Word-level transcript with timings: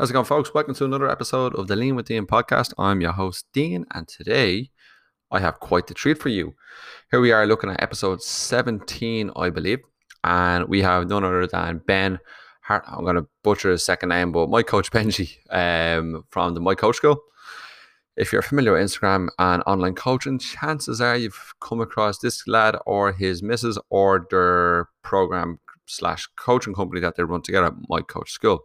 How's 0.00 0.08
it 0.08 0.14
going, 0.14 0.24
folks? 0.24 0.54
Welcome 0.54 0.74
to 0.76 0.86
another 0.86 1.10
episode 1.10 1.54
of 1.56 1.66
the 1.66 1.76
Lean 1.76 1.94
with 1.94 2.06
Dean 2.06 2.24
podcast. 2.24 2.72
I'm 2.78 3.02
your 3.02 3.12
host, 3.12 3.44
Dean, 3.52 3.84
and 3.92 4.08
today 4.08 4.70
I 5.30 5.40
have 5.40 5.60
quite 5.60 5.88
the 5.88 5.92
treat 5.92 6.16
for 6.16 6.30
you. 6.30 6.54
Here 7.10 7.20
we 7.20 7.32
are 7.32 7.46
looking 7.46 7.68
at 7.68 7.82
episode 7.82 8.22
17, 8.22 9.30
I 9.36 9.50
believe, 9.50 9.80
and 10.24 10.66
we 10.70 10.80
have 10.80 11.06
none 11.06 11.22
other 11.22 11.46
than 11.46 11.82
Ben 11.86 12.18
Hart. 12.62 12.82
I'm 12.86 13.04
going 13.04 13.16
to 13.16 13.26
butcher 13.44 13.72
his 13.72 13.84
second 13.84 14.08
name, 14.08 14.32
but 14.32 14.48
my 14.48 14.62
coach 14.62 14.90
Benji 14.92 15.36
um, 15.50 16.24
from 16.30 16.54
the 16.54 16.60
My 16.60 16.74
Coach 16.74 16.96
School. 16.96 17.20
If 18.16 18.32
you're 18.32 18.40
familiar 18.40 18.72
with 18.72 18.80
Instagram 18.80 19.28
and 19.38 19.62
online 19.66 19.96
coaching, 19.96 20.38
chances 20.38 21.02
are 21.02 21.14
you've 21.14 21.52
come 21.60 21.82
across 21.82 22.20
this 22.20 22.48
lad 22.48 22.74
or 22.86 23.12
his 23.12 23.42
missus 23.42 23.76
or 23.90 24.26
their 24.30 24.88
program 25.02 25.60
slash 25.84 26.26
coaching 26.38 26.72
company 26.72 27.02
that 27.02 27.16
they 27.16 27.22
run 27.22 27.42
together 27.42 27.74
My 27.90 28.00
Coach 28.00 28.30
School 28.30 28.64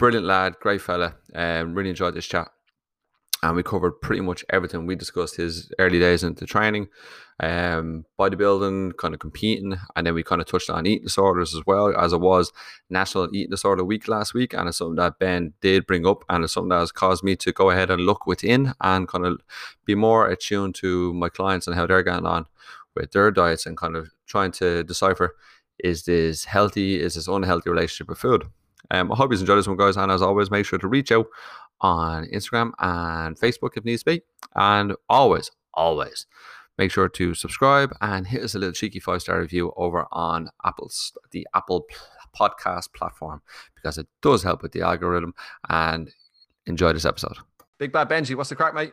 brilliant 0.00 0.26
lad, 0.26 0.56
great 0.60 0.80
fella. 0.80 1.14
Um, 1.34 1.74
really 1.74 1.90
enjoyed 1.90 2.14
this 2.14 2.26
chat. 2.26 2.48
And 3.42 3.54
we 3.54 3.62
covered 3.62 4.00
pretty 4.00 4.22
much 4.22 4.44
everything. 4.50 4.86
We 4.86 4.96
discussed 4.96 5.36
his 5.36 5.70
early 5.78 5.98
days 5.98 6.24
into 6.24 6.44
training, 6.44 6.88
um, 7.38 8.04
bodybuilding, 8.18 8.96
kind 8.96 9.14
of 9.14 9.20
competing, 9.20 9.78
and 9.94 10.06
then 10.06 10.14
we 10.14 10.22
kind 10.22 10.40
of 10.42 10.46
touched 10.46 10.68
on 10.68 10.86
eating 10.86 11.04
disorders 11.04 11.54
as 11.54 11.62
well, 11.66 11.94
as 11.96 12.12
it 12.12 12.20
was 12.20 12.52
National 12.90 13.34
Eating 13.34 13.50
Disorder 13.50 13.84
Week 13.84 14.08
last 14.08 14.34
week, 14.34 14.52
and 14.52 14.68
it's 14.68 14.78
something 14.78 14.96
that 14.96 15.18
Ben 15.18 15.54
did 15.62 15.86
bring 15.86 16.06
up, 16.06 16.22
and 16.28 16.44
it's 16.44 16.52
something 16.52 16.68
that 16.70 16.80
has 16.80 16.92
caused 16.92 17.24
me 17.24 17.34
to 17.36 17.52
go 17.52 17.70
ahead 17.70 17.90
and 17.90 18.02
look 18.02 18.26
within 18.26 18.74
and 18.80 19.08
kind 19.08 19.24
of 19.24 19.40
be 19.86 19.94
more 19.94 20.28
attuned 20.28 20.74
to 20.76 21.14
my 21.14 21.30
clients 21.30 21.66
and 21.66 21.76
how 21.76 21.86
they're 21.86 22.02
getting 22.02 22.26
on 22.26 22.44
with 22.94 23.12
their 23.12 23.30
diets 23.30 23.64
and 23.64 23.76
kind 23.76 23.96
of 23.96 24.10
trying 24.26 24.52
to 24.52 24.82
decipher 24.84 25.34
is 25.78 26.04
this 26.04 26.44
healthy, 26.44 27.00
is 27.00 27.14
this 27.14 27.28
unhealthy 27.28 27.70
relationship 27.70 28.08
with 28.08 28.18
food. 28.18 28.44
Um, 28.90 29.12
I 29.12 29.16
hope 29.16 29.32
you 29.32 29.38
enjoyed 29.38 29.58
this 29.58 29.68
one, 29.68 29.76
guys. 29.76 29.96
And 29.96 30.10
as 30.10 30.22
always, 30.22 30.50
make 30.50 30.66
sure 30.66 30.78
to 30.78 30.88
reach 30.88 31.12
out 31.12 31.26
on 31.80 32.24
Instagram 32.26 32.72
and 32.78 33.38
Facebook 33.38 33.76
if 33.76 33.84
needs 33.84 34.02
be. 34.02 34.22
And 34.54 34.94
always, 35.08 35.50
always 35.74 36.26
make 36.78 36.90
sure 36.90 37.08
to 37.10 37.34
subscribe 37.34 37.92
and 38.00 38.26
hit 38.26 38.42
us 38.42 38.54
a 38.54 38.58
little 38.58 38.72
cheeky 38.72 39.00
five 39.00 39.20
star 39.20 39.38
review 39.40 39.72
over 39.76 40.06
on 40.12 40.48
Apple's 40.64 41.12
the 41.30 41.46
Apple 41.54 41.86
podcast 42.34 42.92
platform 42.94 43.42
because 43.74 43.98
it 43.98 44.06
does 44.22 44.42
help 44.42 44.62
with 44.62 44.72
the 44.72 44.80
algorithm. 44.82 45.34
And 45.68 46.10
enjoy 46.66 46.92
this 46.92 47.04
episode. 47.04 47.36
Big 47.78 47.92
Bad 47.92 48.08
Benji, 48.08 48.34
what's 48.34 48.50
the 48.50 48.56
crack, 48.56 48.74
mate? 48.74 48.92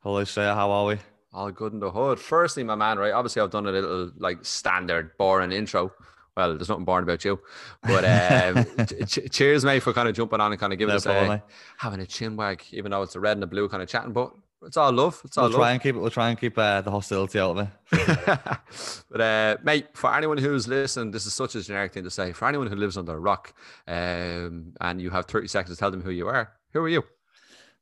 Hello, 0.00 0.24
sir. 0.24 0.54
How 0.54 0.70
are 0.70 0.86
we? 0.86 0.98
All 1.32 1.50
good 1.50 1.72
in 1.72 1.80
the 1.80 1.90
hood. 1.90 2.18
Firstly, 2.18 2.64
my 2.64 2.74
man, 2.74 2.98
right? 2.98 3.12
Obviously, 3.12 3.42
I've 3.42 3.50
done 3.50 3.66
a 3.66 3.72
little 3.72 4.10
like 4.16 4.44
standard 4.44 5.16
boring 5.18 5.52
intro 5.52 5.92
well, 6.38 6.54
there's 6.54 6.68
nothing 6.68 6.84
boring 6.84 7.02
about 7.02 7.24
you. 7.24 7.40
But 7.82 8.04
um, 8.04 8.86
ch- 9.06 9.28
cheers, 9.28 9.64
mate, 9.64 9.80
for 9.80 9.92
kind 9.92 10.08
of 10.08 10.14
jumping 10.14 10.40
on 10.40 10.52
and 10.52 10.60
kind 10.60 10.72
of 10.72 10.78
giving 10.78 10.92
no 10.92 10.96
us 10.96 11.06
a, 11.06 11.42
having 11.76 11.98
a 11.98 12.06
chin 12.06 12.36
wag, 12.36 12.62
even 12.70 12.92
though 12.92 13.02
it's 13.02 13.16
a 13.16 13.20
red 13.20 13.32
and 13.32 13.42
the 13.42 13.48
blue 13.48 13.68
kind 13.68 13.82
of 13.82 13.88
chatting. 13.88 14.12
But 14.12 14.30
it's 14.62 14.76
all 14.76 14.92
love. 14.92 15.20
It's 15.24 15.36
all 15.36 15.44
we'll 15.44 15.52
love. 15.52 15.60
try 15.60 15.72
and 15.72 15.82
keep 15.82 15.96
it. 15.96 15.98
We'll 15.98 16.10
try 16.10 16.30
and 16.30 16.38
keep 16.38 16.56
uh, 16.56 16.80
the 16.82 16.92
hostility 16.92 17.40
out 17.40 17.58
of 17.58 17.68
it. 17.90 18.28
but 19.10 19.20
uh, 19.20 19.56
mate, 19.64 19.88
for 19.94 20.14
anyone 20.14 20.38
who's 20.38 20.68
listening, 20.68 21.10
this 21.10 21.26
is 21.26 21.34
such 21.34 21.56
a 21.56 21.60
generic 21.60 21.92
thing 21.92 22.04
to 22.04 22.10
say. 22.10 22.32
For 22.32 22.46
anyone 22.46 22.68
who 22.68 22.76
lives 22.76 22.96
under 22.96 23.14
a 23.14 23.18
rock, 23.18 23.52
um, 23.88 24.74
and 24.80 25.00
you 25.00 25.10
have 25.10 25.24
30 25.26 25.48
seconds 25.48 25.76
to 25.76 25.80
tell 25.80 25.90
them 25.90 26.02
who 26.02 26.12
you 26.12 26.28
are. 26.28 26.52
Who 26.72 26.80
are 26.80 26.88
you? 26.88 27.02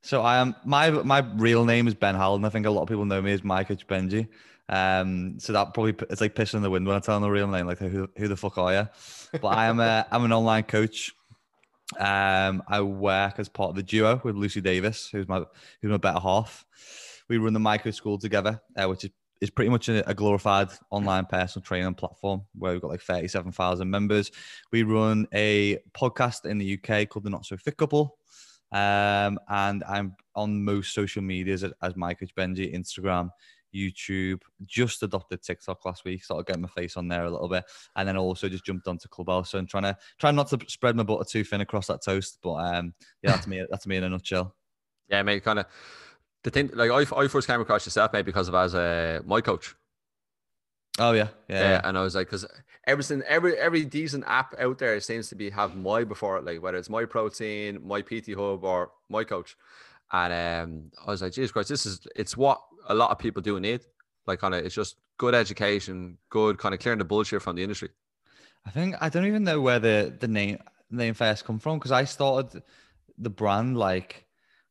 So 0.01 0.23
I 0.23 0.37
am. 0.37 0.55
My 0.65 0.89
my 0.89 1.19
real 1.35 1.63
name 1.63 1.87
is 1.87 1.93
Ben 1.93 2.15
Haldon. 2.15 2.45
I 2.45 2.49
think 2.49 2.65
a 2.65 2.71
lot 2.71 2.81
of 2.81 2.87
people 2.87 3.05
know 3.05 3.21
me 3.21 3.33
as 3.33 3.41
coach 3.41 3.85
Benji. 3.87 4.27
Um, 4.69 5.39
so 5.39 5.53
that 5.53 5.73
probably 5.73 5.95
it's 6.09 6.21
like 6.21 6.35
pissing 6.35 6.55
in 6.55 6.61
the 6.61 6.69
wind 6.69 6.85
when 6.85 6.97
I 6.97 6.99
tell 6.99 7.15
them 7.15 7.23
the 7.23 7.29
real 7.29 7.47
name, 7.47 7.67
like 7.67 7.79
who 7.79 8.09
who 8.17 8.27
the 8.27 8.35
fuck 8.35 8.57
are 8.57 8.73
you? 8.73 8.89
But 9.41 9.49
I 9.49 9.67
am 9.67 9.79
a 9.79 10.05
I'm 10.11 10.25
an 10.25 10.33
online 10.33 10.63
coach. 10.63 11.13
Um, 11.97 12.63
I 12.67 12.81
work 12.81 13.35
as 13.39 13.47
part 13.47 13.69
of 13.69 13.75
the 13.75 13.83
duo 13.83 14.19
with 14.23 14.35
Lucy 14.35 14.59
Davis, 14.59 15.09
who's 15.09 15.27
my 15.27 15.43
who's 15.81 15.91
my 15.91 15.97
better 15.97 16.19
half. 16.19 16.65
We 17.29 17.37
run 17.37 17.53
the 17.53 17.59
My 17.59 17.77
Coach 17.77 17.95
School 17.95 18.17
together, 18.17 18.61
uh, 18.77 18.87
which 18.87 19.05
is 19.05 19.11
is 19.41 19.49
pretty 19.49 19.69
much 19.69 19.89
a, 19.89 20.13
glorified 20.13 20.69
online 20.89 21.25
personal 21.25 21.63
training 21.63 21.93
platform 21.93 22.41
where 22.57 22.73
we've 22.73 22.81
got 22.81 22.89
like 22.89 23.01
37,000 23.01 23.89
members. 23.89 24.31
We 24.71 24.83
run 24.83 25.27
a 25.33 25.77
podcast 25.95 26.45
in 26.45 26.57
the 26.57 26.73
UK 26.73 27.09
called 27.09 27.23
the 27.23 27.29
Not 27.29 27.45
So 27.45 27.57
Fit 27.57 27.77
Couple. 27.77 28.17
Um, 28.71 29.39
and 29.47 29.83
I'm 29.87 30.15
on 30.35 30.63
most 30.63 30.93
social 30.93 31.21
medias 31.21 31.63
as, 31.63 31.71
as 31.81 31.95
my 31.95 32.13
coach 32.13 32.33
Benji, 32.35 32.75
Instagram, 32.75 33.29
YouTube, 33.73 34.41
just 34.65 35.03
adopted 35.03 35.41
TikTok 35.41 35.85
last 35.85 36.05
week, 36.05 36.23
started 36.23 36.47
getting 36.47 36.61
my 36.61 36.67
face 36.69 36.97
on 36.97 37.07
there 37.07 37.25
a 37.25 37.29
little 37.29 37.49
bit, 37.49 37.65
and 37.95 38.07
then 38.07 38.17
also 38.17 38.49
just 38.49 38.65
jumped 38.65 38.87
onto 38.87 39.07
Clubhouse. 39.07 39.53
I'm 39.53 39.67
trying 39.67 39.83
to 39.83 39.97
try 40.19 40.31
not 40.31 40.47
to 40.49 40.59
spread 40.67 40.95
my 40.95 41.03
butter 41.03 41.25
too 41.29 41.43
thin 41.43 41.61
across 41.61 41.87
that 41.87 42.03
toast, 42.03 42.39
but 42.41 42.55
um, 42.55 42.93
yeah, 43.21 43.31
that's 43.31 43.47
me. 43.47 43.63
That's 43.69 43.87
me 43.87 43.97
in 43.97 44.03
a 44.03 44.09
nutshell. 44.09 44.55
Yeah, 45.09 45.23
mate. 45.23 45.43
Kind 45.43 45.59
of 45.59 45.65
the 46.43 46.51
thing, 46.51 46.69
like 46.73 46.91
I, 46.91 47.17
I 47.17 47.27
first 47.27 47.47
came 47.47 47.59
across 47.59 47.85
yourself, 47.85 48.13
mate, 48.13 48.25
because 48.25 48.47
of 48.47 48.55
as 48.55 48.73
a 48.73 49.21
my 49.25 49.41
coach. 49.41 49.75
Oh 50.99 51.11
yeah, 51.11 51.27
yeah. 51.47 51.69
yeah. 51.69 51.81
And 51.83 51.97
I 51.97 52.01
was 52.01 52.15
like, 52.15 52.27
because 52.27 52.45
everything, 52.85 53.21
every 53.27 53.57
every 53.57 53.85
decent 53.85 54.23
app 54.27 54.55
out 54.59 54.77
there 54.79 54.99
seems 54.99 55.29
to 55.29 55.35
be 55.35 55.49
have 55.49 55.75
my 55.75 56.03
before 56.03 56.37
it, 56.37 56.45
like 56.45 56.61
whether 56.61 56.77
it's 56.77 56.89
my 56.89 57.05
protein, 57.05 57.79
my 57.85 58.01
PT 58.01 58.33
hub, 58.35 58.63
or 58.63 58.91
my 59.09 59.23
coach. 59.23 59.55
And 60.11 60.33
um, 60.33 60.91
I 61.05 61.11
was 61.11 61.21
like, 61.21 61.33
Jesus 61.33 61.51
Christ, 61.51 61.69
this 61.69 61.85
is 61.85 62.07
it's 62.15 62.37
what 62.37 62.61
a 62.87 62.95
lot 62.95 63.11
of 63.11 63.19
people 63.19 63.41
do 63.41 63.59
need. 63.59 63.81
Like 64.25 64.39
kind 64.39 64.53
of 64.53 64.65
it's 64.65 64.75
just 64.75 64.97
good 65.17 65.35
education, 65.35 66.17
good 66.29 66.57
kind 66.57 66.73
of 66.73 66.79
clearing 66.79 66.99
the 66.99 67.05
bullshit 67.05 67.41
from 67.41 67.55
the 67.55 67.63
industry. 67.63 67.89
I 68.65 68.69
think 68.69 68.95
I 69.01 69.09
don't 69.09 69.25
even 69.25 69.43
know 69.43 69.61
where 69.61 69.79
the 69.79 70.15
the 70.17 70.27
name 70.27 70.59
name 70.89 71.13
first 71.13 71.45
come 71.45 71.59
from 71.59 71.77
because 71.77 71.91
I 71.91 72.05
started 72.05 72.63
the 73.17 73.29
brand 73.29 73.77
like 73.77 74.25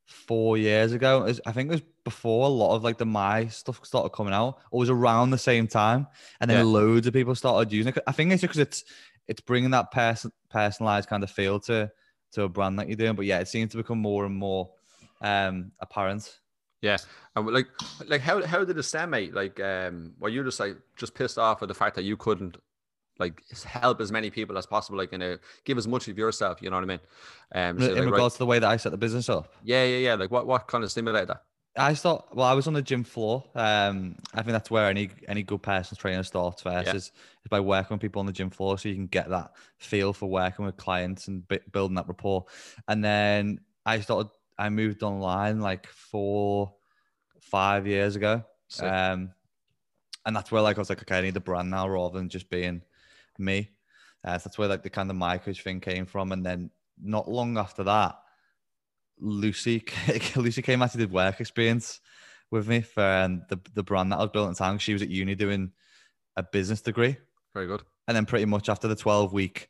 four 0.04 0.56
years 0.56 0.92
ago. 0.92 1.26
I 1.44 1.53
think 1.53 1.68
it 1.70 1.74
was 1.74 1.82
before 2.04 2.47
a 2.47 2.50
lot 2.50 2.76
of 2.76 2.84
like 2.84 2.98
the 2.98 3.06
my 3.06 3.48
stuff 3.48 3.80
started 3.84 4.10
coming 4.10 4.32
out, 4.32 4.58
It 4.72 4.76
was 4.76 4.91
around 4.91 5.30
the 5.30 5.38
same 5.38 5.66
time, 5.66 6.06
and 6.41 6.50
then 6.50 6.58
yeah. 6.58 6.72
loads 6.72 7.06
of 7.06 7.12
people 7.12 7.34
started 7.34 7.72
using 7.72 7.92
it. 7.92 8.03
I 8.06 8.12
think 8.12 8.32
it's 8.32 8.42
because 8.42 8.58
it's 8.58 8.84
it's 9.26 9.41
bringing 9.41 9.70
that 9.70 9.91
person 9.91 10.30
personalized 10.50 11.08
kind 11.08 11.24
of 11.24 11.30
feel 11.30 11.58
to 11.60 11.91
to 12.32 12.42
a 12.42 12.48
brand 12.48 12.78
that 12.78 12.88
you're 12.88 12.97
doing. 12.97 13.16
But 13.16 13.26
yeah, 13.26 13.41
it 13.41 13.48
seems 13.48 13.72
to 13.72 13.78
become 13.78 13.98
more 13.98 14.24
and 14.24 14.36
more 14.36 14.70
um 15.21 15.72
apparent. 15.81 16.41
Yeah, 16.82 16.99
and 17.34 17.47
like, 17.47 17.69
like 18.06 18.21
how 18.21 18.44
how 18.44 18.65
did 18.65 18.78
it 18.78 18.82
stem, 18.82 19.10
mate? 19.10 19.34
Like, 19.34 19.59
um, 19.60 20.12
were 20.19 20.28
you 20.28 20.44
just 20.44 20.60
like 20.60 20.77
just 20.97 21.15
pissed 21.15 21.38
off 21.38 21.62
at 21.62 21.69
the 21.69 21.75
fact 21.75 21.97
that 21.97 22.03
you 22.03 22.16
couldn't 22.16 22.56
like 23.19 23.43
help 23.65 24.00
as 24.00 24.12
many 24.12 24.31
people 24.31 24.59
as 24.59 24.66
possible, 24.66 24.99
like, 24.99 25.12
you 25.12 25.19
know, 25.19 25.38
give 25.65 25.78
as 25.78 25.88
much 25.88 26.09
of 26.09 26.19
yourself. 26.19 26.60
You 26.60 26.71
know 26.71 26.77
what 26.77 26.84
I 26.84 26.87
mean? 26.87 27.00
Um, 27.54 27.81
so, 27.81 27.87
in 27.87 27.94
like, 27.94 28.04
regards 28.04 28.21
right, 28.21 28.32
to 28.32 28.38
the 28.38 28.47
way 28.47 28.59
that 28.59 28.69
I 28.69 28.77
set 28.77 28.93
the 28.93 28.99
business 28.99 29.28
up. 29.28 29.54
Yeah, 29.65 29.84
yeah, 29.84 29.99
yeah. 29.99 30.15
Like, 30.15 30.31
what 30.31 30.47
what 30.47 30.66
kind 30.66 30.84
of 30.84 30.91
stimulated 30.91 31.28
that? 31.31 31.43
I 31.78 31.94
thought, 31.94 32.34
well, 32.34 32.47
I 32.47 32.54
was 32.54 32.66
on 32.66 32.72
the 32.72 32.83
gym 32.83 33.04
floor. 33.04 33.44
Um, 33.54 34.16
I 34.33 34.43
think 34.43 34.53
that's 34.53 34.71
where 34.71 34.88
any 34.88 35.10
any 35.28 35.43
good 35.43 35.62
personal 35.62 35.98
trainer 35.98 36.22
starts 36.22 36.62
first 36.62 36.87
yeah. 36.87 36.94
is, 36.94 37.04
is 37.04 37.48
by 37.50 37.60
working 37.60 37.94
with 37.94 38.00
people 38.00 38.21
on 38.21 38.27
the 38.27 38.33
gym 38.33 38.50
floor, 38.50 38.78
so 38.78 38.88
you 38.88 38.94
can 38.94 39.06
get 39.06 39.28
that 39.31 39.53
feel 39.78 40.12
for 40.12 40.28
working 40.28 40.65
with 40.65 40.77
clients 40.77 41.28
and 41.28 41.47
b- 41.48 41.60
building 41.72 41.97
that 41.97 42.09
rapport. 42.09 42.47
And 42.88 43.04
then 43.04 43.60
I 43.84 44.00
started, 44.00 44.31
I 44.58 44.68
moved 44.68 45.02
online 45.02 45.60
like 45.60 45.86
four, 45.86 46.74
five 47.40 47.86
years 47.86 48.16
ago. 48.16 48.42
Um, 48.86 49.32
and 50.24 50.34
that's 50.34 50.50
where 50.50 50.62
like 50.62 50.76
I 50.76 50.80
was 50.80 50.88
like, 50.88 51.02
okay, 51.02 51.18
I 51.18 51.22
need 51.22 51.36
a 51.36 51.40
brand 51.40 51.70
now 51.70 51.88
rather 51.88 52.18
than 52.18 52.28
just 52.28 52.50
being 52.50 52.82
me. 53.38 53.70
Uh, 54.24 54.38
so 54.38 54.48
that's 54.48 54.58
where 54.58 54.68
like 54.68 54.82
the 54.82 54.90
kind 54.90 55.10
of 55.10 55.16
my 55.16 55.38
coach 55.38 55.62
thing 55.62 55.80
came 55.80 56.04
from. 56.04 56.32
And 56.32 56.44
then 56.44 56.70
not 57.00 57.30
long 57.30 57.58
after 57.58 57.84
that, 57.84 58.16
Lucy 59.18 59.84
Lucy 60.36 60.62
came 60.62 60.82
out 60.82 60.92
and 60.92 61.00
did 61.00 61.12
work 61.12 61.40
experience 61.40 62.00
with 62.50 62.68
me 62.68 62.80
for 62.80 63.04
um, 63.04 63.42
the 63.48 63.58
the 63.74 63.82
brand 63.82 64.12
that 64.12 64.16
I 64.16 64.22
was 64.22 64.30
building 64.30 64.50
at 64.50 64.56
time. 64.56 64.78
She 64.78 64.92
was 64.92 65.02
at 65.02 65.08
uni 65.08 65.34
doing 65.34 65.72
a 66.36 66.42
business 66.42 66.80
degree. 66.80 67.16
Very 67.54 67.66
good. 67.66 67.82
And 68.08 68.16
then 68.16 68.26
pretty 68.26 68.44
much 68.44 68.68
after 68.68 68.88
the 68.88 68.96
12 68.96 69.32
week 69.32 69.68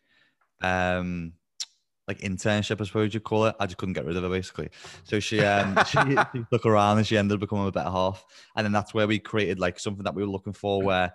um 0.63 1.35
like 2.09 2.21
internship, 2.21 2.81
I 2.81 2.85
suppose 2.85 3.13
you'd 3.15 3.25
call 3.25 3.47
it. 3.47 3.57
I 3.59 3.67
just 3.67 3.79
couldn't 3.79 3.95
get 3.95 4.05
rid 4.05 4.17
of 4.17 4.23
her 4.23 4.29
basically. 4.29 4.71
So 5.05 5.21
she 5.21 5.41
um 5.41 5.77
she, 5.87 5.99
she 6.33 6.45
took 6.53 6.67
around 6.67 6.99
and 6.99 7.07
she 7.07 7.17
ended 7.17 7.35
up 7.35 7.41
becoming 7.41 7.69
a 7.69 7.73
better 7.73 7.91
half. 7.91 8.25
And 8.57 8.65
then 8.65 8.73
that's 8.73 8.95
where 8.95 9.07
we 9.07 9.19
created 9.19 9.59
like 9.59 9.79
something 9.79 10.05
that 10.05 10.15
we 10.15 10.23
were 10.23 10.31
looking 10.31 10.53
for 10.53 10.83
where 10.83 11.13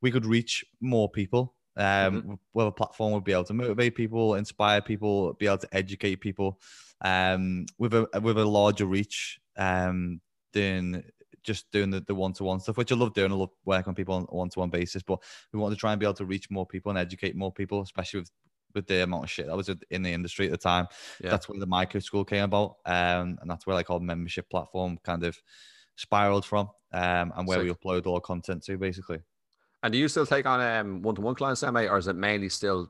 we 0.00 0.10
could 0.10 0.26
reach 0.26 0.64
more 0.80 1.08
people. 1.10 1.54
Um 1.76 1.84
mm-hmm. 1.84 2.34
where 2.52 2.66
a 2.66 2.72
platform 2.72 3.12
would 3.12 3.24
be 3.24 3.32
able 3.32 3.44
to 3.44 3.54
motivate 3.54 3.94
people, 3.94 4.34
inspire 4.34 4.80
people, 4.80 5.32
be 5.34 5.46
able 5.46 5.58
to 5.58 5.68
educate 5.72 6.16
people 6.16 6.58
um, 7.02 7.66
with 7.78 7.94
a 7.94 8.08
with 8.20 8.38
a 8.38 8.44
larger 8.44 8.86
reach 8.86 9.38
um, 9.56 10.20
than 10.52 11.04
just 11.42 11.70
doing 11.70 11.90
the, 11.90 12.00
the 12.00 12.14
one-to-one 12.14 12.60
stuff, 12.60 12.76
which 12.76 12.92
I 12.92 12.96
love 12.96 13.14
doing. 13.14 13.32
I 13.32 13.34
love 13.34 13.50
working 13.64 13.88
on 13.88 13.94
people 13.94 14.14
on 14.14 14.26
a 14.28 14.34
one-to-one 14.34 14.70
basis, 14.70 15.02
but 15.02 15.22
we 15.52 15.58
want 15.58 15.72
to 15.72 15.78
try 15.78 15.92
and 15.92 16.00
be 16.00 16.04
able 16.04 16.14
to 16.14 16.24
reach 16.24 16.50
more 16.50 16.66
people 16.66 16.90
and 16.90 16.98
educate 16.98 17.36
more 17.36 17.52
people, 17.52 17.80
especially 17.80 18.20
with 18.20 18.30
with 18.74 18.86
the 18.86 19.02
amount 19.02 19.24
of 19.24 19.30
shit 19.30 19.46
that 19.46 19.56
was 19.56 19.70
in 19.90 20.02
the 20.02 20.12
industry 20.12 20.46
at 20.46 20.52
the 20.52 20.58
time. 20.58 20.86
Yeah. 21.22 21.30
That's 21.30 21.48
where 21.48 21.58
the 21.58 21.66
My 21.66 21.84
Coach 21.84 22.04
School 22.04 22.24
came 22.24 22.44
about, 22.44 22.76
um, 22.86 23.38
and 23.40 23.50
that's 23.50 23.66
where 23.66 23.74
like 23.74 23.90
our 23.90 24.00
membership 24.00 24.48
platform 24.50 24.98
kind 25.04 25.24
of 25.24 25.38
spiraled 25.96 26.44
from, 26.44 26.70
um, 26.92 27.32
and 27.36 27.46
where 27.46 27.62
we 27.62 27.70
upload 27.70 28.06
all 28.06 28.20
content 28.20 28.62
to, 28.64 28.76
basically. 28.78 29.20
And 29.82 29.92
do 29.92 29.98
you 29.98 30.08
still 30.08 30.26
take 30.26 30.46
on 30.46 30.60
um, 30.60 31.02
one-to-one 31.02 31.34
clients, 31.34 31.62
mate, 31.62 31.88
or 31.88 31.98
is 31.98 32.08
it 32.08 32.16
mainly 32.16 32.48
still 32.48 32.88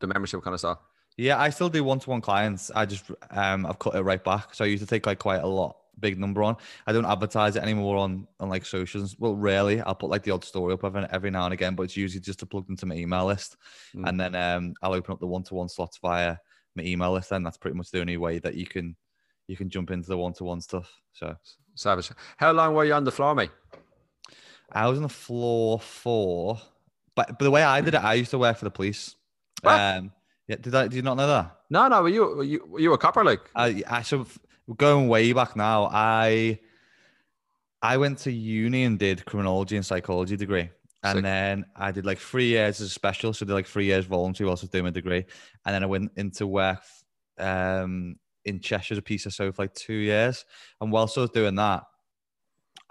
the 0.00 0.06
membership 0.06 0.42
kind 0.42 0.54
of 0.54 0.60
stuff? 0.60 0.78
Yeah, 1.16 1.40
I 1.40 1.50
still 1.50 1.68
do 1.68 1.82
one-to-one 1.82 2.20
clients. 2.20 2.70
I 2.74 2.86
just 2.86 3.10
um 3.30 3.66
I've 3.66 3.78
cut 3.80 3.96
it 3.96 4.02
right 4.02 4.22
back. 4.22 4.54
So 4.54 4.64
I 4.64 4.68
used 4.68 4.82
to 4.82 4.88
take 4.88 5.04
like 5.04 5.18
quite 5.18 5.42
a 5.42 5.46
lot 5.46 5.76
big 6.00 6.18
number 6.18 6.42
on. 6.42 6.56
I 6.86 6.92
don't 6.92 7.04
advertise 7.04 7.56
it 7.56 7.62
anymore 7.62 7.96
on 7.96 8.26
on 8.40 8.48
like 8.48 8.64
socials. 8.64 9.16
Well, 9.18 9.34
rarely. 9.34 9.80
I'll 9.80 9.94
put 9.94 10.10
like 10.10 10.22
the 10.22 10.30
odd 10.30 10.44
story 10.44 10.74
up 10.74 10.84
every, 10.84 11.06
every 11.10 11.30
now 11.30 11.44
and 11.44 11.52
again, 11.54 11.74
but 11.74 11.84
it's 11.84 11.96
usually 11.96 12.20
just 12.20 12.38
to 12.40 12.46
plug 12.46 12.66
into 12.68 12.86
my 12.86 12.94
email 12.94 13.26
list, 13.26 13.56
Mm. 13.94 14.08
and 14.08 14.20
then 14.20 14.34
um 14.34 14.74
I'll 14.82 14.94
open 14.94 15.12
up 15.12 15.20
the 15.20 15.26
one-to-one 15.26 15.68
slots 15.68 15.98
via 15.98 16.36
my 16.76 16.82
email 16.82 17.12
list. 17.12 17.32
And 17.32 17.44
that's 17.44 17.56
pretty 17.56 17.76
much 17.76 17.90
the 17.90 18.00
only 18.00 18.16
way 18.16 18.38
that 18.38 18.54
you 18.54 18.66
can 18.66 18.96
you 19.46 19.56
can 19.56 19.70
jump 19.70 19.90
into 19.90 20.08
the 20.08 20.18
one-to-one 20.18 20.60
stuff. 20.60 20.92
So 21.12 21.36
Savage. 21.74 22.10
How 22.36 22.52
long 22.52 22.74
were 22.74 22.84
you 22.84 22.92
on 22.94 23.04
the 23.04 23.12
floor, 23.12 23.34
mate? 23.34 23.50
I 24.72 24.86
was 24.88 24.98
on 24.98 25.02
the 25.04 25.08
floor 25.08 25.80
for, 25.80 26.60
but 27.14 27.28
but 27.28 27.38
the 27.40 27.50
way 27.50 27.62
I 27.62 27.80
did 27.80 27.94
it, 27.94 28.04
I 28.04 28.14
used 28.14 28.30
to 28.32 28.38
work 28.38 28.58
for 28.58 28.64
the 28.64 28.70
police. 28.70 29.14
What? 29.62 29.80
Um, 29.80 30.12
yeah, 30.46 30.56
did 30.56 30.74
I? 30.74 30.82
Did 30.84 30.94
you 30.94 31.02
not 31.02 31.16
know 31.16 31.26
that? 31.26 31.56
No, 31.70 31.88
no. 31.88 32.02
Were 32.02 32.08
you 32.08 32.22
were 32.36 32.44
you, 32.44 32.66
were 32.66 32.80
you 32.80 32.92
a 32.92 32.98
copper 32.98 33.24
like? 33.24 33.40
I 33.54 33.82
I 33.86 34.02
should 34.02 34.26
going 34.76 35.08
way 35.08 35.32
back 35.32 35.56
now. 35.56 35.88
I 35.92 36.58
I 37.80 37.96
went 37.96 38.18
to 38.18 38.32
uni 38.32 38.84
and 38.84 38.98
did 38.98 39.24
criminology 39.24 39.76
and 39.76 39.86
psychology 39.86 40.36
degree. 40.36 40.70
And 41.04 41.18
Sick. 41.18 41.22
then 41.22 41.64
I 41.76 41.92
did 41.92 42.04
like 42.04 42.18
three 42.18 42.48
years 42.48 42.80
as 42.80 42.88
a 42.88 42.90
special, 42.90 43.32
so 43.32 43.44
I 43.44 43.46
did 43.46 43.54
like 43.54 43.66
three 43.66 43.84
years 43.86 44.04
voluntary 44.04 44.48
whilst 44.48 44.64
I 44.64 44.66
was 44.66 44.70
doing 44.70 44.84
my 44.84 44.90
degree. 44.90 45.24
And 45.64 45.74
then 45.74 45.84
I 45.84 45.86
went 45.86 46.10
into 46.16 46.46
work 46.46 46.82
um, 47.38 48.16
in 48.44 48.58
Cheshire 48.58 48.94
as 48.94 48.98
a 48.98 49.02
PCSO 49.02 49.54
for 49.54 49.62
like 49.62 49.74
two 49.74 49.94
years. 49.94 50.44
And 50.80 50.90
whilst 50.90 51.16
I 51.16 51.20
was 51.20 51.30
doing 51.30 51.54
that, 51.54 51.84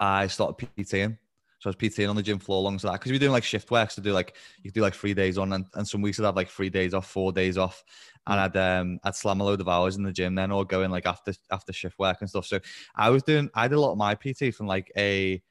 I 0.00 0.26
started 0.28 0.68
PTing. 0.76 1.18
So 1.58 1.68
I 1.68 1.70
was 1.70 1.76
PTing 1.76 2.08
on 2.08 2.16
the 2.16 2.22
gym 2.22 2.38
floor 2.38 2.58
alongside 2.58 2.92
that 2.92 3.00
because 3.00 3.10
we 3.10 3.16
were 3.16 3.20
doing 3.20 3.32
like 3.32 3.44
shift 3.44 3.70
work. 3.70 3.90
So 3.90 4.00
do 4.00 4.12
like 4.12 4.36
you 4.62 4.70
could 4.70 4.74
do 4.74 4.80
like 4.80 4.94
three 4.94 5.12
days 5.12 5.36
on, 5.36 5.52
and, 5.52 5.66
and 5.74 5.86
some 5.86 6.00
weeks 6.00 6.18
I'd 6.18 6.24
have 6.24 6.36
like 6.36 6.48
three 6.48 6.70
days 6.70 6.94
off, 6.94 7.10
four 7.10 7.32
days 7.32 7.58
off, 7.58 7.82
and 8.28 8.40
I'd 8.40 8.56
um 8.56 9.00
I'd 9.04 9.16
slam 9.16 9.40
a 9.40 9.44
load 9.44 9.60
of 9.60 9.68
hours 9.68 9.96
in 9.96 10.04
the 10.04 10.12
gym 10.12 10.36
then, 10.36 10.52
or 10.52 10.64
going 10.64 10.90
like 10.90 11.06
after 11.06 11.34
after 11.50 11.72
shift 11.72 11.98
work 11.98 12.18
and 12.20 12.30
stuff. 12.30 12.46
So 12.46 12.60
I 12.94 13.10
was 13.10 13.22
doing 13.24 13.50
I 13.54 13.68
did 13.68 13.76
a 13.76 13.80
lot 13.80 13.92
of 13.92 13.98
my 13.98 14.14
PT 14.14 14.50
from 14.52 14.66
like 14.68 14.92
a 14.96 15.42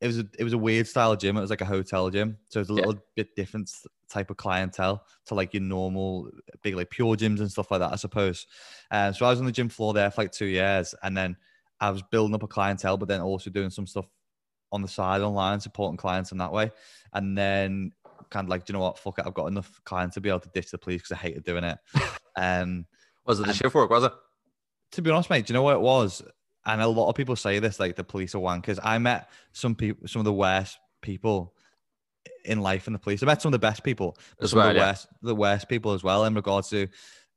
it 0.00 0.06
was 0.06 0.18
a 0.18 0.24
it 0.38 0.44
was 0.44 0.52
a 0.52 0.58
weird 0.58 0.86
style 0.86 1.16
gym. 1.16 1.36
It 1.36 1.40
was 1.40 1.50
like 1.50 1.60
a 1.60 1.64
hotel 1.66 2.08
gym, 2.10 2.38
so 2.48 2.58
it 2.60 2.62
was 2.62 2.68
a 2.70 2.74
Yeah. 2.74 2.84
little 2.84 3.02
bit 3.16 3.34
different 3.34 3.70
type 4.08 4.30
of 4.30 4.36
clientele 4.36 5.04
to 5.26 5.34
like 5.34 5.52
your 5.54 5.62
normal 5.62 6.30
big 6.62 6.76
like 6.76 6.90
pure 6.90 7.16
gyms 7.16 7.40
and 7.40 7.50
stuff 7.50 7.70
like 7.70 7.80
that, 7.80 7.92
I 7.92 7.96
suppose. 7.96 8.46
Um, 8.92 9.12
so 9.12 9.26
I 9.26 9.30
was 9.30 9.40
on 9.40 9.46
the 9.46 9.52
gym 9.52 9.68
floor 9.68 9.92
there 9.94 10.10
for 10.10 10.22
like 10.22 10.32
two 10.32 10.46
years, 10.46 10.94
and 11.02 11.16
then 11.16 11.36
I 11.80 11.90
was 11.90 12.02
building 12.02 12.34
up 12.34 12.42
a 12.44 12.48
clientele, 12.48 12.96
but 12.96 13.08
then 13.08 13.20
also 13.20 13.50
doing 13.50 13.70
some 13.70 13.86
stuff 13.86 14.06
on 14.70 14.82
the 14.82 14.88
side 14.88 15.22
online, 15.22 15.60
supporting 15.60 15.96
clients 15.96 16.30
in 16.32 16.38
that 16.38 16.52
way. 16.52 16.70
And 17.12 17.36
then 17.36 17.92
kind 18.30 18.44
of 18.44 18.50
like, 18.50 18.64
do 18.64 18.72
you 18.72 18.78
know 18.78 18.84
what? 18.84 18.98
Fuck 18.98 19.18
it, 19.18 19.26
I've 19.26 19.34
got 19.34 19.46
enough 19.46 19.80
clients 19.84 20.14
to 20.14 20.20
be 20.20 20.28
able 20.28 20.40
to 20.40 20.50
ditch 20.54 20.70
the 20.70 20.78
police 20.78 21.02
because 21.02 21.12
I 21.12 21.16
hated 21.16 21.44
doing 21.44 21.64
it. 21.64 21.78
um, 22.36 22.86
Was 23.26 23.40
it 23.40 23.46
the 23.46 23.54
shift 23.54 23.74
work? 23.74 23.90
Was 23.90 24.04
it? 24.04 24.12
to 24.92 25.02
be 25.02 25.10
honest, 25.10 25.30
mate, 25.30 25.46
do 25.46 25.52
you 25.52 25.54
know 25.54 25.62
what 25.62 25.74
it 25.74 25.80
was? 25.80 26.22
And 26.66 26.80
a 26.80 26.88
lot 26.88 27.08
of 27.08 27.14
people 27.14 27.36
say 27.36 27.58
this, 27.58 27.80
like 27.80 27.96
the 27.96 28.04
police 28.04 28.34
are 28.34 28.38
wankers. 28.38 28.78
I 28.82 28.98
met 28.98 29.30
some 29.52 29.74
people, 29.74 30.06
some 30.08 30.20
of 30.20 30.24
the 30.24 30.32
worst 30.32 30.78
people 31.02 31.54
in 32.44 32.60
life 32.60 32.86
in 32.86 32.92
the 32.92 32.98
police. 32.98 33.22
I 33.22 33.26
met 33.26 33.42
some 33.42 33.50
of 33.50 33.52
the 33.52 33.66
best 33.66 33.82
people, 33.82 34.16
but 34.38 34.48
some 34.48 34.58
of 34.60 34.66
the 34.66 34.74
yeah. 34.74 34.88
worst, 34.88 35.08
the 35.22 35.34
worst 35.34 35.68
people 35.68 35.92
as 35.92 36.02
well. 36.02 36.24
In 36.24 36.34
regards 36.34 36.68
to, 36.70 36.88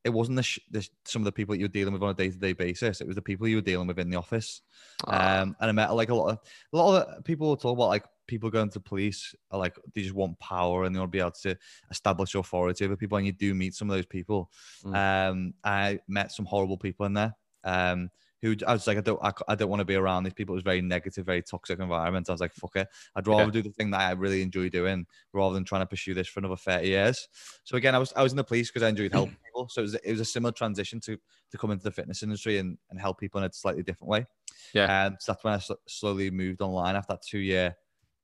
it 0.04 0.10
wasn't 0.10 0.36
the, 0.36 0.42
sh- 0.42 0.58
the 0.70 0.86
some 1.04 1.22
of 1.22 1.24
the 1.24 1.32
people 1.32 1.54
that 1.54 1.58
you 1.58 1.64
were 1.64 1.72
dealing 1.72 1.92
with 1.92 2.02
on 2.02 2.10
a 2.10 2.14
day 2.14 2.30
to 2.30 2.36
day 2.36 2.52
basis. 2.52 3.00
It 3.00 3.06
was 3.06 3.16
the 3.16 3.22
people 3.22 3.46
you 3.48 3.56
were 3.56 3.62
dealing 3.62 3.86
with 3.86 3.98
in 3.98 4.10
the 4.10 4.18
office. 4.18 4.60
Ah, 5.06 5.40
Um, 5.40 5.56
and 5.60 5.68
I 5.68 5.72
met 5.72 5.94
like 5.94 6.10
a 6.10 6.14
lot 6.14 6.30
of 6.30 6.38
a 6.72 6.76
lot 6.76 7.06
of 7.06 7.24
people 7.24 7.56
talk 7.56 7.76
about 7.76 7.88
like 7.88 8.04
people 8.26 8.50
going 8.50 8.70
to 8.70 8.80
police 8.80 9.34
are 9.50 9.58
like 9.58 9.76
they 9.94 10.02
just 10.02 10.14
want 10.14 10.38
power 10.38 10.84
and 10.84 10.94
they 10.94 10.98
want 11.00 11.10
to 11.12 11.16
be 11.16 11.20
able 11.20 11.32
to 11.42 11.56
establish 11.90 12.34
authority 12.34 12.84
over 12.84 12.96
people. 12.96 13.18
And 13.18 13.26
you 13.26 13.32
do 13.32 13.54
meet 13.54 13.74
some 13.74 13.90
of 13.90 13.96
those 13.96 14.06
people. 14.06 14.50
Um, 14.84 15.54
I 15.64 16.00
met 16.08 16.32
some 16.32 16.46
horrible 16.46 16.76
people 16.78 17.06
in 17.06 17.14
there. 17.14 17.34
Um, 17.64 18.10
who 18.42 18.56
I 18.66 18.72
was 18.72 18.88
like, 18.88 18.98
I 18.98 19.02
don't, 19.02 19.20
I, 19.22 19.32
I 19.46 19.54
don't 19.54 19.68
want 19.68 19.78
to 19.78 19.84
be 19.84 19.94
around 19.94 20.24
these 20.24 20.32
people. 20.32 20.52
It 20.54 20.56
was 20.56 20.64
very 20.64 20.82
negative, 20.82 21.24
very 21.24 21.42
toxic 21.42 21.78
environment. 21.78 22.28
I 22.28 22.32
was 22.32 22.40
like, 22.40 22.52
fuck 22.52 22.74
it. 22.74 22.88
I'd 23.14 23.28
rather 23.28 23.44
Yeah. 23.44 23.50
do 23.50 23.62
the 23.62 23.70
thing 23.70 23.92
that 23.92 24.00
I 24.00 24.10
really 24.14 24.42
enjoy 24.42 24.68
doing 24.68 25.06
rather 25.32 25.54
than 25.54 25.64
trying 25.64 25.82
to 25.82 25.86
pursue 25.86 26.12
this 26.12 26.26
for 26.26 26.40
another 26.40 26.56
30 26.56 26.88
years. 26.88 27.28
So 27.62 27.76
again, 27.76 27.94
I 27.94 27.98
was, 27.98 28.12
I 28.16 28.22
was 28.24 28.32
in 28.32 28.36
the 28.36 28.42
police 28.42 28.68
because 28.68 28.82
I 28.82 28.88
enjoyed 28.88 29.12
helping 29.12 29.36
people. 29.46 29.68
So 29.68 29.80
it 29.80 29.84
was, 29.84 29.94
it 29.94 30.10
was 30.10 30.18
a 30.18 30.24
similar 30.24 30.50
transition 30.50 30.98
to, 31.02 31.16
to 31.52 31.56
come 31.58 31.70
into 31.70 31.84
the 31.84 31.92
fitness 31.92 32.24
industry 32.24 32.58
and, 32.58 32.76
and 32.90 33.00
help 33.00 33.20
people 33.20 33.40
in 33.40 33.48
a 33.48 33.52
slightly 33.52 33.84
different 33.84 34.10
way. 34.10 34.26
Yeah. 34.74 35.06
And 35.06 35.16
so 35.20 35.30
that's 35.30 35.44
when 35.44 35.54
I 35.54 35.58
sl- 35.58 35.74
slowly 35.86 36.28
moved 36.32 36.62
online 36.62 36.96
after 36.96 37.12
that 37.12 37.22
two 37.22 37.38
year 37.38 37.76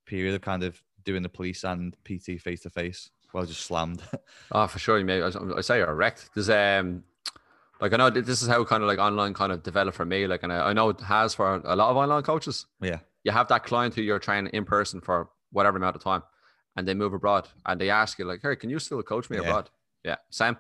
period 0.08 0.34
of 0.34 0.40
kind 0.40 0.62
of 0.64 0.82
doing 1.05 1.22
the 1.22 1.28
police 1.28 1.62
and 1.64 1.96
PT 2.05 2.40
face 2.40 2.62
to 2.62 2.70
face. 2.70 3.10
Well, 3.32 3.44
just 3.46 3.60
slammed. 3.62 4.02
Oh, 4.52 4.66
for 4.66 4.78
sure, 4.78 5.02
mate. 5.05 5.22
I, 5.22 5.31
I 5.56 5.60
say 5.60 5.78
you're 5.78 5.94
wrecked. 5.94 6.31
There's 6.34 6.49
um, 6.50 7.05
like 7.81 7.93
I 7.93 7.96
know 7.99 8.08
this 8.10 8.40
is 8.43 8.49
how 8.49 8.64
kind 8.64 8.82
of 8.82 8.88
like 8.88 8.99
online 8.99 9.34
kind 9.34 9.52
of 9.52 9.62
developed 9.62 9.96
for 9.96 10.06
me. 10.06 10.26
Like, 10.26 10.43
and 10.43 10.52
I, 10.52 10.70
I 10.70 10.72
know 10.72 10.88
it 10.88 11.00
has 11.02 11.34
for 11.34 11.56
a 11.64 11.76
lot 11.76 11.90
of 11.90 11.96
online 11.96 12.22
coaches. 12.22 12.66
yeah. 12.81 12.99
You 13.25 13.32
have 13.32 13.49
that 13.49 13.64
client 13.64 13.94
who 13.94 14.00
you're 14.02 14.19
training 14.20 14.52
in 14.55 14.64
person 14.64 15.00
for 15.02 15.28
whatever 15.52 15.76
amount 15.76 15.96
of 15.96 16.02
time, 16.02 16.22
and 16.76 16.88
they 16.88 16.94
move 16.94 17.12
abroad, 17.12 17.46
and 17.66 17.78
they 17.81 17.90
ask 17.90 18.19
you 18.19 18.25
like, 18.25 18.40
"Hey, 18.43 18.56
can 18.56 18.70
you 18.70 18.78
still 18.78 19.02
coach 19.02 19.28
me 19.28 19.37
Yeah. 19.37 19.43
abroad?" 19.43 19.70
Yeah, 20.05 20.16
Sam. 20.31 20.56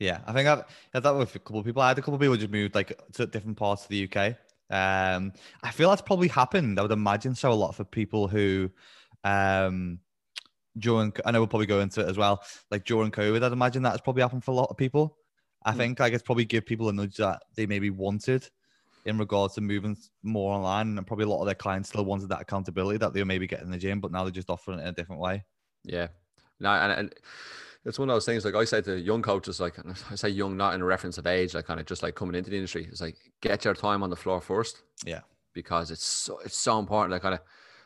Yeah, 0.00 0.18
I 0.26 0.32
think 0.32 0.48
I've 0.48 0.64
had 0.92 1.02
that 1.04 1.14
with 1.16 1.34
a 1.34 1.38
couple 1.38 1.60
of 1.60 1.64
people. 1.64 1.80
I 1.80 1.88
had 1.88 1.98
a 1.98 2.02
couple 2.02 2.14
of 2.16 2.20
people 2.20 2.36
just 2.36 2.50
moved 2.50 2.74
like 2.74 3.00
to 3.14 3.26
different 3.26 3.56
parts 3.56 3.84
of 3.84 3.88
the 3.88 4.04
UK. 4.10 4.36
Um, 4.70 5.32
I 5.62 5.70
feel 5.70 5.90
that's 5.90 6.02
probably 6.02 6.28
happened. 6.28 6.78
I 6.78 6.82
would 6.82 6.90
imagine 6.90 7.34
so 7.34 7.52
a 7.52 7.54
lot 7.54 7.74
for 7.74 7.84
people 7.84 8.28
who, 8.28 8.70
um, 9.22 10.00
during 10.78 11.12
I 11.24 11.30
know 11.30 11.40
we'll 11.40 11.48
probably 11.48 11.66
go 11.66 11.80
into 11.80 12.00
it 12.00 12.08
as 12.08 12.16
well. 12.16 12.42
Like 12.70 12.84
during 12.84 13.10
COVID, 13.10 13.42
I'd 13.42 13.52
imagine 13.52 13.82
that's 13.82 14.00
probably 14.00 14.22
happened 14.22 14.44
for 14.44 14.50
a 14.50 14.54
lot 14.54 14.70
of 14.70 14.76
people. 14.76 15.18
I 15.64 15.72
Mm. 15.72 15.76
think 15.76 16.00
like 16.00 16.12
it's 16.12 16.22
probably 16.22 16.44
give 16.44 16.66
people 16.66 16.88
a 16.88 16.92
nudge 16.92 17.16
that 17.16 17.42
they 17.54 17.66
maybe 17.66 17.90
wanted 17.90 18.48
in 19.06 19.18
regards 19.18 19.54
to 19.54 19.60
moving 19.60 19.96
more 20.22 20.54
online, 20.54 20.96
and 20.96 21.06
probably 21.06 21.26
a 21.26 21.28
lot 21.28 21.40
of 21.40 21.46
their 21.46 21.54
clients 21.54 21.90
still 21.90 22.04
wanted 22.04 22.30
that 22.30 22.40
accountability 22.40 22.98
that 22.98 23.12
they 23.12 23.20
were 23.20 23.26
maybe 23.26 23.46
getting 23.46 23.66
in 23.66 23.70
the 23.70 23.78
gym, 23.78 24.00
but 24.00 24.10
now 24.10 24.24
they're 24.24 24.32
just 24.32 24.48
offering 24.50 24.78
it 24.78 24.82
in 24.82 24.88
a 24.88 24.92
different 24.92 25.20
way. 25.20 25.44
Yeah. 25.84 26.08
No, 26.58 26.70
and, 26.70 26.92
and 26.92 27.14
it's 27.84 27.98
one 27.98 28.08
of 28.08 28.14
those 28.14 28.24
things. 28.24 28.44
Like 28.44 28.54
I 28.54 28.64
say 28.64 28.80
to 28.82 28.98
young 28.98 29.22
coaches, 29.22 29.60
like 29.60 29.78
and 29.78 29.94
I 30.10 30.14
say 30.14 30.30
young, 30.30 30.56
not 30.56 30.74
in 30.74 30.80
a 30.80 30.84
reference 30.84 31.18
of 31.18 31.26
age, 31.26 31.54
like 31.54 31.66
kind 31.66 31.80
of 31.80 31.86
just 31.86 32.02
like 32.02 32.14
coming 32.14 32.34
into 32.34 32.50
the 32.50 32.56
industry. 32.56 32.86
It's 32.90 33.00
like 33.00 33.16
get 33.40 33.64
your 33.64 33.74
time 33.74 34.02
on 34.02 34.10
the 34.10 34.16
floor 34.16 34.40
first. 34.40 34.82
Yeah. 35.04 35.20
Because 35.52 35.90
it's 35.90 36.04
so 36.04 36.38
it's 36.44 36.56
so 36.56 36.78
important. 36.78 37.12
Like 37.12 37.22
kind 37.22 37.34
of 37.34 37.40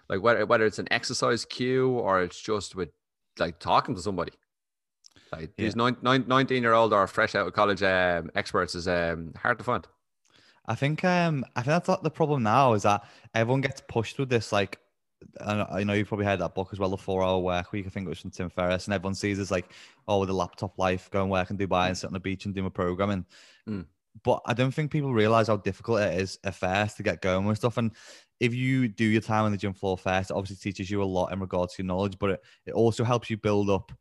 like 0.08 0.22
whether 0.22 0.46
whether 0.46 0.64
it's 0.64 0.78
an 0.78 0.88
exercise 0.90 1.44
cue 1.44 1.90
or 1.90 2.22
it's 2.22 2.40
just 2.40 2.76
with 2.76 2.90
like 3.38 3.58
talking 3.58 3.94
to 3.94 4.00
somebody. 4.00 4.32
Like 5.32 5.54
these 5.56 5.76
nine, 5.76 5.96
nine, 6.00 6.24
19 6.26 6.62
year 6.62 6.72
old 6.72 6.94
or 6.94 7.06
fresh 7.06 7.34
out 7.34 7.46
of 7.46 7.52
college 7.52 7.82
um, 7.82 8.30
experts 8.34 8.74
is 8.74 8.88
um, 8.88 9.34
hard 9.36 9.58
to 9.58 9.64
find. 9.64 9.86
I 10.67 10.74
think 10.74 11.02
um 11.05 11.44
I 11.56 11.62
think 11.62 11.72
that's 11.72 11.88
not 11.88 12.02
the 12.02 12.10
problem 12.10 12.43
now 12.43 12.74
is 12.74 12.82
that 12.82 13.02
everyone 13.34 13.62
gets 13.62 13.82
pushed 13.88 14.19
with 14.19 14.28
this 14.28 14.52
like 14.52 14.78
I 15.41 15.84
know 15.84 15.94
you've 15.94 16.08
probably 16.08 16.27
heard 16.27 16.41
that 16.41 16.55
book 16.55 16.69
as 16.72 16.79
well, 16.79 16.91
the 16.91 16.96
four 16.96 17.22
hour 17.22 17.39
work 17.39 17.72
week. 17.72 17.87
I 17.87 17.91
think 17.91 18.06
it 18.06 18.08
was 18.08 18.20
from 18.20 18.31
Tim 18.31 18.51
Ferriss, 18.51 18.87
and 18.87 18.94
everyone 18.94 19.15
sees 19.15 19.39
it's 19.39 19.51
like, 19.51 19.70
oh, 20.06 20.25
the 20.25 20.32
laptop 20.32 20.79
life, 20.79 21.10
go 21.10 21.22
and 21.22 21.31
work 21.31 21.51
in 21.51 21.58
Dubai 21.58 21.89
and 21.89 21.98
sit 21.98 22.06
on 22.06 22.13
the 22.13 22.20
beach 22.20 22.44
and 22.44 22.55
do 22.55 22.63
my 22.63 22.69
programming. 22.69 23.25
Mm. 23.69 23.87
But 24.25 24.41
I 24.46 24.55
don't 24.55 24.72
think 24.72 24.91
people 24.91 25.13
realize 25.13 25.48
how 25.48 25.56
difficult 25.56 26.01
it 26.01 26.20
is 26.20 26.39
at 26.44 26.55
first 26.55 26.96
to 26.96 27.03
get 27.03 27.20
going 27.20 27.46
with 27.46 27.58
stuff. 27.58 27.79
And 27.79 27.93
if 28.41 28.55
you 28.55 28.89
do 28.89 29.05
your 29.05 29.20
time 29.20 29.44
on 29.44 29.53
the 29.53 29.58
gym 29.58 29.75
floor 29.75 29.96
first, 29.96 30.31
it 30.31 30.34
obviously 30.34 30.56
teaches 30.56 30.91
you 30.91 31.03
a 31.03 31.05
lot 31.05 31.32
in 31.32 31.41
regards 31.41 31.75
to 31.75 31.82
your 31.82 31.89
knowledge, 31.89 32.19
but 32.19 32.31
it, 32.31 32.41
it 32.67 32.72
also 32.72 33.05
helps 33.05 33.31
you 33.31 33.37
build 33.37 33.70
up 33.70 33.93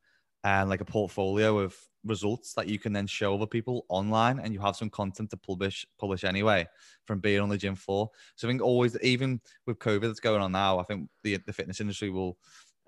and 0.44 0.70
like 0.70 0.82
a 0.82 0.86
portfolio 0.86 1.60
of 1.60 1.76
results 2.08 2.54
that 2.54 2.68
you 2.68 2.80
can 2.80 2.94
then 2.94 3.08
show 3.08 3.34
other 3.36 3.48
people 3.48 3.86
online 3.90 4.40
and 4.40 4.54
you 4.54 4.60
have 4.60 4.76
some 4.76 4.90
content 4.90 5.30
to 5.32 5.38
publish 5.38 5.86
publish 5.98 6.24
anyway 6.24 6.68
from 7.06 7.20
being 7.20 7.40
on 7.40 7.50
the 7.50 7.58
gym 7.58 7.76
floor. 7.76 8.10
So 8.36 8.48
I 8.48 8.52
think 8.52 8.62
always 8.62 8.98
even 9.02 9.42
with 9.66 9.80
COVID 9.80 10.02
that's 10.02 10.20
going 10.20 10.42
on 10.42 10.52
now, 10.52 10.80
I 10.80 10.84
think 10.84 11.10
the 11.24 11.38
the 11.38 11.54
fitness 11.54 11.82
industry 11.82 12.10
will 12.10 12.38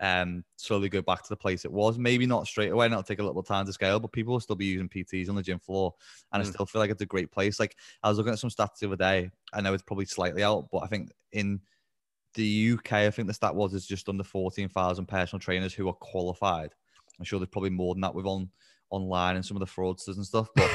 um 0.02 0.46
slowly 0.56 0.88
go 0.88 1.02
back 1.02 1.22
to 1.24 1.30
the 1.30 1.36
place 1.36 1.66
it 1.66 1.72
was. 1.72 1.98
Maybe 1.98 2.26
not 2.26 2.48
straight 2.48 2.72
away, 2.72 2.86
and 2.86 2.94
it'll 2.94 3.04
take 3.04 3.20
a 3.20 3.22
little 3.24 3.34
bit 3.42 3.48
of 3.50 3.54
time 3.54 3.66
to 3.66 3.74
scale, 3.74 4.00
but 4.00 4.12
people 4.14 4.34
will 4.34 4.40
still 4.40 4.56
be 4.56 4.66
using 4.66 4.88
PTs 4.88 5.28
on 5.30 5.36
the 5.36 5.44
gym 5.44 5.60
floor. 5.60 5.94
And 6.32 6.40
I 6.42 6.44
Mm. 6.44 6.46
still 6.46 6.66
feel 6.66 6.80
like 6.80 6.92
it's 6.92 7.02
a 7.02 7.06
great 7.06 7.32
place. 7.32 7.60
Like 7.60 7.76
I 8.02 8.10
was 8.10 8.18
looking 8.18 8.34
at 8.34 8.40
some 8.40 8.50
stats 8.50 8.80
the 8.80 8.88
other 8.88 8.96
day. 8.96 9.32
I 9.54 9.62
know 9.62 9.74
it's 9.74 9.84
probably 9.84 10.06
slightly 10.06 10.44
out, 10.44 10.70
but 10.72 10.80
I 10.80 10.88
think 10.88 11.12
in 11.32 11.62
the 12.36 12.44
UK, 12.46 13.08
I 13.08 13.12
think 13.12 13.28
the 13.28 13.34
stat 13.34 13.56
was 13.56 13.74
is 13.74 13.86
just 13.88 14.10
under 14.10 14.24
14,000 14.24 15.08
personal 15.08 15.40
trainers 15.40 15.74
who 15.74 15.88
are 15.90 15.94
qualified. 15.94 16.76
I'm 17.18 17.26
sure 17.26 17.40
there's 17.40 17.50
probably 17.50 17.72
more 17.72 17.94
than 17.96 18.02
that 18.02 18.16
with 18.16 18.26
on 18.26 18.52
online 18.90 19.36
and 19.36 19.46
some 19.46 19.58
of 19.58 19.62
the 19.62 19.68
fraudsters 19.68 20.16
and 20.16 20.26
stuff. 20.26 20.50
But 20.56 20.70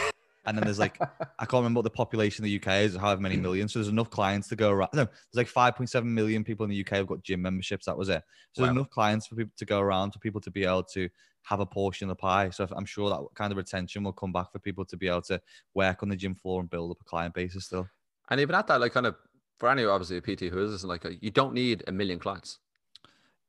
and 0.47 0.56
then 0.56 0.64
there's 0.64 0.78
like 0.78 0.99
I 1.38 1.47
can't 1.47 1.54
remember 1.54 1.78
what 1.78 1.85
the 1.85 1.90
population 1.90 2.44
of 2.44 2.50
the 2.50 2.56
UK 2.56 2.85
is, 2.85 2.97
however 2.97 3.21
many 3.21 3.37
million. 3.37 3.68
So 3.68 3.78
there's 3.78 3.88
enough 3.88 4.11
clients 4.11 4.49
to 4.49 4.56
go 4.56 4.71
around. 4.71 4.90
No, 4.94 5.04
there's 5.33 5.54
like 5.54 5.76
5.7 5.76 6.04
million 6.04 6.44
people 6.44 6.64
in 6.64 6.71
the 6.71 6.80
UK 6.80 6.99
who've 6.99 7.06
got 7.06 7.23
gym 7.23 7.42
memberships. 7.42 7.87
That 7.87 7.97
was 7.97 8.09
it. 8.09 8.23
So 8.52 8.62
Wow. 8.62 8.66
there's 8.66 8.76
enough 8.76 8.90
clients 8.90 9.26
for 9.26 9.37
people 9.37 9.52
to 9.56 9.64
go 9.64 9.80
around 9.80 10.12
for 10.12 10.18
people 10.18 10.40
to 10.42 10.50
be 10.50 10.64
able 10.64 10.85
to 10.85 11.09
have 11.42 11.61
a 11.61 11.66
portion 11.66 12.09
of 12.09 12.16
the 12.16 12.21
pie. 12.21 12.50
So 12.50 12.66
I'm 12.73 12.87
sure 12.87 13.11
that 13.11 13.21
kind 13.35 13.52
of 13.52 13.59
retention 13.59 14.02
will 14.02 14.12
come 14.12 14.33
back 14.33 14.50
for 14.52 14.59
people 14.59 14.85
to 14.87 14.97
be 14.97 15.09
able 15.09 15.23
to 15.23 15.40
work 15.75 16.02
on 16.02 16.09
the 16.09 16.16
gym 16.16 16.35
floor 16.35 16.61
and 16.61 16.71
build 16.71 16.90
up 16.90 17.00
a 17.00 17.04
client 17.04 17.35
base 17.35 17.56
still. 17.62 17.88
And 18.30 18.40
even 18.40 18.54
at 18.54 18.66
that, 18.68 18.80
like 18.80 18.92
kind 18.92 19.06
of 19.06 19.16
for 19.59 19.68
any 19.68 19.85
obviously 19.85 20.16
a 20.16 20.21
PT 20.21 20.52
who 20.52 20.64
is 20.64 20.73
this, 20.73 20.85
like 20.85 21.04
you 21.21 21.30
don't 21.30 21.52
need 21.52 21.85
a 21.87 21.92
million 21.92 22.18
clients. 22.18 22.59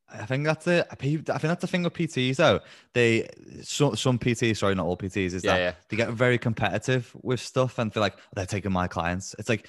I 0.07 0.25
think 0.25 0.45
that's 0.45 0.67
it. 0.67 0.87
I 0.91 0.95
think 0.95 1.25
that's 1.25 1.61
the 1.61 1.67
thing 1.67 1.83
with 1.83 1.93
PTs 1.93 2.35
though. 2.37 2.59
They 2.93 3.27
some 3.63 3.95
some 3.95 4.19
PTs, 4.19 4.57
sorry, 4.57 4.75
not 4.75 4.85
all 4.85 4.97
PTs, 4.97 5.33
is 5.33 5.43
Yeah, 5.43 5.53
that 5.53 5.59
yeah. 5.59 5.73
they 5.89 5.97
get 5.97 6.11
very 6.11 6.37
competitive 6.37 7.11
with 7.21 7.39
stuff 7.39 7.79
and 7.79 7.93
feel 7.93 8.01
like 8.01 8.15
they're 8.35 8.45
taking 8.45 8.71
my 8.71 8.87
clients. 8.87 9.35
It's 9.39 9.49
like 9.49 9.67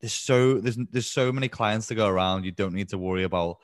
there's 0.00 0.12
so 0.12 0.54
there's 0.54 0.76
there's 0.90 1.06
so 1.06 1.32
many 1.32 1.48
clients 1.48 1.86
to 1.88 1.94
go 1.94 2.08
around. 2.08 2.44
You 2.44 2.50
don't 2.52 2.74
need 2.74 2.88
to 2.90 2.98
worry 2.98 3.22
about 3.22 3.58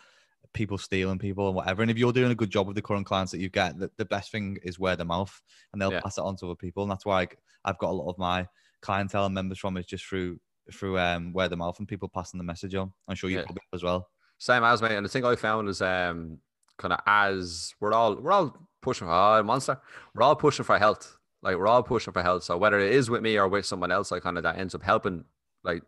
people 0.55 0.78
stealing 0.78 1.19
people 1.19 1.49
and 1.49 1.57
whatever. 1.57 1.83
And 1.83 1.90
if 1.90 1.99
you're 1.99 2.12
doing 2.12 2.31
a 2.31 2.35
good 2.35 2.50
job 2.50 2.67
with 2.69 2.76
the 2.76 2.83
current 2.83 3.05
clients 3.07 3.33
that 3.33 3.40
you 3.40 3.49
get, 3.49 3.78
the, 3.78 3.90
the 3.97 4.05
best 4.05 4.31
thing 4.33 4.59
is 4.62 4.78
word 4.78 5.00
of 5.00 5.07
mouth, 5.09 5.40
and 5.73 5.83
they'll 5.83 5.93
Yeah. 5.93 6.00
pass 6.00 6.17
it 6.17 6.23
on 6.23 6.37
to 6.37 6.47
other 6.47 6.55
people. 6.55 6.85
And 6.85 6.90
that's 6.93 7.05
why 7.05 7.23
I, 7.23 7.28
I've 7.64 7.78
got 7.78 7.90
a 7.90 7.93
lot 7.93 8.09
of 8.09 8.19
my 8.19 8.47
clientele 8.81 9.26
and 9.26 9.35
members 9.35 9.59
from 9.59 9.76
is 9.76 9.87
just 9.87 10.05
through 10.05 10.38
through 10.73 10.99
um 10.99 11.33
word 11.33 11.50
of 11.52 11.59
mouth 11.59 11.78
and 11.81 11.88
people 11.88 12.09
passing 12.09 12.38
the 12.38 12.45
message 12.45 12.75
on. 12.76 12.93
I'm 13.09 13.17
sure 13.17 13.28
you 13.31 13.38
Yeah. 13.38 13.43
probably 13.45 13.62
as 13.75 13.83
well. 13.83 14.09
Same 14.38 14.64
as 14.64 14.80
me. 14.83 14.95
And 14.95 15.04
the 15.04 15.09
thing 15.11 15.25
I 15.25 15.37
found 15.37 15.68
is 15.68 15.83
um 15.83 16.38
kind 16.78 16.92
of 16.92 17.00
as 17.07 17.75
we're 17.80 17.92
all 17.92 18.16
we're 18.16 18.33
all 18.33 18.57
pushing 18.83 19.07
for 19.07 19.12
oh, 19.12 19.42
monster. 19.42 19.80
We're 20.14 20.23
all 20.23 20.37
pushing 20.37 20.64
for 20.64 20.78
health. 20.78 21.16
Like 21.42 21.57
we're 21.57 21.66
all 21.66 21.83
pushing 21.83 22.12
for 22.12 22.23
health. 22.23 22.45
So 22.45 22.57
whether 22.57 22.78
it 22.78 22.92
is 22.92 23.11
with 23.11 23.23
me 23.23 23.37
or 23.38 23.49
with 23.49 23.66
someone 23.66 23.92
else, 23.92 24.11
like 24.11 24.23
kind 24.23 24.37
of 24.37 24.45
that 24.45 24.59
ends 24.59 24.75
up 24.75 24.83
helping 24.83 25.25
like 25.64 25.83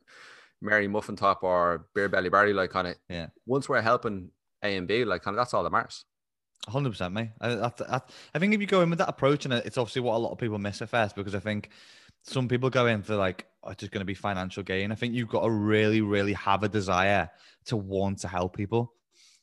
Mary 0.60 0.88
Muffin 0.88 1.16
Top 1.16 1.42
or 1.42 1.86
Beer 1.94 2.08
Belly 2.08 2.28
Barry, 2.28 2.52
like 2.52 2.70
kind 2.70 2.88
of 2.88 2.96
Yeah. 3.08 3.28
once 3.46 3.68
we're 3.68 3.80
helping 3.80 4.30
A 4.62 4.76
and 4.76 4.86
B, 4.86 5.04
like 5.04 5.22
kind 5.22 5.34
of 5.36 5.40
that's 5.40 5.54
all 5.54 5.62
that 5.64 5.72
matters. 5.72 6.04
hundred 6.68 6.90
percent, 6.90 7.14
mate. 7.14 7.30
I, 7.40 7.48
I, 7.54 7.72
I, 7.88 8.00
I 8.34 8.38
think 8.38 8.52
if 8.54 8.60
you 8.60 8.66
go 8.66 8.82
in 8.82 8.90
with 8.90 8.98
that 8.98 9.08
approach, 9.08 9.44
and 9.44 9.54
it's 9.54 9.78
obviously 9.78 10.02
what 10.02 10.16
a 10.16 10.18
lot 10.18 10.32
of 10.32 10.38
people 10.38 10.58
miss 10.58 10.82
at 10.82 10.90
first, 10.90 11.16
because 11.16 11.34
I 11.34 11.40
think 11.40 11.70
some 12.22 12.48
people 12.48 12.70
go 12.70 12.86
in 12.86 13.02
for 13.02 13.16
like, 13.16 13.48
oh, 13.62 13.70
it's 13.70 13.80
just 13.80 13.92
going 13.92 14.00
to 14.00 14.04
be 14.06 14.14
financial 14.14 14.62
gain. 14.62 14.92
I 14.92 14.94
think 14.94 15.14
you've 15.14 15.28
got 15.28 15.42
to 15.44 15.50
really, 15.50 16.00
really 16.00 16.32
have 16.34 16.62
a 16.62 16.68
desire 16.68 17.30
to 17.66 17.76
want 17.76 18.18
to 18.20 18.28
help 18.28 18.56
people, 18.56 18.94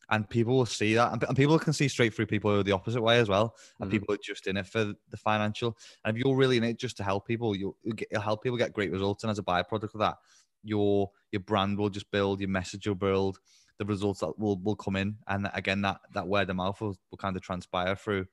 and 0.09 0.29
people 0.29 0.55
will 0.57 0.65
see 0.65 0.93
that, 0.93 1.11
and, 1.11 1.23
and 1.23 1.35
people 1.35 1.59
can 1.59 1.73
see 1.73 1.87
straight 1.87 2.13
through 2.13 2.27
people 2.27 2.51
who 2.51 2.59
are 2.59 2.63
the 2.63 2.71
opposite 2.71 3.01
way 3.01 3.19
as 3.19 3.27
well, 3.29 3.55
and 3.81 3.89
Mhm. 3.89 3.91
people 3.91 4.13
are 4.13 4.17
just 4.23 4.47
in 4.47 4.57
it 4.57 4.67
for 4.67 4.93
the 5.09 5.17
financial. 5.17 5.77
And 6.05 6.15
if 6.17 6.23
you're 6.23 6.35
really 6.35 6.57
in 6.57 6.63
it 6.63 6.79
just 6.79 6.97
to 6.97 7.03
help 7.03 7.27
people, 7.27 7.55
you'll, 7.55 7.77
you'll, 7.83 7.95
get, 7.95 8.07
you'll 8.11 8.21
help 8.21 8.41
people 8.43 8.57
get 8.57 8.73
great 8.73 8.91
results, 8.91 9.23
and 9.23 9.31
as 9.31 9.39
a 9.39 9.43
byproduct 9.43 9.93
of 9.93 9.99
that, 9.99 10.17
your 10.63 11.11
your 11.31 11.41
brand 11.41 11.77
will 11.77 11.89
just 11.89 12.09
build, 12.11 12.39
your 12.39 12.49
message 12.49 12.87
will 12.87 12.95
build, 12.95 13.39
the 13.77 13.85
results 13.85 14.21
that 14.21 14.37
will, 14.39 14.57
will 14.59 14.75
come 14.75 14.95
in 14.95 15.17
and 15.27 15.49
again 15.53 15.81
that 15.81 16.01
that 16.13 16.27
word 16.27 16.49
of 16.49 16.55
mouth 16.55 16.79
will, 16.81 16.97
will 17.11 17.17
kind 17.17 17.35
of 17.35 17.41
transpire 17.43 17.95
through 17.95 18.25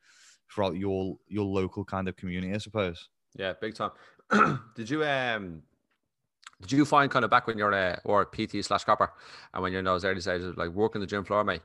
throughout 0.51 0.77
your 0.77 1.19
your 1.27 1.45
local 1.45 1.85
kind 1.85 2.09
of 2.09 2.17
community 2.17 2.55
i 2.55 2.59
suppose 2.59 3.11
Yeah, 3.37 3.53
big 3.61 3.75
time. 3.75 3.91
did 4.75 4.88
you 4.90 5.04
um 5.04 5.62
did 6.62 6.73
you 6.73 6.85
find 6.85 7.11
kind 7.11 7.25
of 7.25 7.31
back 7.31 7.47
when 7.47 7.59
you're 7.59 7.75
uh, 7.75 7.97
or 8.04 8.25
PT 8.25 8.64
slash 8.64 8.85
copper 8.85 9.12
and 9.52 9.62
when 9.62 9.73
you're 9.73 9.81
in 9.81 9.85
those 9.85 10.04
early 10.04 10.21
stages 10.21 10.47
of 10.47 10.57
like 10.57 10.71
working 10.71 11.00
the 11.00 11.07
gym 11.07 11.25
floor, 11.25 11.45
mate, 11.45 11.62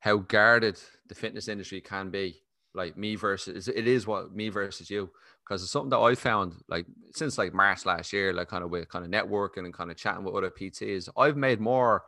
how 0.00 0.16
guarded 0.16 0.80
the 1.08 1.14
fitness 1.14 1.46
industry 1.46 1.80
can 1.80 2.10
be? 2.10 2.42
Like 2.74 2.96
me 2.96 3.16
versus 3.16 3.68
it 3.68 3.86
is 3.86 4.06
what 4.06 4.34
me 4.34 4.48
versus 4.48 4.90
you. 4.90 5.10
Because 5.44 5.62
it's 5.62 5.72
something 5.72 5.90
that 5.90 5.98
I 5.98 6.14
found 6.14 6.54
like 6.68 6.86
since 7.12 7.36
like 7.36 7.52
March 7.52 7.84
last 7.84 8.12
year, 8.12 8.32
like 8.32 8.48
kind 8.48 8.62
of 8.64 8.70
with 8.70 8.88
kind 8.88 9.04
of 9.04 9.10
networking 9.10 9.64
and 9.64 9.74
kind 9.74 9.90
of 9.90 9.96
chatting 9.96 10.24
with 10.24 10.34
other 10.34 10.50
PTs, 10.50 11.08
I've 11.16 11.36
made 11.36 11.60
more 11.60 12.04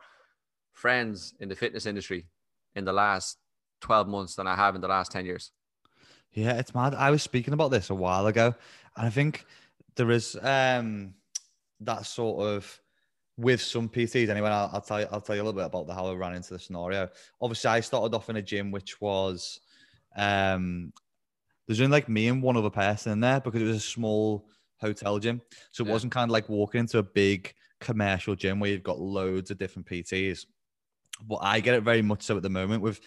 friends 0.71 1.33
in 1.39 1.49
the 1.49 1.55
fitness 1.55 1.85
industry 1.85 2.27
in 2.75 2.85
the 2.85 2.93
last 2.93 3.37
12 3.81 4.07
months 4.07 4.35
than 4.35 4.47
I 4.47 4.55
have 4.55 4.75
in 4.75 4.81
the 4.81 4.87
last 4.87 5.11
10 5.11 5.25
years. 5.25 5.51
yeah 6.31 6.53
it's 6.57 6.73
mad 6.73 6.95
i 6.95 7.11
was 7.11 7.21
speaking 7.21 7.53
about 7.53 7.69
this 7.69 7.89
a 7.91 7.95
while 7.95 8.25
ago 8.25 8.55
and 8.97 9.05
i 9.05 9.09
think 9.09 9.45
there 9.95 10.11
is 10.11 10.37
um 10.41 11.13
that 11.81 12.05
sort 12.05 12.47
of 12.47 12.79
with 13.37 13.61
some 13.61 13.89
PTs 13.89 14.29
anyway. 14.29 14.49
I'll, 14.49 14.69
I'll 14.73 14.81
tell 14.81 15.01
you. 15.01 15.07
I'll 15.11 15.21
tell 15.21 15.35
you 15.35 15.41
a 15.41 15.45
little 15.45 15.59
bit 15.59 15.65
about 15.65 15.87
the, 15.87 15.93
how 15.93 16.05
I 16.05 16.13
ran 16.13 16.35
into 16.35 16.53
the 16.53 16.59
scenario. 16.59 17.09
Obviously, 17.41 17.69
I 17.69 17.79
started 17.79 18.15
off 18.15 18.29
in 18.29 18.35
a 18.35 18.41
gym 18.41 18.71
which 18.71 19.01
was, 19.01 19.59
um, 20.15 20.93
there's 21.67 21.81
only 21.81 21.91
like 21.91 22.09
me 22.09 22.27
and 22.27 22.43
one 22.43 22.57
other 22.57 22.69
person 22.69 23.13
in 23.13 23.19
there 23.19 23.39
because 23.39 23.61
it 23.61 23.65
was 23.65 23.77
a 23.77 23.81
small 23.81 24.47
hotel 24.79 25.17
gym, 25.17 25.41
so 25.71 25.83
it 25.83 25.87
Yeah. 25.87 25.93
wasn't 25.93 26.13
kind 26.13 26.29
of 26.29 26.33
like 26.33 26.47
walking 26.49 26.81
into 26.81 26.99
a 26.99 27.03
big 27.03 27.53
commercial 27.79 28.35
gym 28.35 28.59
where 28.59 28.69
you've 28.69 28.83
got 28.83 28.99
loads 28.99 29.49
of 29.49 29.57
different 29.57 29.87
PTs. 29.87 30.45
But 31.23 31.37
I 31.37 31.59
get 31.59 31.75
it 31.75 31.81
very 31.83 32.01
much 32.01 32.23
so 32.23 32.37
at 32.37 32.43
the 32.43 32.49
moment 32.49 32.83
with 32.83 32.99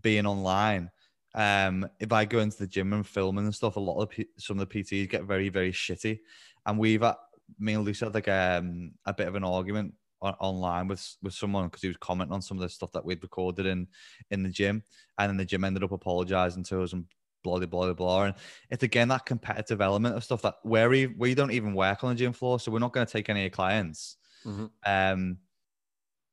being 0.00 0.26
online. 0.26 0.90
Um, 1.34 1.88
if 1.98 2.12
I 2.12 2.24
go 2.24 2.38
into 2.38 2.58
the 2.58 2.66
gym 2.66 2.92
and 2.92 3.06
filming 3.06 3.44
and 3.44 3.54
stuff, 3.54 3.76
a 3.76 3.80
lot 3.80 4.00
of 4.00 4.10
P- 4.10 4.28
some 4.38 4.58
of 4.58 4.68
the 4.68 4.82
PTs 4.82 5.08
get 5.08 5.24
very, 5.24 5.48
very 5.48 5.72
shitty. 5.72 6.20
And 6.66 6.78
we've 6.78 7.02
had, 7.02 7.16
me 7.58 7.74
and 7.74 7.84
Lucy 7.84 8.06
had 8.06 8.14
like 8.14 8.28
um, 8.28 8.92
a 9.04 9.12
bit 9.12 9.28
of 9.28 9.34
an 9.34 9.44
argument 9.44 9.94
on, 10.22 10.34
online 10.34 10.88
with 10.88 11.16
with 11.22 11.34
someone 11.34 11.66
because 11.66 11.82
he 11.82 11.88
was 11.88 11.96
commenting 11.98 12.32
on 12.32 12.42
some 12.42 12.56
of 12.56 12.62
the 12.62 12.68
stuff 12.68 12.92
that 12.92 13.04
we'd 13.04 13.22
recorded 13.22 13.66
in 13.66 13.88
in 14.30 14.42
the 14.42 14.48
gym, 14.48 14.82
and 15.18 15.28
then 15.28 15.36
the 15.36 15.44
gym 15.44 15.64
ended 15.64 15.82
up 15.84 15.92
apologizing 15.92 16.64
to 16.64 16.82
us 16.82 16.92
and 16.92 17.04
blah 17.42 17.58
blah 17.58 17.66
blah 17.66 17.92
blah. 17.92 18.22
And 18.24 18.34
it's 18.70 18.82
again 18.84 19.08
that 19.08 19.26
competitive 19.26 19.80
element 19.80 20.16
of 20.16 20.24
stuff 20.24 20.42
that 20.42 20.54
where 20.62 20.88
we 20.88 21.06
we 21.08 21.34
don't 21.34 21.52
even 21.52 21.74
work 21.74 22.04
on 22.04 22.10
the 22.10 22.16
gym 22.16 22.32
floor, 22.32 22.60
so 22.60 22.70
we're 22.70 22.78
not 22.78 22.92
going 22.92 23.06
to 23.06 23.12
take 23.12 23.28
any 23.28 23.50
clients. 23.50 24.16
Mhm. 24.46 24.70
Um, 24.86 25.38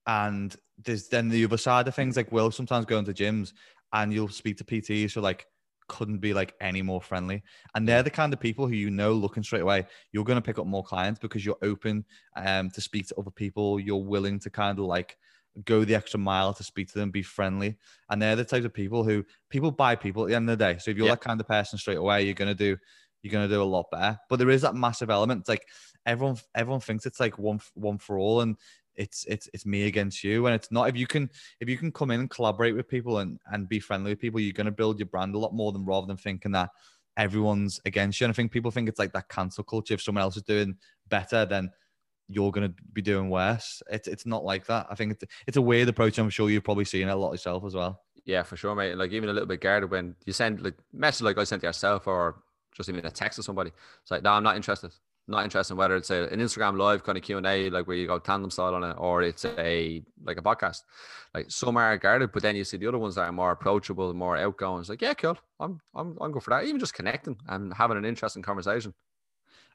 and 0.08 0.55
there's 0.77 1.10
then 1.10 1.29
the 1.29 1.46
other 1.46 1.58
side 1.58 1.88
of 1.88 1.96
things 1.96 2.17
like 2.17 2.31
we'll 2.31 2.51
sometimes 2.51 2.86
go 2.86 2.98
into 2.98 3.13
gyms 3.13 3.53
and 3.94 4.14
you'll 4.14 4.30
speak 4.30 4.58
to 4.58 4.64
PTs 4.64 5.14
who 5.14 5.22
like 5.22 5.48
couldn't 5.88 6.20
be 6.20 6.34
like 6.34 6.56
any 6.62 6.82
more 6.82 7.02
friendly. 7.02 7.44
And 7.76 7.88
they're 7.88 8.04
the 8.04 8.10
kind 8.10 8.32
of 8.34 8.40
people 8.40 8.68
who 8.68 8.76
you 8.76 8.90
know 8.90 9.14
looking 9.14 9.44
straight 9.44 9.62
away, 9.62 9.86
you're 10.12 10.24
gonna 10.24 10.42
pick 10.42 10.60
up 10.60 10.68
more 10.68 10.84
clients 10.84 11.20
because 11.20 11.46
you're 11.46 11.58
open 11.62 12.06
um 12.36 12.70
to 12.72 12.82
speak 12.82 13.08
to 13.08 13.16
other 13.16 13.32
people. 13.32 13.80
You're 13.80 14.04
willing 14.04 14.40
to 14.40 14.50
kind 14.50 14.80
of 14.80 14.86
like 14.86 15.18
go 15.66 15.84
the 15.84 15.96
extra 15.96 16.20
mile 16.20 16.54
to 16.54 16.64
speak 16.64 16.88
to 16.90 16.98
them, 17.00 17.12
be 17.12 17.22
friendly. 17.24 17.78
And 18.10 18.22
they're 18.22 18.36
the 18.38 18.46
types 18.46 18.66
of 18.66 18.74
people 18.74 19.04
who 19.04 19.26
people 19.50 19.72
buy 19.72 19.96
people 19.96 20.24
at 20.24 20.30
the 20.30 20.36
end 20.36 20.50
of 20.50 20.58
the 20.58 20.64
day. 20.66 20.78
So 20.80 20.92
if 20.92 20.98
you're 20.98 21.08
Yeah. 21.08 21.10
that 21.10 21.22
kind 21.22 21.42
of 21.42 21.48
person 21.48 21.78
straight 21.78 21.98
away, 21.98 22.24
you're 22.24 22.34
gonna 22.34 22.56
do 22.56 22.78
you're 23.22 23.32
gonna 23.32 23.48
do 23.48 23.62
a 23.62 23.64
lot 23.64 23.86
better. 23.92 24.20
But 24.30 24.38
there 24.38 24.50
is 24.50 24.62
that 24.62 24.76
massive 24.76 25.10
element. 25.10 25.42
It's 25.42 25.50
like 25.50 25.68
everyone 26.06 26.38
everyone 26.56 26.80
thinks 26.82 27.06
it's 27.06 27.20
like 27.20 27.38
one 27.38 27.60
one 27.74 27.98
for 27.98 28.18
all 28.18 28.42
and 28.42 28.58
it's 28.96 29.26
it's 29.26 29.50
it's 29.54 29.66
me 29.66 29.88
against 29.88 30.24
you 30.24 30.46
and 30.46 30.56
it's 30.56 30.72
not 30.72 30.90
if 30.90 30.96
you 30.96 31.08
can 31.08 31.30
if 31.60 31.70
you 31.70 31.78
can 31.78 31.92
come 31.92 32.12
in 32.12 32.20
and 32.20 32.30
collaborate 32.30 32.76
with 32.76 32.88
people 32.88 33.20
and 33.20 33.40
and 33.52 33.70
be 33.70 33.80
friendly 33.80 34.12
with 34.12 34.20
people 34.20 34.40
you're 34.40 34.54
going 34.54 34.66
to 34.66 34.72
build 34.72 35.00
your 35.00 35.08
brand 35.08 35.34
a 35.36 35.38
lot 35.38 35.54
more 35.54 35.72
than 35.72 35.86
rather 35.86 36.08
than 36.08 36.18
thinking 36.18 36.52
that 36.52 36.70
everyone's 37.18 37.80
against 37.86 38.20
you 38.20 38.26
and 38.26 38.32
i 38.32 38.36
think 38.36 38.52
people 38.52 38.72
think 38.72 38.90
it's 38.90 39.00
like 39.00 39.14
that 39.14 39.30
cancel 39.30 39.64
culture 39.64 39.94
if 39.94 40.02
someone 40.02 40.22
else 40.22 40.38
is 40.38 40.44
doing 40.44 40.76
better 41.10 41.46
then 41.46 41.70
you're 42.28 42.52
going 42.52 42.68
to 42.68 42.76
be 42.94 43.02
doing 43.02 43.30
worse 43.30 43.82
it's 43.90 44.08
it's 44.08 44.26
not 44.26 44.44
like 44.44 44.66
that 44.66 44.88
i 44.90 44.96
think 44.96 45.12
it's, 45.12 45.24
it's 45.48 45.58
a 45.58 45.62
weird 45.62 45.90
approach 45.90 46.18
i'm 46.18 46.30
sure 46.30 46.50
you've 46.50 46.64
probably 46.64 46.86
seen 46.86 47.08
it 47.08 47.12
a 47.12 47.16
lot 47.16 47.32
yourself 47.32 47.66
as 47.66 47.76
well 47.76 48.02
Yeah, 48.26 48.44
for 48.44 48.56
sure, 48.56 48.76
mate. 48.76 48.96
Like 48.96 49.12
even 49.12 49.30
a 49.30 49.34
little 49.34 49.48
bit 49.48 49.62
guarded 49.62 49.90
when 49.90 50.16
you 50.26 50.34
send 50.34 50.62
like 50.62 50.76
message 50.94 51.24
like 51.24 51.38
oh, 51.38 51.42
I 51.42 51.44
sent 51.44 51.62
to 51.62 51.68
yourself 51.68 52.08
or 52.08 52.44
just 52.74 52.90
even 52.90 53.06
a 53.06 53.12
text 53.12 53.38
to 53.38 53.44
somebody. 53.44 53.72
It's 54.02 54.12
like, 54.12 54.24
no, 54.24 54.32
I'm 54.32 54.44
not 54.44 54.56
interested. 54.56 54.92
Not 55.28 55.44
interested. 55.44 55.74
in 55.74 55.78
Whether 55.78 55.96
it's 55.96 56.10
a, 56.10 56.24
an 56.24 56.40
Instagram 56.40 56.78
live 56.78 57.04
kind 57.04 57.18
of 57.18 57.24
Q 57.24 57.38
and 57.38 57.46
A, 57.46 57.70
like 57.70 57.88
where 57.88 57.96
you 57.96 58.08
go 58.08 58.20
tandem 58.20 58.51
style 58.51 58.75
on 58.75 58.84
it, 58.84 58.96
or 58.98 59.22
it's 59.22 59.46
a 59.46 60.04
like 60.24 60.38
a 60.38 60.42
podcast. 60.42 60.80
Like 61.34 61.50
some 61.50 61.78
are 61.78 61.98
guarded, 61.98 62.32
but 62.32 62.42
then 62.42 62.56
you 62.56 62.63
see 62.63 62.78
the 62.78 62.88
other 62.88 62.98
ones 62.98 63.16
that 63.16 63.28
are 63.28 63.32
more 63.32 63.51
approachable, 63.51 64.13
more 64.13 64.38
outgoing. 64.38 64.82
It's 64.82 64.90
like, 64.90 65.01
yeah, 65.01 65.13
cool. 65.13 65.38
I'm 65.60 65.80
I'm 65.96 66.18
I'm 66.20 66.32
good 66.32 66.44
for 66.44 66.50
that. 66.50 66.66
Even 66.66 66.80
just 66.80 66.94
connecting 66.94 67.38
and 67.48 67.74
having 67.74 67.98
an 67.98 68.06
interesting 68.06 68.44
conversation. 68.44 68.94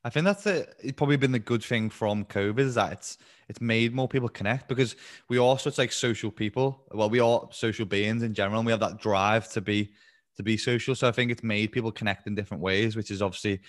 I 0.04 0.10
think 0.10 0.24
that's 0.24 0.44
the, 0.44 0.68
it's 0.78 0.92
probably 0.92 1.16
been 1.16 1.32
the 1.32 1.40
good 1.40 1.64
thing 1.64 1.90
from 1.90 2.24
COVID 2.26 2.60
is 2.60 2.74
that 2.76 2.92
it's 2.92 3.18
it's 3.48 3.60
made 3.60 3.94
more 3.94 4.06
people 4.06 4.28
connect 4.28 4.68
because 4.68 4.94
we 5.28 5.38
are 5.38 5.58
such 5.58 5.78
like 5.78 5.90
social 5.90 6.30
people. 6.30 6.84
Well, 6.92 7.10
we 7.10 7.20
are 7.20 7.48
social 7.50 7.86
beings 7.86 8.22
in 8.22 8.34
general, 8.34 8.60
and 8.60 8.66
we 8.66 8.72
have 8.72 8.80
that 8.80 9.00
drive 9.00 9.48
to 9.52 9.60
be 9.60 9.92
to 10.36 10.42
be 10.42 10.56
social. 10.56 10.94
So 10.94 11.08
I 11.08 11.12
think 11.12 11.30
it's 11.30 11.42
made 11.42 11.72
people 11.72 11.90
connect 11.90 12.26
in 12.26 12.34
different 12.34 12.62
ways, 12.62 12.94
which 12.94 13.10
is 13.10 13.22
obviously 13.22 13.60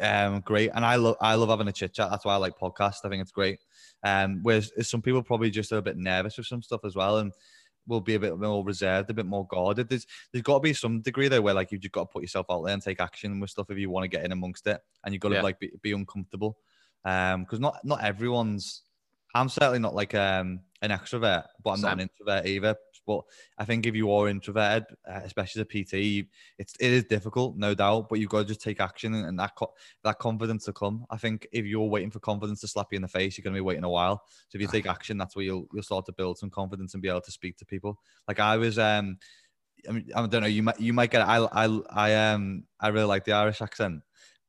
um 0.00 0.40
great. 0.40 0.70
And 0.74 0.84
I 0.84 0.96
love 0.96 1.16
I 1.20 1.34
love 1.34 1.48
having 1.48 1.68
a 1.68 1.72
chit 1.72 1.94
chat. 1.94 2.10
That's 2.10 2.24
why 2.24 2.34
I 2.34 2.38
like 2.38 2.58
podcasts. 2.58 3.04
I 3.04 3.08
think 3.08 3.22
it's 3.22 3.32
great. 3.32 3.58
Um, 4.04 4.40
whereas 4.42 4.72
some 4.88 5.02
people 5.02 5.22
probably 5.22 5.50
just 5.50 5.72
are 5.72 5.78
a 5.78 5.82
bit 5.82 5.96
nervous 5.96 6.36
with 6.36 6.46
some 6.46 6.62
stuff 6.62 6.80
as 6.84 6.96
well, 6.96 7.18
and 7.18 7.32
will 7.86 8.00
be 8.00 8.14
a 8.14 8.20
bit 8.20 8.38
more 8.38 8.64
reserved, 8.64 9.10
a 9.10 9.14
bit 9.14 9.26
more 9.26 9.46
guarded. 9.48 9.88
There's 9.88 10.06
there's 10.32 10.42
got 10.42 10.54
to 10.54 10.60
be 10.60 10.72
some 10.72 11.00
degree 11.02 11.28
there 11.28 11.42
where 11.42 11.54
like 11.54 11.72
you've 11.72 11.80
just 11.80 11.92
got 11.92 12.02
to 12.02 12.12
put 12.12 12.22
yourself 12.22 12.46
out 12.50 12.62
there 12.64 12.74
and 12.74 12.82
take 12.82 13.00
action 13.00 13.40
with 13.40 13.50
stuff 13.50 13.70
if 13.70 13.78
you 13.78 13.90
want 13.90 14.04
to 14.04 14.08
get 14.08 14.24
in 14.24 14.32
amongst 14.32 14.66
it, 14.66 14.80
and 15.04 15.12
you've 15.12 15.20
got 15.20 15.30
to 15.30 15.36
Yeah. 15.36 15.42
like 15.42 15.58
be, 15.58 15.70
be 15.82 15.92
uncomfortable. 15.92 16.56
Um, 17.04 17.44
because 17.44 17.60
not 17.60 17.84
not 17.84 18.02
everyone's. 18.04 18.82
I'm 19.34 19.48
certainly 19.48 19.78
not 19.78 19.94
like 19.94 20.14
um 20.14 20.60
an 20.82 20.90
extrovert, 20.90 21.44
but 21.62 21.70
I'm 21.70 21.80
not 21.80 21.92
an 21.92 22.00
introvert 22.00 22.46
either. 22.46 22.76
But 23.06 23.22
I 23.58 23.64
think 23.64 23.86
if 23.86 23.94
you 23.94 24.12
are 24.12 24.28
introverted, 24.28 24.84
uh, 25.08 25.20
especially 25.24 25.62
as 25.62 25.66
a 25.66 25.82
PT, 26.22 26.28
it's 26.58 26.74
it 26.78 26.92
is 26.92 27.04
difficult, 27.04 27.56
no 27.56 27.74
doubt. 27.74 28.08
But 28.08 28.20
you've 28.20 28.30
got 28.30 28.40
to 28.40 28.44
just 28.44 28.60
take 28.60 28.80
action, 28.80 29.14
and, 29.14 29.38
that 29.38 29.56
co- 29.56 29.72
that 30.04 30.18
confidence 30.18 30.64
to 30.66 30.72
come. 30.72 31.06
I 31.10 31.16
think 31.16 31.46
if 31.52 31.64
you're 31.64 31.88
waiting 31.88 32.10
for 32.10 32.20
confidence 32.20 32.60
to 32.60 32.68
slap 32.68 32.88
you 32.92 32.96
in 32.96 33.02
the 33.02 33.08
face, 33.08 33.36
you're 33.36 33.42
going 33.42 33.54
to 33.54 33.58
be 33.58 33.62
waiting 33.62 33.84
a 33.84 33.90
while. 33.90 34.22
So 34.48 34.56
if 34.56 34.62
you 34.62 34.68
take 34.68 34.86
action, 34.86 35.18
that's 35.18 35.34
where 35.34 35.44
you'll 35.44 35.66
you'll 35.72 35.82
start 35.82 36.06
to 36.06 36.12
build 36.12 36.38
some 36.38 36.50
confidence 36.50 36.94
and 36.94 37.02
be 37.02 37.08
able 37.08 37.22
to 37.22 37.32
speak 37.32 37.56
to 37.58 37.66
people. 37.66 37.98
Like 38.28 38.38
I 38.38 38.56
was, 38.56 38.78
um, 38.78 39.18
I 39.88 39.92
mean, 39.92 40.10
I 40.14 40.26
don't 40.26 40.42
know, 40.42 40.46
you 40.46 40.62
might 40.62 40.80
you 40.80 40.92
might 40.92 41.10
get. 41.10 41.22
It. 41.22 41.28
I 41.28 41.66
I 41.66 41.80
I 41.90 42.32
um 42.32 42.64
I 42.78 42.88
really 42.88 43.06
like 43.06 43.24
the 43.24 43.32
Irish 43.32 43.60
accent, 43.60 44.02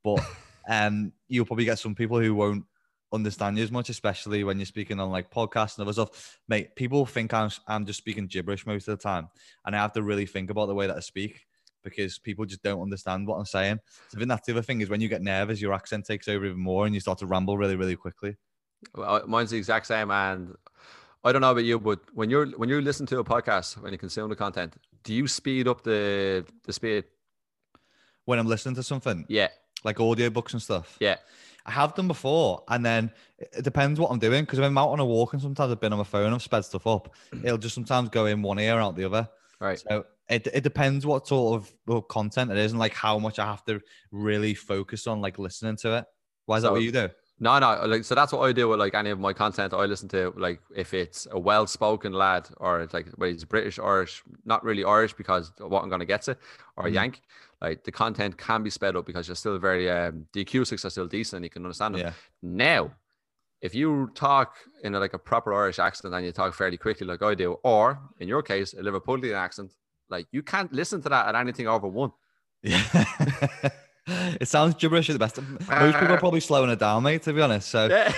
but 0.04 0.20
um 0.68 1.12
you'll 1.28 1.46
probably 1.46 1.64
get 1.64 1.78
some 1.78 1.94
people 1.94 2.20
who 2.20 2.34
won't 2.34 2.64
understand 3.12 3.58
you 3.58 3.64
as 3.64 3.70
much, 3.70 3.88
especially 3.88 4.44
when 4.44 4.58
you're 4.58 4.66
speaking 4.66 4.98
on 5.00 5.10
like 5.10 5.30
podcasts 5.30 5.78
and 5.78 5.82
other 5.82 5.92
stuff. 5.92 6.38
Mate, 6.48 6.74
people 6.76 7.06
think 7.06 7.32
I'm 7.34 7.50
I'm 7.66 7.84
just 7.86 7.98
speaking 7.98 8.26
gibberish 8.26 8.66
most 8.66 8.88
of 8.88 8.98
the 8.98 9.02
time, 9.02 9.28
and 9.64 9.76
I 9.76 9.80
have 9.80 9.92
to 9.94 10.02
really 10.02 10.26
think 10.26 10.50
about 10.50 10.66
the 10.66 10.74
way 10.74 10.86
that 10.86 10.96
I 10.96 11.00
speak 11.00 11.46
because 11.84 12.18
people 12.18 12.44
just 12.44 12.62
don't 12.62 12.80
understand 12.80 13.26
what 13.26 13.36
I'm 13.36 13.44
saying. 13.44 13.80
So 14.08 14.16
I 14.16 14.18
think 14.18 14.28
that's 14.28 14.46
the 14.46 14.52
other 14.52 14.62
thing 14.62 14.80
is 14.80 14.88
when 14.88 15.00
you 15.00 15.08
get 15.08 15.20
nervous, 15.22 15.60
your 15.60 15.72
accent 15.74 16.06
takes 16.06 16.28
over 16.28 16.46
even 16.46 16.58
more, 16.58 16.86
and 16.86 16.94
you 16.94 17.00
start 17.00 17.18
to 17.18 17.26
ramble 17.26 17.58
really, 17.58 17.76
really 17.76 17.96
quickly. 17.96 18.36
Well, 18.94 19.22
uh, 19.22 19.26
mine's 19.26 19.50
the 19.50 19.58
exact 19.58 19.86
same, 19.86 20.10
and 20.10 20.54
I 21.24 21.32
don't 21.32 21.40
know 21.40 21.50
about 21.52 21.64
you, 21.64 21.78
but 21.78 22.00
when 22.14 22.30
you're 22.30 22.46
when 22.50 22.68
you 22.68 22.80
listen 22.80 23.06
to 23.06 23.18
a 23.18 23.24
podcast, 23.24 23.80
when 23.82 23.92
you 23.92 23.98
consume 23.98 24.28
the 24.28 24.36
content, 24.36 24.74
do 25.04 25.14
you 25.14 25.26
speed 25.28 25.68
up 25.68 25.82
the 25.82 26.44
the 26.64 26.72
speed? 26.72 27.04
When 28.24 28.38
I'm 28.38 28.46
listening 28.46 28.76
to 28.76 28.82
something, 28.82 29.24
Yeah, 29.28 29.48
like 29.84 29.96
audiobooks 29.96 30.52
and 30.52 30.62
stuff. 30.62 30.96
yeah, 31.00 31.16
I 31.64 31.70
have 31.70 31.94
done 31.94 32.08
before, 32.08 32.64
and 32.68 32.84
then 32.84 33.12
it 33.38 33.62
depends 33.62 34.00
what 34.00 34.10
I'm 34.10 34.18
doing 34.18 34.42
because 34.44 34.58
if 34.58 34.64
I'm 34.64 34.78
out 34.78 34.90
on 34.90 35.00
a 35.00 35.04
walk 35.04 35.32
and 35.32 35.42
sometimes 35.42 35.70
I've 35.70 35.80
been 35.80 35.92
on 35.92 35.98
my 35.98 36.04
phone, 36.04 36.32
I've 36.32 36.42
sped 36.42 36.64
stuff 36.64 36.86
up. 36.86 37.14
It'll 37.44 37.58
just 37.58 37.74
sometimes 37.74 38.08
go 38.08 38.26
in 38.26 38.42
one 38.42 38.58
ear 38.58 38.78
out 38.78 38.96
the 38.96 39.04
other. 39.04 39.28
right. 39.60 39.78
So 39.78 40.04
it, 40.28 40.46
it 40.52 40.62
depends 40.62 41.04
what 41.06 41.28
sort 41.28 41.60
of 41.60 41.72
well, 41.86 42.02
content 42.02 42.50
it 42.50 42.56
is 42.56 42.72
and 42.72 42.80
like 42.80 42.94
how 42.94 43.18
much 43.18 43.38
I 43.38 43.46
have 43.46 43.64
to 43.66 43.80
really 44.10 44.54
focus 44.54 45.06
on 45.06 45.20
like 45.20 45.38
listening 45.38 45.76
to 45.78 45.98
it. 45.98 46.04
Why 46.46 46.56
is 46.56 46.62
that 46.64 46.72
what 46.72 46.82
you 46.82 46.92
do? 46.92 47.08
No, 47.42 47.58
no, 47.58 47.84
like 47.86 48.04
so 48.04 48.14
that's 48.14 48.32
what 48.32 48.48
I 48.48 48.52
do 48.52 48.68
with 48.68 48.78
like 48.78 48.94
any 48.94 49.10
of 49.10 49.18
my 49.18 49.32
content. 49.32 49.74
I 49.74 49.84
listen 49.86 50.08
to 50.10 50.32
like 50.36 50.60
if 50.76 50.94
it's 50.94 51.26
a 51.32 51.38
well-spoken 51.38 52.12
lad 52.12 52.48
or 52.58 52.80
it's 52.80 52.94
like 52.94 53.08
whether 53.16 53.32
he's 53.32 53.44
British, 53.44 53.80
Irish, 53.80 54.22
not 54.44 54.62
really 54.62 54.84
Irish 54.84 55.12
because 55.12 55.50
what 55.58 55.82
I'm 55.82 55.90
gonna 55.90 56.04
get 56.06 56.22
to, 56.22 56.36
or 56.76 56.84
Mhm. 56.84 56.94
Yank. 56.94 57.22
Like 57.60 57.82
the 57.82 57.90
content 57.90 58.38
can 58.38 58.62
be 58.62 58.70
sped 58.70 58.94
up 58.94 59.06
because 59.06 59.26
you're 59.26 59.34
still 59.34 59.58
very 59.58 59.90
um, 59.90 60.26
the 60.32 60.42
acoustics 60.42 60.84
are 60.84 60.90
still 60.90 61.08
decent 61.08 61.38
and 61.38 61.44
you 61.44 61.50
can 61.50 61.64
understand 61.64 61.96
them. 61.96 62.02
Yeah. 62.02 62.12
Now, 62.42 62.92
if 63.60 63.74
you 63.74 64.10
talk 64.14 64.54
in 64.84 64.94
a, 64.94 65.00
like 65.00 65.14
a 65.14 65.18
proper 65.18 65.52
Irish 65.52 65.80
accent 65.80 66.14
and 66.14 66.24
you 66.24 66.30
talk 66.30 66.54
fairly 66.54 66.76
quickly 66.76 67.08
like 67.08 67.22
I 67.22 67.34
do, 67.34 67.54
or 67.64 67.98
in 68.20 68.28
your 68.28 68.42
case 68.42 68.72
a 68.72 68.82
Liverpoolian 68.82 69.34
accent, 69.34 69.72
like 70.08 70.26
you 70.30 70.44
can't 70.44 70.72
listen 70.72 71.02
to 71.02 71.08
that 71.08 71.26
at 71.26 71.34
anything 71.34 71.66
over 71.66 71.88
one. 71.88 72.12
Yeah. 72.62 72.84
it 74.40 74.48
sounds 74.48 74.74
gibberish 74.74 75.08
at 75.10 75.12
the 75.12 75.18
best. 75.18 75.38
Uh, 75.38 75.42
Most 75.42 75.98
people 75.98 76.14
are 76.14 76.18
probably 76.18 76.40
slowing 76.40 76.70
it 76.70 76.78
down, 76.78 77.02
mate, 77.04 77.22
to 77.22 77.32
be 77.32 77.40
honest. 77.40 77.68
So 77.68 77.86
Yeah. 77.86 78.12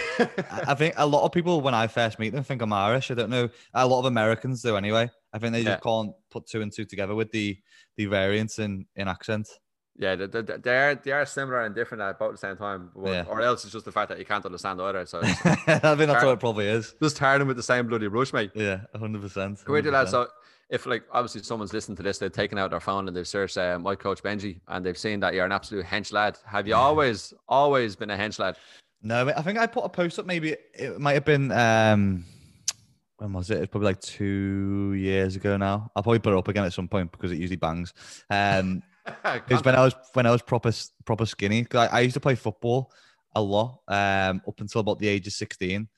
I 0.67 0.75
think 0.75 0.95
a 0.97 1.07
lot 1.07 1.25
of 1.25 1.33
people, 1.33 1.61
when 1.61 1.75
I 1.75 1.87
first 1.87 2.19
meet 2.19 2.33
them, 2.33 2.43
think 2.45 2.63
I'm 2.63 2.73
Irish. 2.73 3.11
I 3.11 3.15
don't 3.15 3.31
know. 3.31 3.49
A 3.75 3.87
lot 3.87 4.01
of 4.01 4.07
Americans 4.07 4.63
do 4.63 4.77
anyway. 4.77 5.11
I 5.33 5.39
think 5.39 5.53
they 5.53 5.61
Yeah. 5.61 5.73
just 5.73 5.83
can't 5.83 6.13
put 6.31 6.47
two 6.47 6.63
and 6.63 6.73
two 6.73 6.85
together 6.85 7.15
with 7.15 7.31
the 7.33 7.59
the 7.97 8.07
variance 8.07 8.59
in 8.59 8.87
in 8.97 9.09
accent. 9.09 9.49
Yeah, 9.97 10.17
they, 10.17 10.27
they, 10.27 10.43
they 10.43 10.77
are 10.77 10.95
they 10.97 11.13
are 11.13 11.25
similar 11.27 11.63
and 11.63 11.75
different 11.75 12.03
at 12.03 12.11
about 12.17 12.33
the 12.33 12.39
same 12.39 12.57
time, 12.57 12.91
but, 12.97 13.11
Yeah. 13.13 13.25
or 13.29 13.41
else 13.43 13.63
it's 13.65 13.73
just 13.73 13.85
the 13.85 13.93
fact 13.93 14.09
that 14.09 14.19
you 14.19 14.25
can't 14.25 14.45
understand 14.45 14.81
either. 14.81 15.07
So 15.07 15.21
I 15.23 15.27
think 15.27 16.09
that's 16.09 16.25
what 16.25 16.33
it 16.33 16.41
probably 16.41 16.67
is. 16.67 16.95
just 17.01 17.17
tar 17.17 17.39
them 17.39 17.47
with 17.47 17.57
the 17.57 17.63
same 17.63 17.87
bloody 17.87 18.09
brush, 18.09 18.33
mate. 18.33 18.51
Yeah, 18.55 18.81
hundred 18.99 19.23
percent. 19.23 19.63
Come 19.65 19.75
here, 19.77 19.83
do 19.83 19.91
that. 19.93 20.09
So 20.09 20.27
if 20.71 20.87
like 20.87 21.05
obviously 21.13 21.43
someone's 21.43 21.73
listening 21.73 21.97
to 21.97 22.03
this, 22.03 22.19
they've 22.19 22.33
taken 22.33 22.59
out 22.59 22.71
their 22.71 22.81
phone 22.81 23.07
and 23.09 23.17
they've 23.17 23.29
searched 23.29 23.59
uh, 23.59 23.79
my 23.79 23.95
coach 23.95 24.23
Benji 24.23 24.61
and 24.69 24.85
they've 24.85 24.99
seen 24.99 25.21
that 25.21 25.35
you're 25.35 25.45
an 25.45 25.53
absolute 25.53 25.85
hench 25.85 26.13
lad. 26.13 26.39
Have 26.47 26.67
you 26.67 26.75
always 26.75 27.35
always 27.49 27.97
been 27.97 28.11
a 28.11 28.17
hench 28.17 28.39
lad? 28.39 28.57
No, 29.03 29.29
I 29.29 29.43
think 29.43 29.59
I 29.59 29.67
put 29.67 29.85
a 29.85 29.89
post 29.89 30.19
up. 30.19 30.27
Maybe 30.27 30.57
it 30.73 30.99
might 30.99 31.13
have 31.13 31.25
been 31.25 31.53
um, 31.53 32.25
when 33.19 33.33
was 33.33 33.51
it? 33.51 33.59
It's 33.59 33.71
probably 33.71 33.87
like 33.87 34.01
two 34.01 34.95
years 34.97 35.37
ago 35.37 35.57
now. 35.57 35.91
I'll 35.95 36.03
probably 36.03 36.19
put 36.19 36.33
it 36.33 36.39
up 36.39 36.49
again 36.49 36.65
at 36.65 36.73
some 36.73 36.89
point 36.89 37.13
because 37.13 37.31
it 37.31 37.39
usually 37.39 37.57
bangs. 37.57 37.93
Um, 38.31 38.83
was 39.51 39.63
when 39.63 39.75
I 39.75 39.85
was 39.85 39.95
when 40.15 40.27
I 40.27 40.31
was 40.31 40.43
proper 40.43 40.73
proper 41.05 41.27
skinny, 41.27 41.67
I, 41.75 41.87
I 41.87 42.01
used 42.01 42.15
to 42.15 42.21
play 42.21 42.35
football 42.35 42.91
a 43.35 43.43
lot 43.43 43.81
um, 43.89 44.41
up 44.47 44.61
until 44.61 44.81
about 44.81 44.99
the 44.99 45.09
age 45.09 45.27
of 45.27 45.33
sixteen. 45.33 45.89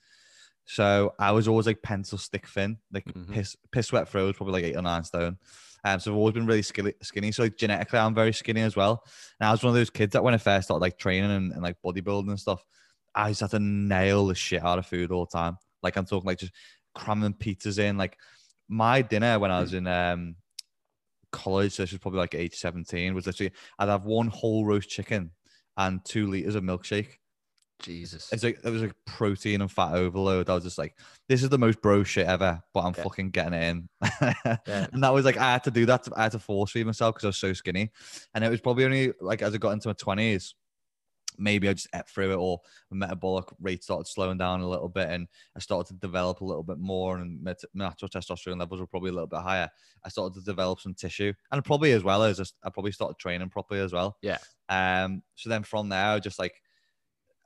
So 0.66 1.14
I 1.18 1.30
was 1.32 1.46
always 1.49 1.66
like 1.66 1.80
pencil 1.82 2.18
stick 2.18 2.46
thin, 2.49 2.78
like 2.92 3.04
Mhm. 3.06 3.32
piss 3.32 3.56
piss 3.70 3.92
wet 3.92 4.08
throws, 4.08 4.35
probably 4.37 4.52
like 4.54 4.64
eight 4.64 4.76
or 4.76 4.82
nine 4.82 5.04
stone. 5.04 5.38
Um, 5.85 6.00
so 6.00 6.11
I've 6.11 6.16
always 6.16 6.35
been 6.35 6.46
really 6.46 6.62
skinny. 6.62 6.92
skinny. 7.02 7.30
So 7.30 7.44
like, 7.44 7.56
genetically, 7.56 8.00
I'm 8.00 8.14
very 8.14 8.32
skinny 8.32 8.62
as 8.62 8.75
well. 8.75 9.04
And 9.38 9.49
I 9.49 9.52
was 9.52 9.62
one 9.62 9.68
of 9.70 9.76
those 9.76 9.90
kids 9.90 10.12
that 10.14 10.25
when 10.25 10.35
I 10.35 10.38
first 10.38 10.66
started 10.66 10.80
like 10.82 10.99
training 10.99 11.30
and, 11.30 11.52
and 11.52 11.62
like 11.62 11.76
bodybuilding 11.85 12.28
and 12.28 12.40
stuff, 12.40 12.64
I 13.14 13.28
used 13.28 13.38
to 13.38 13.44
have 13.44 13.50
to 13.52 13.61
nail 13.61 14.26
the 14.26 14.35
shit 14.35 14.64
out 14.64 14.78
of 14.80 14.87
food 14.87 15.12
all 15.12 15.26
the 15.26 15.38
time. 15.38 15.56
Like 15.85 15.96
I'm 15.96 16.04
talking 16.04 16.26
like 16.26 16.38
just 16.40 16.52
cramming 16.95 17.34
pizzas 17.34 17.78
in. 17.78 17.97
Like 17.97 18.19
my 18.69 19.02
dinner 19.02 19.38
when 19.38 19.52
I 19.52 19.60
was 19.60 19.73
in 19.75 19.86
um 19.86 20.34
college, 21.30 21.75
so 21.75 21.82
this 21.84 21.93
was 21.93 22.00
probably 22.00 22.21
like 22.21 22.34
age 22.34 22.54
17, 22.56 23.14
was 23.14 23.26
literally 23.26 23.52
I'd 23.78 23.88
have 23.88 24.04
one 24.04 24.28
whole 24.28 24.64
roast 24.64 24.88
chicken 24.88 25.30
and 25.76 26.04
two 26.04 26.26
liters 26.26 26.54
of 26.56 26.64
milkshake. 26.64 27.19
Jesus. 27.80 28.32
It's 28.32 28.43
like 28.43 28.58
it 28.65 28.71
was 28.71 28.82
like 28.82 28.95
protein 29.06 29.60
and 29.60 29.71
fat 29.71 29.93
overload. 29.95 30.49
I 30.49 30.54
was 30.54 30.65
just 30.65 30.78
like, 30.78 30.97
this 31.28 31.43
is 31.43 31.49
the 31.50 31.58
most 31.58 31.80
bro 31.82 32.02
shit 32.04 32.26
ever, 32.26 32.62
but 32.73 32.80
I'm 32.80 32.95
Yeah. 32.97 33.02
fucking 33.02 33.30
getting 33.30 33.52
it 33.54 33.65
in. 33.65 33.89
Yeah. 34.21 34.56
And 34.93 35.02
that 35.02 35.12
was 35.12 35.25
like 35.25 35.36
I 35.36 35.52
had 35.52 35.65
to 35.65 35.71
do 35.71 35.86
that. 35.86 36.08
I 36.17 36.25
had 36.25 36.32
to 36.32 36.39
force 36.39 36.73
feed 36.73 36.86
myself 36.86 37.15
because 37.15 37.25
I 37.25 37.28
was 37.28 37.36
so 37.39 37.52
skinny. 37.52 37.91
And 38.34 38.43
it 38.45 38.50
was 38.50 38.60
probably 38.60 38.84
only 38.84 39.12
like 39.21 39.43
as 39.43 39.54
I 39.54 39.58
got 39.58 39.73
into 39.73 39.89
my 39.89 39.95
twenties, 39.95 40.54
maybe 41.39 41.69
I 41.69 41.75
just 41.75 41.89
ate 41.95 42.08
through 42.08 42.32
it 42.32 42.36
or 42.36 42.60
my 42.91 43.06
metabolic 43.06 43.45
rate 43.60 43.84
started 43.84 44.06
slowing 44.06 44.39
down 44.39 44.62
a 44.62 44.69
little 44.69 44.89
bit 44.89 45.10
and 45.10 45.28
I 45.54 45.60
started 45.60 45.93
to 45.93 46.00
develop 46.00 46.41
a 46.41 46.45
little 46.47 46.62
bit 46.62 46.78
more 46.78 47.19
and 47.19 47.43
my 47.43 47.52
t- 47.52 47.69
my 47.75 47.84
natural 47.86 48.08
testosterone 48.08 48.58
levels 48.58 48.80
were 48.80 48.86
probably 48.86 49.10
a 49.10 49.12
little 49.12 49.26
bit 49.26 49.41
higher. 49.41 49.69
I 50.02 50.08
started 50.08 50.39
to 50.39 50.45
develop 50.45 50.80
some 50.80 50.95
tissue 50.95 51.34
and 51.52 51.62
probably 51.62 51.93
as 51.93 52.02
well 52.02 52.23
as 52.23 52.41
I 52.65 52.71
probably 52.71 52.93
started 52.93 53.19
training 53.19 53.50
properly 53.50 53.80
as 53.80 53.93
well. 53.93 54.17
Yeah. 54.23 54.39
Um. 54.71 55.23
So 55.34 55.50
then 55.50 55.62
from 55.62 55.91
there, 55.91 56.06
I 56.06 56.19
just 56.21 56.39
like 56.39 56.54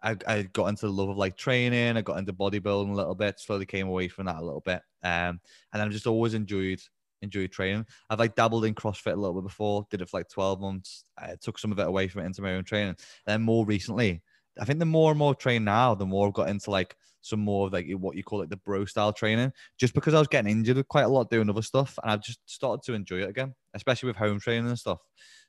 I, 0.02 0.16
I 0.26 0.42
got 0.42 0.66
into 0.66 0.86
the 0.86 0.92
love 0.92 1.08
of 1.08 1.16
like 1.16 1.36
training. 1.36 1.96
I 1.96 2.00
got 2.02 2.18
into 2.18 2.32
bodybuilding 2.32 2.90
a 2.90 2.94
little 2.94 3.14
bit. 3.14 3.40
Slowly 3.40 3.66
came 3.66 3.88
away 3.88 4.08
from 4.08 4.26
that 4.26 4.36
a 4.36 4.44
little 4.44 4.62
bit. 4.62 4.82
Um, 5.02 5.40
and 5.72 5.82
I've 5.82 5.90
just 5.90 6.06
always 6.06 6.34
enjoyed 6.34 6.80
enjoyed 7.22 7.52
training. 7.52 7.84
I've 8.08 8.18
like 8.18 8.34
dabbled 8.34 8.64
in 8.64 8.74
CrossFit 8.74 9.12
a 9.12 9.16
little 9.16 9.34
bit 9.34 9.46
before. 9.46 9.86
Did 9.90 10.00
it 10.00 10.08
for 10.08 10.18
like 10.18 10.28
twelve 10.28 10.60
months. 10.60 11.04
I 11.18 11.34
took 11.40 11.58
some 11.58 11.72
of 11.72 11.78
it 11.78 11.86
away 11.86 12.08
from 12.08 12.22
it 12.22 12.26
into 12.26 12.42
my 12.42 12.54
own 12.54 12.64
training. 12.64 12.96
Then 13.26 13.42
more 13.42 13.66
recently, 13.66 14.22
I 14.58 14.64
think 14.64 14.78
the 14.78 14.86
more 14.86 15.10
and 15.10 15.18
more 15.18 15.32
I 15.32 15.34
train 15.34 15.64
now, 15.64 15.94
the 15.94 16.06
more 16.06 16.26
I've 16.26 16.34
got 16.34 16.48
into 16.48 16.70
like 16.70 16.96
some 17.22 17.40
more 17.40 17.66
of 17.66 17.72
like 17.72 17.86
what 17.92 18.16
you 18.16 18.24
call 18.24 18.40
like 18.40 18.48
the 18.48 18.56
bro 18.56 18.86
style 18.86 19.12
training. 19.12 19.52
Just 19.78 19.94
because 19.94 20.14
I 20.14 20.18
was 20.18 20.28
getting 20.28 20.50
injured 20.50 20.88
quite 20.88 21.02
a 21.02 21.08
lot 21.08 21.30
doing 21.30 21.50
other 21.50 21.62
stuff, 21.62 21.98
and 22.02 22.10
I've 22.10 22.22
just 22.22 22.40
started 22.46 22.82
to 22.86 22.94
enjoy 22.94 23.22
it 23.22 23.28
again, 23.28 23.54
especially 23.74 24.08
with 24.08 24.16
home 24.16 24.40
training 24.40 24.68
and 24.68 24.78
stuff. 24.78 25.00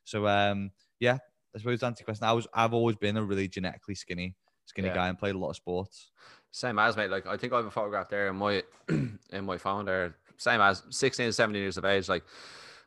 So 0.03 0.27
um, 0.27 0.71
yeah, 0.99 1.17
I 1.55 1.59
suppose 1.59 1.79
to 1.79 1.85
answer 1.85 2.03
question, 2.03 2.25
I 2.25 2.33
was 2.33 2.47
I've 2.53 2.73
always 2.73 2.97
been 2.97 3.17
a 3.17 3.23
really 3.23 3.47
genetically 3.47 3.95
skinny 3.95 4.35
skinny 4.65 4.87
Yeah. 4.87 4.95
guy 4.95 5.07
and 5.09 5.17
played 5.17 5.35
a 5.35 5.37
lot 5.37 5.49
of 5.49 5.55
sports. 5.55 6.09
Same 6.51 6.79
as 6.79 6.97
mate. 6.97 7.09
Like 7.09 7.25
I 7.27 7.37
think 7.37 7.53
I 7.53 7.57
have 7.57 7.65
a 7.65 7.71
photograph 7.71 8.09
there 8.09 8.27
in 8.29 8.35
my 8.35 8.63
in 8.89 9.45
my 9.45 9.57
phone 9.57 9.85
there. 9.85 10.15
Same 10.37 10.59
as 10.61 10.83
16, 10.89 11.27
to 11.27 11.33
17 11.33 11.61
years 11.61 11.77
of 11.77 11.85
age, 11.85 12.09
like 12.09 12.23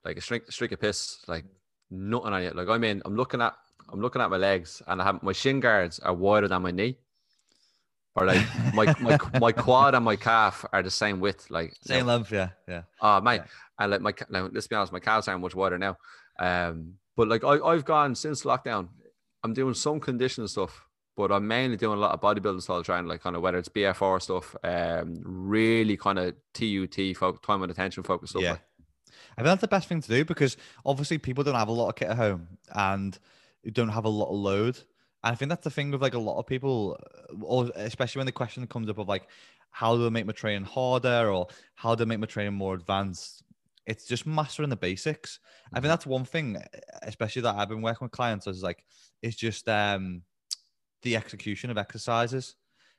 like 0.05 0.17
a 0.17 0.21
streak, 0.21 0.51
streak 0.51 0.73
of 0.73 0.81
piss, 0.81 1.25
like 1.29 1.45
nothing 1.91 2.33
on 2.33 2.43
it. 2.43 2.55
Like 2.57 2.69
I 2.69 2.79
mean, 2.79 3.01
I'm 3.05 3.17
looking 3.17 3.41
at 3.41 3.55
I'm 3.93 4.01
looking 4.01 4.21
at 4.23 4.31
my 4.31 4.37
legs 4.37 4.83
and 4.87 5.01
I 5.01 5.05
have 5.05 5.23
my 5.23 5.33
shin 5.33 5.61
guards 5.61 5.99
are 6.01 6.13
wider 6.15 6.49
than 6.49 6.63
my 6.63 6.71
knee. 6.73 6.99
Or 8.17 8.27
like 8.27 8.47
my 8.75 8.95
my 9.01 9.19
my 9.41 9.53
quad 9.53 9.95
and 9.95 10.05
my 10.05 10.17
calf 10.17 10.65
are 10.73 10.83
the 10.83 10.91
same 10.91 11.19
width. 11.21 11.51
Like 11.51 11.71
you 11.85 11.95
know, 11.95 11.99
Same 12.01 12.07
length, 12.07 12.31
yeah, 12.33 12.51
yeah. 12.69 12.83
Oh 13.01 13.21
mate, 13.21 13.37
Yeah. 13.43 13.47
and 13.81 13.91
like 13.91 14.01
my 14.01 14.13
now, 14.31 14.49
let's 14.53 14.67
be 14.69 14.77
honest, 14.77 14.93
my 14.93 15.01
calves 15.01 15.27
are 15.27 15.39
much 15.39 15.55
wider 15.55 15.79
now. 15.79 15.97
Um, 16.39 16.95
but 17.17 17.29
like 17.29 17.43
I, 17.45 17.59
I've 17.61 17.85
gone 17.85 18.15
since 18.15 18.45
lockdown. 18.45 18.89
I'm 19.43 19.53
doing 19.53 19.75
some 19.75 20.01
conditioning 20.01 20.49
stuff, 20.49 20.85
but 21.17 21.31
I'm 21.33 21.47
mainly 21.47 21.77
doing 21.77 21.97
a 21.99 22.01
lot 22.01 22.13
of 22.13 22.21
bodybuilding 22.21 22.63
style 22.63 22.83
training, 22.83 23.07
like 23.07 23.23
kind 23.23 23.37
of 23.37 23.43
whether 23.43 23.59
it's 23.59 23.69
BFR 23.69 24.21
stuff, 24.21 24.57
um, 24.65 25.21
really 25.25 25.97
kind 25.97 26.19
of 26.19 26.35
TUT, 26.53 27.17
fo- 27.17 27.33
time 27.33 27.63
under 27.63 27.75
tension 27.75 28.03
focus 28.03 28.31
stuff. 28.31 28.43
Yeah. 28.43 28.51
like- 28.53 28.61
I 29.37 29.41
think 29.43 29.47
that's 29.47 29.61
the 29.63 29.69
best 29.69 29.89
thing 29.89 30.01
to 30.01 30.09
do 30.09 30.25
because 30.25 30.57
obviously 30.87 31.19
people 31.19 31.43
don't 31.43 31.57
have 31.57 31.69
a 31.69 31.73
lot 31.73 31.89
of 31.89 31.97
kit 31.97 32.09
at 32.09 32.17
home 32.17 32.47
and 32.73 33.19
don't 33.73 33.89
have 33.89 34.05
a 34.05 34.09
lot 34.09 34.29
of 34.29 34.37
load. 34.37 34.77
And 35.25 35.33
I 35.33 35.35
think 35.35 35.49
that's 35.49 35.65
the 35.65 35.71
thing 35.71 35.91
with 35.91 36.03
like 36.03 36.15
a 36.15 36.19
lot 36.19 36.39
of 36.39 36.47
people, 36.47 36.99
uh, 37.33 37.43
or 37.43 37.71
especially 37.75 38.21
when 38.21 38.27
the 38.27 38.33
question 38.33 38.65
comes 38.69 38.89
up 38.89 38.99
of 38.99 39.09
like, 39.09 39.27
how 39.71 39.97
do 39.97 40.07
I 40.07 40.11
make 40.11 40.27
my 40.27 40.33
training 40.33 40.65
harder 40.65 41.31
or 41.33 41.49
how 41.75 41.95
do 41.97 42.03
I 42.03 42.07
make 42.07 42.21
my 42.21 42.27
training 42.27 42.55
more 42.55 42.75
advanced? 42.75 43.43
It's 43.87 44.07
just 44.07 44.25
mastering 44.25 44.69
the 44.69 44.77
basics. 44.77 45.41
I 45.73 45.81
think 45.81 45.89
that's 45.91 46.07
one 46.07 46.25
thing, 46.25 46.63
especially 47.03 47.43
that 47.43 47.57
I've 47.57 47.69
been 47.69 47.83
working 47.83 48.05
with 48.05 48.13
clients 48.13 48.47
is 48.47 48.63
like, 48.63 48.85
it's 49.21 49.37
just 49.37 49.69
um, 49.69 50.23
the 51.05 51.17
execution 51.17 51.71
of 51.71 51.79
exercises. 51.79 52.57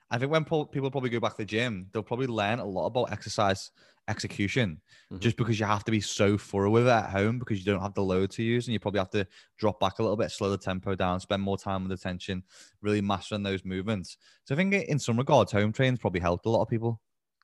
I 0.10 0.18
think 0.20 0.32
when 0.32 0.46
po- 0.46 0.66
people 0.66 0.92
probably 0.92 1.10
go 1.10 1.20
back 1.20 1.34
to 1.34 1.38
the 1.40 1.46
gym, 1.46 1.90
they'll 1.92 2.04
probably 2.04 2.28
learn 2.28 2.60
a 2.60 2.66
lot 2.66 2.88
about 2.88 3.12
exercise 3.12 3.72
execution 4.08 4.82
Mhm. 5.10 5.20
just 5.20 5.36
because 5.36 5.60
you 5.60 5.66
have 5.66 5.84
to 5.84 5.92
be 5.92 6.02
so 6.02 6.38
thorough 6.38 6.70
with 6.70 6.86
it 6.88 6.92
at 6.92 7.10
home 7.10 7.40
because 7.40 7.58
you 7.58 7.66
don't 7.66 7.82
have 7.82 7.96
the 7.96 8.04
load 8.04 8.30
to 8.30 8.44
use 8.44 8.68
and 8.68 8.74
you 8.74 8.80
probably 8.80 9.00
have 9.00 9.10
to 9.10 9.28
drop 9.58 9.80
back 9.80 9.98
a 9.98 10.04
little 10.04 10.18
bit, 10.18 10.30
slow 10.32 10.52
the 10.52 10.58
tempo 10.58 10.94
down, 10.94 11.20
spend 11.20 11.42
more 11.42 11.58
time 11.58 11.84
with 11.84 11.92
attention, 11.92 12.44
really 12.82 13.02
mastering 13.02 13.42
those 13.44 13.66
movements. 13.66 14.18
So 14.44 14.54
I 14.54 14.58
think 14.58 14.74
in 14.74 15.00
some 15.00 15.18
regards, 15.18 15.52
home 15.52 15.74
training's 15.74 16.00
probably 16.00 16.22
helped 16.22 16.46
a 16.46 16.50
lot 16.50 16.62
of 16.62 16.70
people. 16.70 17.02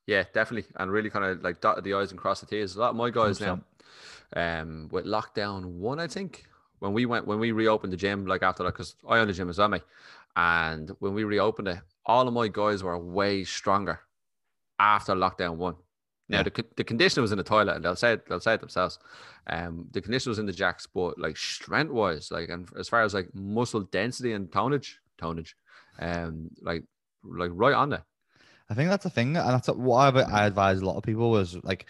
Yeah, 0.08 0.24
definitely, 0.34 0.70
and 0.76 0.92
really 0.92 1.10
kind 1.10 1.24
of 1.26 1.42
like 1.44 1.62
dotted 1.62 1.84
the 1.84 1.94
i's 1.94 2.12
and 2.12 2.20
crossed 2.20 2.42
the 2.42 2.48
t's. 2.48 2.76
A 2.76 2.80
lot 2.80 2.90
of 2.90 2.96
my 2.96 3.10
guys 3.12 3.40
now, 3.40 3.62
um, 4.36 4.90
with 4.92 5.06
lockdown 5.06 5.66
one, 5.66 6.00
I 6.00 6.08
think 6.08 6.48
when 6.80 6.94
we 6.94 7.06
went 7.06 7.28
when 7.28 7.40
we 7.40 7.52
reopened 7.52 7.94
the 7.94 7.98
gym, 7.98 8.26
like 8.26 8.42
after 8.44 8.64
that, 8.64 8.74
because 8.74 8.96
I 9.08 9.20
own 9.20 9.28
the 9.28 9.34
gym 9.34 9.50
as 9.50 9.60
well, 9.60 9.70
mate, 9.70 9.84
And 10.36 10.92
when 11.00 11.14
we 11.14 11.24
reopened 11.24 11.68
it, 11.68 11.80
all 12.06 12.28
of 12.28 12.34
my 12.34 12.48
guys 12.48 12.84
were 12.84 12.98
way 12.98 13.44
stronger 13.44 14.00
after 14.80 15.14
lockdown 15.14 15.58
one. 15.58 15.76
Now 16.30 16.38
Yeah. 16.40 16.44
the, 16.44 16.66
the 16.78 16.84
condition 16.84 17.22
was 17.22 17.32
in 17.32 17.38
the 17.38 17.44
toilet, 17.44 17.76
and 17.76 17.84
they'll 17.86 17.96
say 17.96 18.14
it, 18.14 18.26
they'll 18.28 18.40
say 18.40 18.54
it 18.54 18.60
themselves. 18.62 18.98
Um, 19.48 19.88
the 19.92 20.02
condition 20.02 20.30
was 20.30 20.40
in 20.40 20.46
the 20.46 20.54
jacks, 20.54 20.88
but 20.88 21.20
like 21.20 21.36
strength 21.36 21.92
wise, 21.92 22.32
like 22.32 22.50
and 22.50 22.68
as 22.80 22.88
far 22.88 23.02
as 23.02 23.14
like 23.14 23.30
muscle 23.34 23.82
density 23.82 24.32
and 24.34 24.52
tonnage, 24.52 25.00
tonnage, 25.18 25.56
um, 26.00 26.50
like 26.62 26.84
like 27.24 27.52
right 27.54 27.74
on 27.74 27.90
there. 27.90 28.06
I 28.70 28.74
think 28.74 28.90
that's 28.90 29.04
the 29.04 29.10
thing, 29.10 29.36
and 29.36 29.50
that's 29.50 29.68
what 29.68 30.16
I, 30.16 30.22
I 30.22 30.46
advise 30.46 30.80
a 30.80 30.86
lot 30.86 30.96
of 30.96 31.04
people 31.04 31.30
was 31.30 31.58
like 31.64 31.88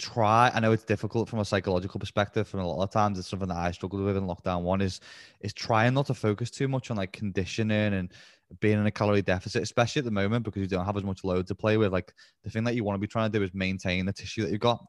try. 0.00 0.50
I 0.52 0.60
know 0.60 0.72
it's 0.72 0.84
difficult 0.84 1.28
from 1.28 1.38
a 1.38 1.44
psychological 1.44 2.00
perspective, 2.00 2.48
from 2.48 2.60
a 2.60 2.66
lot 2.66 2.82
of 2.82 2.90
times 2.90 3.18
it's 3.18 3.28
something 3.28 3.48
that 3.48 3.56
I 3.56 3.70
struggled 3.70 4.02
with 4.02 4.16
in 4.16 4.26
lockdown. 4.26 4.62
One 4.62 4.80
is 4.80 5.00
is 5.40 5.52
trying 5.52 5.94
not 5.94 6.06
to 6.06 6.14
focus 6.14 6.50
too 6.50 6.68
much 6.68 6.90
on 6.90 6.96
like 6.96 7.12
conditioning 7.12 7.94
and 7.94 8.12
being 8.58 8.78
in 8.78 8.86
a 8.86 8.90
calorie 8.90 9.22
deficit, 9.22 9.62
especially 9.62 10.00
at 10.00 10.04
the 10.04 10.10
moment 10.10 10.44
because 10.44 10.62
you 10.62 10.66
don't 10.66 10.84
have 10.84 10.96
as 10.96 11.04
much 11.04 11.22
load 11.22 11.46
to 11.46 11.54
play 11.54 11.76
with. 11.76 11.92
Like 11.92 12.12
the 12.42 12.50
thing 12.50 12.64
that 12.64 12.74
you 12.74 12.82
want 12.82 12.96
to 12.96 13.00
be 13.00 13.06
trying 13.06 13.30
to 13.30 13.38
do 13.38 13.44
is 13.44 13.54
maintain 13.54 14.06
the 14.06 14.12
tissue 14.12 14.42
that 14.42 14.50
you've 14.50 14.60
got. 14.60 14.84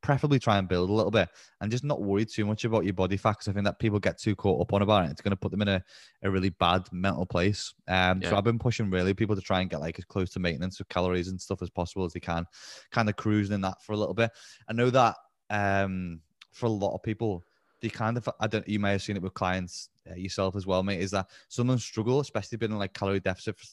Preferably 0.00 0.38
try 0.38 0.58
and 0.58 0.68
build 0.68 0.90
a 0.90 0.92
little 0.92 1.10
bit 1.10 1.28
and 1.60 1.70
just 1.72 1.82
not 1.84 2.00
worry 2.02 2.24
too 2.24 2.46
much 2.46 2.64
about 2.64 2.84
your 2.84 2.94
body 2.94 3.16
fat. 3.16 3.34
'cause 3.34 3.48
I 3.48 3.52
think 3.52 3.64
that 3.64 3.78
people 3.80 3.98
get 3.98 4.18
too 4.18 4.36
caught 4.36 4.60
up 4.60 4.72
on 4.72 4.82
about 4.82 5.06
it. 5.06 5.10
It's 5.10 5.20
going 5.20 5.32
to 5.32 5.36
put 5.36 5.50
them 5.50 5.60
in 5.62 5.68
a, 5.68 5.82
a 6.22 6.30
really 6.30 6.50
bad 6.50 6.90
mental 6.92 7.26
place. 7.26 7.74
Um, 7.88 8.22
So 8.22 8.36
I've 8.36 8.44
been 8.44 8.58
pushing 8.60 8.90
really 8.90 9.12
people 9.12 9.34
to 9.34 9.42
try 9.42 9.60
and 9.60 9.68
get 9.68 9.80
like 9.80 9.98
as 9.98 10.04
close 10.04 10.30
to 10.30 10.38
maintenance 10.38 10.78
of 10.80 10.88
calories 10.88 11.28
and 11.28 11.40
stuff 11.40 11.62
as 11.62 11.70
possible 11.70 12.04
as 12.04 12.12
they 12.12 12.20
can, 12.20 12.46
kind 12.90 13.08
of 13.08 13.16
cruising 13.16 13.54
in 13.54 13.60
that 13.62 13.82
for 13.82 13.92
a 13.92 13.96
little 13.96 14.14
bit. 14.14 14.30
I 14.68 14.72
know 14.72 14.90
that 14.90 15.16
um, 15.50 16.20
for 16.52 16.66
a 16.66 16.70
lot 16.70 16.94
of 16.94 17.02
people, 17.02 17.44
they 17.80 17.88
kind 17.88 18.16
of, 18.16 18.28
I 18.40 18.46
don't, 18.46 18.66
you 18.68 18.78
may 18.78 18.92
have 18.92 19.02
seen 19.02 19.16
it 19.16 19.22
with 19.22 19.34
clients 19.34 19.88
uh, 20.10 20.14
yourself 20.14 20.56
as 20.56 20.66
well, 20.66 20.82
mate, 20.82 21.00
is 21.00 21.10
that 21.10 21.26
some 21.48 21.68
of 21.68 21.72
them 21.72 21.78
struggle, 21.80 22.20
especially 22.20 22.58
being 22.58 22.72
in 22.72 22.78
like 22.78 22.92
calorie 22.94 23.20
deficit 23.20 23.58
for, 23.58 23.66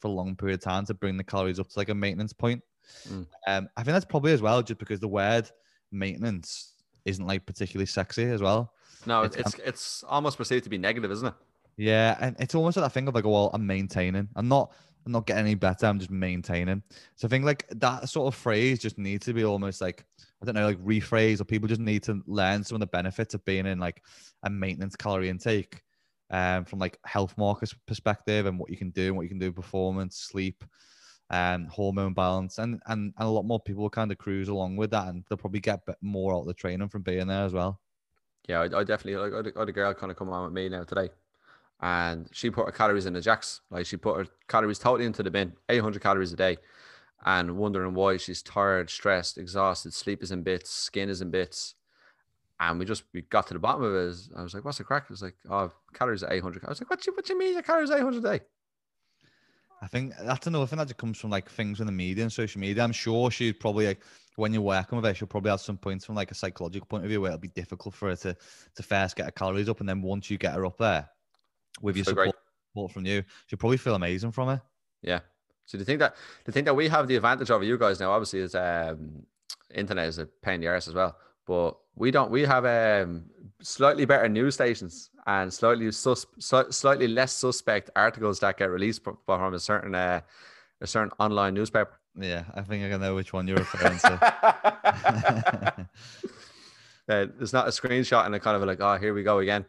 for 0.00 0.08
a 0.08 0.10
long 0.10 0.36
period 0.36 0.54
of 0.54 0.64
time 0.64 0.86
to 0.86 0.94
bring 0.94 1.16
the 1.16 1.24
calories 1.24 1.58
up 1.60 1.68
to 1.68 1.78
like 1.78 1.88
a 1.88 1.94
maintenance 1.94 2.32
point. 2.32 2.62
Mm. 3.08 3.26
Um, 3.46 3.68
I 3.76 3.82
think 3.82 3.94
that's 3.94 4.04
probably 4.04 4.32
as 4.32 4.40
well, 4.42 4.62
just 4.62 4.78
because 4.78 5.00
the 5.00 5.08
word 5.08 5.50
maintenance 5.90 6.72
isn't 7.04 7.26
like 7.26 7.46
particularly 7.46 7.86
sexy 7.86 8.24
as 8.24 8.40
well. 8.42 8.72
No, 9.06 9.22
It's- 9.24 9.40
it's 9.40 9.60
it's, 9.64 10.04
almost 10.08 10.36
perceived 10.36 10.64
to 10.64 10.70
be 10.70 10.78
negative, 10.78 11.10
isn't 11.10 11.28
it? 11.28 11.34
Yeah, 11.76 12.16
and 12.20 12.36
it's 12.40 12.54
almost 12.54 12.76
like 12.76 12.84
that 12.84 12.92
thing 12.92 13.06
of 13.08 13.14
like, 13.14 13.24
well, 13.24 13.50
I'm 13.54 13.66
maintaining. 13.66 14.28
I'm 14.36 14.48
not. 14.48 14.72
I'm 15.06 15.12
not 15.12 15.26
getting 15.26 15.44
any 15.46 15.54
better. 15.54 15.86
I'm 15.86 15.98
just 15.98 16.10
maintaining. 16.10 16.82
So 17.16 17.26
I 17.26 17.30
think 17.30 17.44
like 17.46 17.66
that 17.76 18.08
sort 18.10 18.26
of 18.26 18.38
phrase 18.38 18.78
just 18.78 18.98
needs 18.98 19.24
to 19.26 19.32
be 19.32 19.44
almost 19.44 19.80
like 19.80 20.04
I 20.42 20.44
don't 20.44 20.54
know, 20.54 20.66
like 20.66 20.84
rephrase, 20.84 21.40
or 21.40 21.44
people 21.44 21.66
just 21.68 21.80
need 21.80 22.02
to 22.04 22.20
learn 22.26 22.62
some 22.62 22.76
of 22.76 22.80
the 22.80 22.86
benefits 22.88 23.32
of 23.32 23.44
being 23.44 23.64
in 23.64 23.78
like 23.78 24.02
a 24.42 24.50
maintenance 24.50 24.96
calorie 24.96 25.30
intake, 25.30 25.82
um, 26.30 26.64
from 26.64 26.78
like 26.78 26.98
health 27.06 27.34
markers 27.38 27.74
perspective 27.86 28.46
and 28.46 28.58
what 28.58 28.70
you 28.70 28.76
can 28.76 28.90
do 28.90 29.06
and 29.06 29.16
what 29.16 29.22
you 29.22 29.28
can 29.30 29.38
do 29.38 29.50
performance, 29.50 30.16
sleep, 30.16 30.62
um, 31.30 31.66
hormone 31.66 32.14
balance, 32.14 32.58
and 32.58 32.80
and 32.86 33.14
and 33.16 33.26
a 33.26 33.30
lot 33.30 33.44
more 33.44 33.60
people 33.60 33.82
will 33.82 33.90
kind 33.90 34.12
of 34.12 34.18
cruise 34.18 34.48
along 34.48 34.76
with 34.76 34.90
that, 34.90 35.08
and 35.08 35.24
they'll 35.28 35.38
probably 35.38 35.60
get 35.60 35.80
more 36.02 36.34
out 36.34 36.40
of 36.42 36.46
the 36.46 36.54
training 36.54 36.88
from 36.88 37.02
being 37.02 37.26
there 37.28 37.44
as 37.44 37.52
well. 37.52 37.80
Yeah, 38.48 38.60
I, 38.60 38.64
I 38.80 38.84
definitely 38.84 39.16
like 39.16 39.32
I 39.32 39.58
had 39.60 39.68
a- 39.68 39.72
girl 39.72 39.94
kind 39.94 40.10
of 40.10 40.16
come 40.16 40.30
on 40.30 40.44
with 40.44 40.52
me 40.52 40.68
now 40.68 40.84
today, 40.84 41.10
and 41.80 42.28
she 42.32 42.50
put 42.50 42.66
her 42.66 42.72
calories 42.72 43.06
in 43.06 43.14
the 43.14 43.20
jacks. 43.20 43.62
Like 43.70 43.86
she 43.86 43.96
put 43.96 44.16
her 44.18 44.26
calories 44.48 44.78
totally 44.78 45.06
into 45.06 45.22
the 45.22 45.30
bin, 45.30 45.56
800 45.68 46.02
calories 46.02 46.32
a 46.32 46.36
day, 46.36 46.58
and 47.24 47.58
wondering 47.58 47.94
why 47.94 48.16
she's 48.18 48.42
tired, 48.42 48.90
stressed, 48.90 49.38
exhausted, 49.38 49.94
sleep 49.94 50.22
is 50.22 50.32
in 50.32 50.42
bits, 50.44 50.70
skin 50.70 51.08
is 51.10 51.22
in 51.22 51.30
bits. 51.30 51.76
And 52.60 52.78
we 52.78 52.86
just 52.86 53.04
we 53.14 53.22
got 53.22 53.48
to 53.48 53.54
the 53.54 53.60
bottom 53.60 53.84
of 53.84 53.94
it. 53.94 54.18
I 54.36 54.42
was 54.42 54.54
like, 54.54 54.64
"What's 54.64 54.78
the 54.78 54.84
crack?" 54.84 55.04
It 55.04 55.10
was 55.10 55.22
like, 55.22 55.36
"Oh, 55.50 55.72
calories 55.94 56.22
at 56.24 56.32
800." 56.32 56.64
I 56.64 56.70
was 56.70 56.80
like, 56.80 56.90
"What 56.90 57.06
you 57.06 57.14
what 57.14 57.28
you 57.28 57.38
mean 57.38 57.54
your 57.54 57.62
calories 57.62 57.90
at 57.90 57.98
800 57.98 58.24
a 58.24 58.38
day?" 58.38 58.44
I 59.80 59.86
think 59.86 60.14
that's 60.20 60.46
another 60.46 60.66
thing 60.66 60.78
that 60.78 60.88
just 60.88 60.98
comes 60.98 61.18
from 61.18 61.30
like 61.30 61.48
things 61.50 61.80
in 61.80 61.86
the 61.86 61.92
media 61.92 62.24
and 62.24 62.32
social 62.32 62.60
media. 62.60 62.82
I'm 62.82 62.92
sure 62.92 63.30
she'd 63.30 63.60
probably 63.60 63.86
like 63.86 64.02
when 64.36 64.52
you're 64.52 64.62
working 64.62 64.96
with 64.96 65.04
her, 65.04 65.14
she'll 65.14 65.28
probably 65.28 65.50
have 65.50 65.60
some 65.60 65.76
points 65.76 66.04
from 66.04 66.14
like 66.14 66.30
a 66.30 66.34
psychological 66.34 66.86
point 66.86 67.04
of 67.04 67.10
view 67.10 67.20
where 67.20 67.30
it'll 67.30 67.40
be 67.40 67.48
difficult 67.48 67.94
for 67.94 68.08
her 68.08 68.16
to 68.16 68.36
to 68.74 68.82
first 68.82 69.16
get 69.16 69.26
her 69.26 69.32
calories 69.32 69.68
up, 69.68 69.80
and 69.80 69.88
then 69.88 70.02
once 70.02 70.30
you 70.30 70.38
get 70.38 70.54
her 70.54 70.66
up 70.66 70.78
there 70.78 71.08
with 71.80 71.96
your 71.96 72.04
support, 72.04 72.34
support 72.70 72.92
from 72.92 73.06
you, 73.06 73.22
she'll 73.46 73.58
probably 73.58 73.76
feel 73.76 73.94
amazing 73.94 74.32
from 74.32 74.48
it. 74.50 74.60
Yeah. 75.02 75.20
So 75.64 75.76
the 75.76 75.84
thing 75.84 75.98
that 75.98 76.16
the 76.44 76.52
thing 76.52 76.64
that 76.64 76.74
we 76.74 76.88
have 76.88 77.06
the 77.06 77.16
advantage 77.16 77.50
over 77.50 77.64
you 77.64 77.78
guys 77.78 78.00
now, 78.00 78.10
obviously, 78.10 78.40
is 78.40 78.54
um, 78.54 79.26
internet 79.74 80.08
is 80.08 80.18
a 80.18 80.26
pain 80.26 80.54
in 80.54 80.60
the 80.62 80.68
arse 80.68 80.88
as 80.88 80.94
well. 80.94 81.16
But 81.46 81.76
we 81.94 82.10
don't. 82.10 82.30
We 82.30 82.42
have 82.42 82.64
um, 82.64 83.24
slightly 83.60 84.04
better 84.04 84.28
news 84.28 84.54
stations 84.54 85.10
and 85.28 85.52
slightly 85.52 85.92
sus- 85.92 86.26
sli- 86.40 86.72
slightly 86.72 87.06
less 87.06 87.32
suspect 87.32 87.90
articles 87.94 88.40
that 88.40 88.56
get 88.56 88.70
released 88.70 89.04
fro- 89.04 89.18
from 89.26 89.54
a 89.54 89.60
certain 89.60 89.94
uh, 89.94 90.20
a 90.80 90.86
certain 90.86 91.12
online 91.20 91.54
newspaper. 91.54 92.00
Yeah, 92.18 92.44
I 92.54 92.62
think 92.62 92.84
I 92.84 92.88
can 92.88 93.00
know 93.00 93.14
which 93.14 93.32
one 93.32 93.46
you're 93.46 93.58
referring 93.58 93.98
to. 93.98 95.88
Uh, 97.10 97.26
it's 97.40 97.54
not 97.54 97.66
a 97.66 97.70
screenshot 97.70 98.26
and 98.26 98.34
a 98.34 98.38
kind 98.38 98.54
of 98.54 98.62
like, 98.68 98.82
oh, 98.82 98.98
here 98.98 99.14
we 99.14 99.22
go 99.22 99.38
again. 99.38 99.64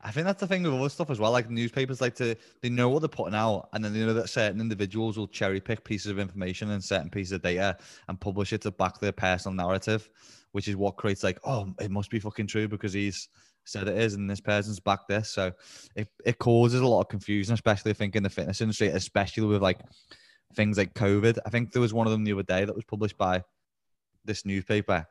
I 0.00 0.10
think 0.10 0.26
that's 0.26 0.40
the 0.40 0.46
thing 0.48 0.64
with 0.64 0.74
other 0.74 0.88
stuff 0.88 1.08
as 1.08 1.20
well. 1.20 1.30
Like 1.30 1.48
newspapers 1.48 2.00
like 2.00 2.16
to 2.16 2.34
they 2.62 2.68
know 2.68 2.88
what 2.88 3.00
they're 3.00 3.08
putting 3.08 3.36
out, 3.36 3.68
and 3.72 3.84
then 3.84 3.92
they 3.92 4.00
know 4.00 4.12
that 4.14 4.28
certain 4.28 4.60
individuals 4.60 5.16
will 5.16 5.28
cherry 5.28 5.60
pick 5.60 5.84
pieces 5.84 6.10
of 6.10 6.18
information 6.18 6.72
and 6.72 6.82
certain 6.82 7.10
pieces 7.10 7.30
of 7.30 7.42
data 7.42 7.76
and 8.08 8.20
publish 8.20 8.52
it 8.52 8.62
to 8.62 8.72
back 8.72 8.98
their 8.98 9.12
personal 9.12 9.54
narrative, 9.54 10.10
which 10.50 10.66
is 10.66 10.74
what 10.74 10.96
creates 10.96 11.22
like, 11.22 11.38
oh, 11.44 11.72
it 11.80 11.92
must 11.92 12.10
be 12.10 12.18
fucking 12.18 12.48
true 12.48 12.66
because 12.66 12.92
he's 12.92 13.28
said 13.68 13.88
it 13.88 13.98
is, 13.98 14.14
and 14.14 14.28
this 14.28 14.40
person's 14.40 14.80
backed 14.80 15.08
this. 15.08 15.30
So 15.30 15.52
it, 15.94 16.08
it 16.24 16.38
causes 16.38 16.80
a 16.80 16.86
lot 16.86 17.00
of 17.00 17.08
confusion, 17.08 17.54
especially 17.54 17.90
I 17.90 17.94
think 17.94 18.16
in 18.16 18.22
the 18.22 18.30
fitness 18.30 18.60
industry, 18.60 18.88
especially 18.88 19.46
with 19.46 19.62
like 19.62 19.80
things 20.54 20.78
like 20.78 20.94
COVID. 20.94 21.38
I 21.46 21.50
think 21.50 21.72
there 21.72 21.82
was 21.82 21.94
one 21.94 22.06
of 22.06 22.10
them 22.12 22.24
the 22.24 22.32
other 22.32 22.42
day 22.42 22.64
that 22.64 22.74
was 22.74 22.84
published 22.84 23.18
by 23.18 23.42
this 24.24 24.44
newspaper. 24.44 25.06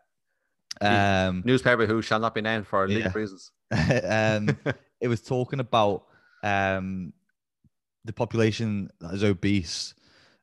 Um, 0.82 1.42
Newspaper 1.46 1.86
who 1.86 2.02
shall 2.02 2.20
not 2.20 2.36
be 2.36 2.42
named 2.42 2.68
for 2.68 2.88
legal 2.88 3.04
Yeah. 3.04 3.12
reasons. 3.14 3.52
um, 3.72 4.58
it 5.02 5.08
was 5.08 5.22
talking 5.22 5.60
about 5.60 6.06
um, 6.44 7.14
the 8.06 8.14
population 8.14 8.90
that 9.00 9.14
is 9.14 9.24
obese, 9.24 9.96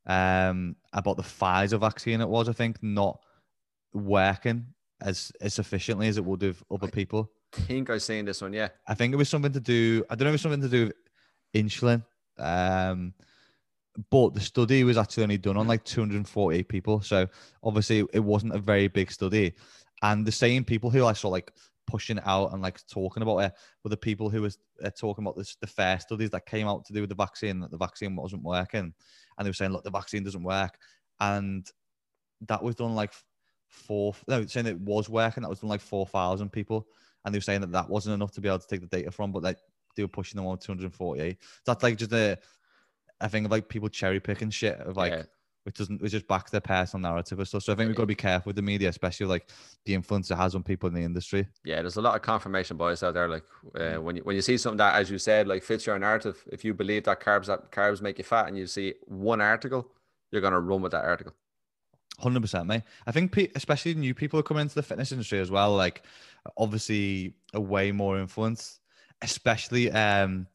um, 0.07 0.77
about 0.93 1.17
the 1.17 1.23
Pfizer 1.23 1.79
vaccine. 1.79 2.21
It 2.21 2.29
was, 2.29 2.49
I 2.49 2.53
think, 2.53 2.83
not 2.83 3.21
working 3.93 4.67
as 5.01 5.31
as 5.41 5.59
efficiently 5.59 6.09
as 6.09 6.19
it 6.19 6.25
would 6.25 6.43
have 6.43 6.63
other 6.71 6.89
people. 6.89 7.31
Think 7.63 7.91
I've 7.91 8.03
seen 8.03 8.25
this 8.25 8.43
one. 8.43 8.53
Yeah. 8.53 8.69
I 8.87 8.95
think 8.95 9.13
it 9.13 9.17
was 9.17 9.29
something 9.29 9.53
to 9.53 9.61
do. 9.61 10.05
I 10.11 10.15
don't 10.15 10.27
know. 10.27 10.31
It 10.31 10.33
was 10.33 10.43
something 10.43 10.61
to 10.63 10.69
do 10.69 10.87
with 10.87 10.95
insulin. 11.55 12.05
Um, 12.39 13.15
but 14.11 14.35
the 14.35 14.41
study 14.41 14.83
was 14.83 14.97
actually 14.97 15.23
only 15.23 15.39
done 15.39 15.57
on 15.57 15.69
like 15.69 15.85
248 15.85 16.69
people. 16.69 17.01
So 17.01 17.27
obviously 17.63 18.05
it 18.13 18.21
wasn't 18.21 18.55
a 18.55 18.59
very 18.59 18.89
big 18.89 19.11
study. 19.11 19.55
And 20.03 20.27
the 20.27 20.33
same 20.33 20.65
people 20.65 20.91
who 20.91 21.07
I 21.07 21.13
saw 21.13 21.29
like 21.29 21.53
pushing 21.87 22.19
it 22.19 22.27
out 22.27 22.53
and 22.53 22.63
like 22.63 22.81
talking 22.87 23.23
about 23.23 23.39
it 23.39 23.53
were 23.83 23.91
the 23.91 23.97
people 23.97 24.31
who 24.31 24.43
was 24.43 24.59
uh, 24.83 24.91
talking 24.99 25.25
about 25.25 25.37
this 25.37 25.57
the 25.61 25.67
fair 25.67 25.99
studies 26.01 26.31
that 26.31 26.47
came 26.47 26.67
out 26.67 26.85
to 26.87 26.93
do 26.93 27.01
with 27.01 27.11
the 27.11 27.15
vaccine 27.15 27.61
that 27.61 27.71
the 27.71 27.77
vaccine 27.77 28.17
wasn't 28.17 28.43
working, 28.43 28.93
and 29.39 29.47
they 29.47 29.49
were 29.49 29.55
saying 29.55 29.73
look 29.73 29.85
the 29.85 29.91
vaccine 29.91 30.25
doesn't 30.25 30.43
work, 30.43 30.77
and 31.21 31.71
that 32.49 32.63
was 32.63 32.75
done 32.75 32.95
like 32.95 33.13
four. 33.69 34.15
No, 34.29 34.45
saying 34.47 34.67
it 34.67 34.81
was 34.81 35.09
working. 35.09 35.43
That 35.43 35.51
was 35.51 35.61
done 35.61 35.71
like 35.71 35.81
four 35.81 36.07
thousand 36.07 36.51
people, 36.51 36.87
and 37.25 37.35
they 37.35 37.39
were 37.39 37.43
saying 37.43 37.61
that 37.63 37.73
that 37.73 37.89
wasn't 37.89 38.15
enough 38.15 38.33
to 38.33 38.41
be 38.41 38.49
able 38.49 38.59
to 38.59 38.67
take 38.67 38.81
the 38.81 38.87
data 38.87 39.11
from, 39.11 39.33
but 39.33 39.43
like 39.43 39.59
they 39.97 40.03
were 40.03 40.09
pushing 40.09 40.37
them 40.39 40.47
on 40.47 40.59
248. 40.59 41.39
So 41.41 41.49
that's 41.67 41.83
like 41.83 41.97
just 41.97 42.13
a 42.13 42.39
a 43.21 43.29
thing 43.29 43.45
of 43.45 43.51
like 43.51 43.69
people 43.69 43.89
cherry 43.89 44.21
picking 44.21 44.51
shit 44.51 44.79
of 44.81 44.97
like 44.97 45.13
Yeah. 45.13 45.23
which 45.63 45.77
doesn't 45.77 46.03
which 46.03 46.11
just 46.13 46.27
backs 46.27 46.51
their 46.51 46.61
personal 46.61 47.01
narrative 47.11 47.39
and 47.39 47.47
stuff. 47.49 47.63
So 47.63 47.73
I 47.73 47.77
think 47.77 47.87
we've 47.89 47.97
got 47.97 48.03
to 48.03 48.07
be 48.09 48.15
careful 48.17 48.51
with 48.51 48.57
the 48.57 48.63
media, 48.63 48.89
especially 48.89 49.27
like 49.27 49.49
the 49.85 49.95
influence 49.95 50.31
it 50.31 50.35
has 50.37 50.55
on 50.55 50.63
people 50.63 50.89
in 50.89 50.95
the 50.95 51.01
industry. 51.03 51.47
yeah, 51.65 51.81
there's 51.81 51.97
a 51.97 52.03
lot 52.03 52.17
of 52.17 52.23
confirmation 52.23 52.77
bias 52.77 53.03
out 53.03 53.15
there. 53.15 53.29
Like 53.29 53.45
uh, 53.79 53.95
when 54.03 54.17
you 54.17 54.23
when 54.25 54.35
you 54.37 54.43
see 54.43 54.59
something 54.59 54.79
that, 54.79 54.97
as 54.97 55.11
you 55.11 55.19
said, 55.19 55.47
like 55.49 55.63
fits 55.63 55.87
your 55.87 55.99
narrative. 55.99 56.43
If 56.53 56.65
you 56.65 56.75
believe 56.75 57.05
that 57.05 57.21
carbs 57.21 57.47
that 57.47 57.71
carbs 57.71 58.03
make 58.03 58.19
you 58.19 58.25
fat, 58.25 58.49
and 58.49 58.59
you 58.59 58.67
see 58.67 58.95
one 59.07 59.41
article, 59.41 59.91
you're 60.33 60.43
gonna 60.43 60.61
run 60.61 60.83
with 60.83 60.93
that 60.93 61.05
article. 61.05 61.33
Hundred 62.19 62.41
percent, 62.43 62.67
mate. 62.67 62.83
I 63.07 63.13
think, 63.13 63.33
pe- 63.33 63.51
especially 63.57 63.95
new 63.95 64.15
people 64.15 64.39
who 64.39 64.43
come 64.45 64.59
into 64.59 64.75
the 64.77 64.83
fitness 64.85 65.11
industry 65.13 65.41
as 65.41 65.51
well, 65.51 65.75
like 65.75 66.03
obviously 66.57 67.35
a 67.55 67.61
way 67.61 67.93
more 67.93 68.19
influence, 68.19 68.81
especially 69.23 69.91
um 69.91 70.47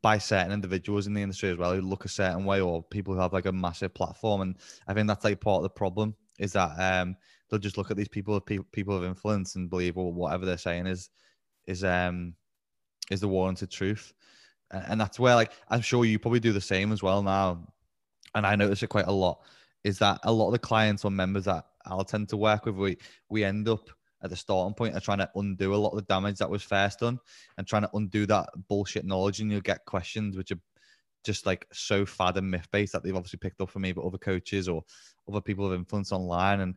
by 0.00 0.16
certain 0.16 0.52
individuals 0.52 1.06
in 1.06 1.12
the 1.12 1.20
industry 1.20 1.50
as 1.50 1.58
well 1.58 1.74
who 1.74 1.82
look 1.82 2.04
a 2.04 2.08
certain 2.08 2.44
way, 2.44 2.60
or 2.60 2.82
people 2.82 3.14
who 3.14 3.20
have 3.20 3.32
like 3.34 3.46
a 3.46 3.52
massive 3.52 3.92
platform. 3.92 4.40
And 4.40 4.56
I 4.88 4.94
think 4.94 5.08
that's 5.08 5.24
like 5.24 5.40
part 5.40 5.58
of 5.58 5.62
the 5.64 5.70
problem 5.70 6.14
is 6.38 6.52
that 6.52 6.72
um 6.78 7.16
they'll 7.48 7.60
just 7.60 7.76
look 7.78 7.90
at 7.90 7.96
these 7.96 8.08
people, 8.08 8.40
pe- 8.40 8.58
people 8.72 8.96
of 8.96 9.04
influence, 9.04 9.56
and 9.56 9.70
believe 9.70 9.96
well 9.96 10.12
whatever 10.12 10.46
they're 10.46 10.58
saying 10.58 10.86
is 10.86 11.10
is 11.66 11.84
um 11.84 12.34
is 13.10 13.20
the 13.20 13.28
warranted 13.28 13.70
truth. 13.70 14.12
And 14.70 15.00
that's 15.00 15.20
where 15.20 15.34
like 15.34 15.52
I'm 15.68 15.82
sure 15.82 16.04
you 16.04 16.18
probably 16.18 16.40
do 16.40 16.52
the 16.52 16.60
same 16.60 16.92
as 16.92 17.02
well 17.02 17.22
now. 17.22 17.66
And 18.34 18.46
I 18.46 18.56
notice 18.56 18.82
it 18.82 18.88
quite 18.88 19.06
a 19.06 19.12
lot 19.12 19.40
is 19.84 19.98
that 19.98 20.18
a 20.24 20.32
lot 20.32 20.46
of 20.46 20.52
the 20.52 20.58
clients 20.58 21.04
or 21.04 21.10
members 21.10 21.44
that 21.44 21.66
I'll 21.84 22.04
tend 22.04 22.30
to 22.30 22.36
work 22.36 22.64
with, 22.64 22.74
we 22.74 22.96
we 23.28 23.44
end 23.44 23.68
up 23.68 23.90
at 24.24 24.30
the 24.30 24.36
starting 24.36 24.74
point 24.74 24.94
and 24.94 25.02
trying 25.02 25.18
to 25.18 25.30
undo 25.36 25.74
a 25.74 25.76
lot 25.76 25.90
of 25.90 25.96
the 25.96 26.02
damage 26.02 26.38
that 26.38 26.50
was 26.50 26.62
first 26.62 27.00
done 27.00 27.18
and 27.58 27.66
trying 27.66 27.82
to 27.82 27.90
undo 27.94 28.26
that 28.26 28.48
bullshit 28.68 29.04
knowledge. 29.04 29.40
And 29.40 29.52
you'll 29.52 29.60
get 29.60 29.84
questions 29.84 30.36
which 30.36 30.50
are 30.50 30.60
just 31.24 31.46
like 31.46 31.66
so 31.72 32.06
fad 32.06 32.36
and 32.38 32.50
myth 32.50 32.66
based 32.72 32.92
that 32.92 33.04
they've 33.04 33.14
obviously 33.14 33.38
picked 33.38 33.60
up 33.60 33.70
from 33.70 33.82
me, 33.82 33.92
but 33.92 34.04
other 34.04 34.18
coaches 34.18 34.68
or 34.68 34.82
other 35.28 35.40
people 35.40 35.66
of 35.66 35.74
influence 35.74 36.10
online. 36.10 36.60
And 36.60 36.74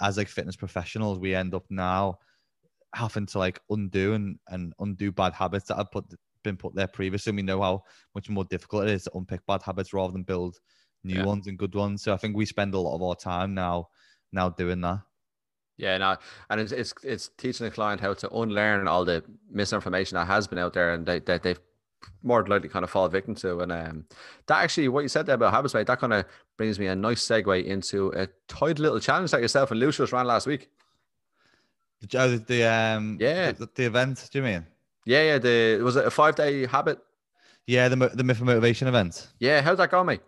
as 0.00 0.18
like 0.18 0.28
fitness 0.28 0.56
professionals, 0.56 1.18
we 1.18 1.34
end 1.34 1.54
up 1.54 1.64
now 1.70 2.18
having 2.94 3.26
to 3.26 3.38
like 3.38 3.58
undo 3.70 4.12
and, 4.12 4.38
and 4.48 4.72
undo 4.78 5.10
bad 5.10 5.32
habits 5.32 5.66
that 5.68 5.76
have 5.76 5.90
put 5.90 6.04
been 6.42 6.56
put 6.58 6.74
there 6.74 6.86
previously. 6.86 7.30
And 7.30 7.38
we 7.38 7.42
know 7.42 7.62
how 7.62 7.82
much 8.14 8.28
more 8.28 8.44
difficult 8.44 8.84
it 8.84 8.90
is 8.90 9.04
to 9.04 9.12
unpick 9.14 9.40
bad 9.46 9.62
habits 9.62 9.94
rather 9.94 10.12
than 10.12 10.22
build 10.22 10.58
new 11.02 11.16
yeah. 11.16 11.24
ones 11.24 11.46
and 11.46 11.58
good 11.58 11.74
ones. 11.74 12.02
So 12.02 12.12
I 12.12 12.18
think 12.18 12.36
we 12.36 12.44
spend 12.44 12.74
a 12.74 12.78
lot 12.78 12.94
of 12.94 13.02
our 13.02 13.16
time 13.16 13.54
now 13.54 13.88
now 14.32 14.50
doing 14.50 14.80
that. 14.82 15.00
Yeah, 15.76 15.98
no, 15.98 16.16
and 16.50 16.60
it's, 16.60 16.70
it's 16.70 16.94
it's 17.02 17.30
teaching 17.36 17.64
the 17.64 17.70
client 17.70 18.00
how 18.00 18.14
to 18.14 18.30
unlearn 18.30 18.86
all 18.86 19.04
the 19.04 19.24
misinformation 19.50 20.14
that 20.14 20.26
has 20.26 20.46
been 20.46 20.58
out 20.58 20.72
there, 20.72 20.94
and 20.94 21.04
they, 21.04 21.18
that 21.20 21.42
they've 21.42 21.58
more 22.22 22.42
than 22.42 22.50
likely 22.50 22.68
kind 22.68 22.84
of 22.84 22.90
fall 22.90 23.08
victim 23.08 23.34
to. 23.36 23.60
And 23.60 23.72
um, 23.72 24.04
that 24.46 24.62
actually, 24.62 24.88
what 24.88 25.02
you 25.02 25.08
said 25.08 25.26
there 25.26 25.34
about 25.34 25.52
habits, 25.52 25.74
mate, 25.74 25.86
that 25.86 26.00
kind 26.00 26.12
of 26.12 26.26
brings 26.56 26.78
me 26.78 26.86
a 26.86 26.94
nice 26.94 27.26
segue 27.26 27.64
into 27.64 28.08
a 28.10 28.28
tight 28.48 28.78
little 28.78 29.00
challenge 29.00 29.30
that 29.32 29.40
yourself 29.40 29.70
and 29.70 29.80
Lucy's 29.80 30.12
ran 30.12 30.26
last 30.26 30.46
week. 30.46 30.70
The, 32.00 32.18
oh, 32.18 32.36
the 32.36 32.64
um, 32.64 33.18
yeah, 33.20 33.52
the, 33.52 33.68
the, 33.74 33.84
event. 33.84 34.28
Do 34.32 34.38
you 34.38 34.44
mean? 34.44 34.66
Yeah, 35.04 35.22
yeah. 35.22 35.38
The 35.38 35.82
was 35.82 35.96
it 35.96 36.06
a 36.06 36.10
five 36.10 36.36
day 36.36 36.66
habit? 36.66 36.98
Yeah, 37.66 37.88
the 37.88 37.96
the 37.96 38.24
myth 38.24 38.40
of 38.40 38.46
motivation 38.46 38.88
event. 38.88 39.28
Yeah, 39.38 39.60
how'd 39.62 39.78
that 39.78 39.90
go, 39.90 40.04
mate? 40.04 40.20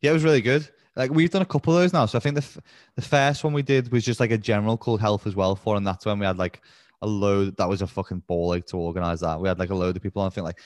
Yeah, 0.00 0.10
it 0.10 0.14
was 0.14 0.24
really 0.24 0.40
good. 0.40 0.68
Like 0.98 1.12
we've 1.12 1.30
done 1.30 1.42
a 1.42 1.46
couple 1.46 1.74
of 1.74 1.80
those 1.80 1.92
now. 1.94 2.04
So 2.06 2.18
I 2.18 2.20
think 2.20 2.34
the 2.34 2.60
the 2.96 3.02
first 3.02 3.44
one 3.44 3.54
we 3.54 3.62
did 3.62 3.90
was 3.90 4.04
just 4.04 4.20
like 4.20 4.32
a 4.32 4.38
general 4.38 4.76
called 4.76 5.00
health 5.00 5.26
as 5.26 5.34
well 5.34 5.56
for, 5.56 5.76
and 5.76 5.86
that's 5.86 6.04
when 6.04 6.18
we 6.18 6.26
had 6.26 6.36
like 6.36 6.60
a 7.00 7.06
load. 7.06 7.56
That 7.56 7.68
was 7.68 7.80
a 7.80 7.86
fucking 7.86 8.24
ball 8.26 8.48
like 8.48 8.66
to 8.66 8.76
organize 8.76 9.20
that. 9.20 9.40
We 9.40 9.48
had 9.48 9.58
like 9.58 9.70
a 9.70 9.74
load 9.74 9.96
of 9.96 10.02
people. 10.02 10.20
On. 10.20 10.26
I 10.26 10.30
think 10.30 10.44
like 10.44 10.60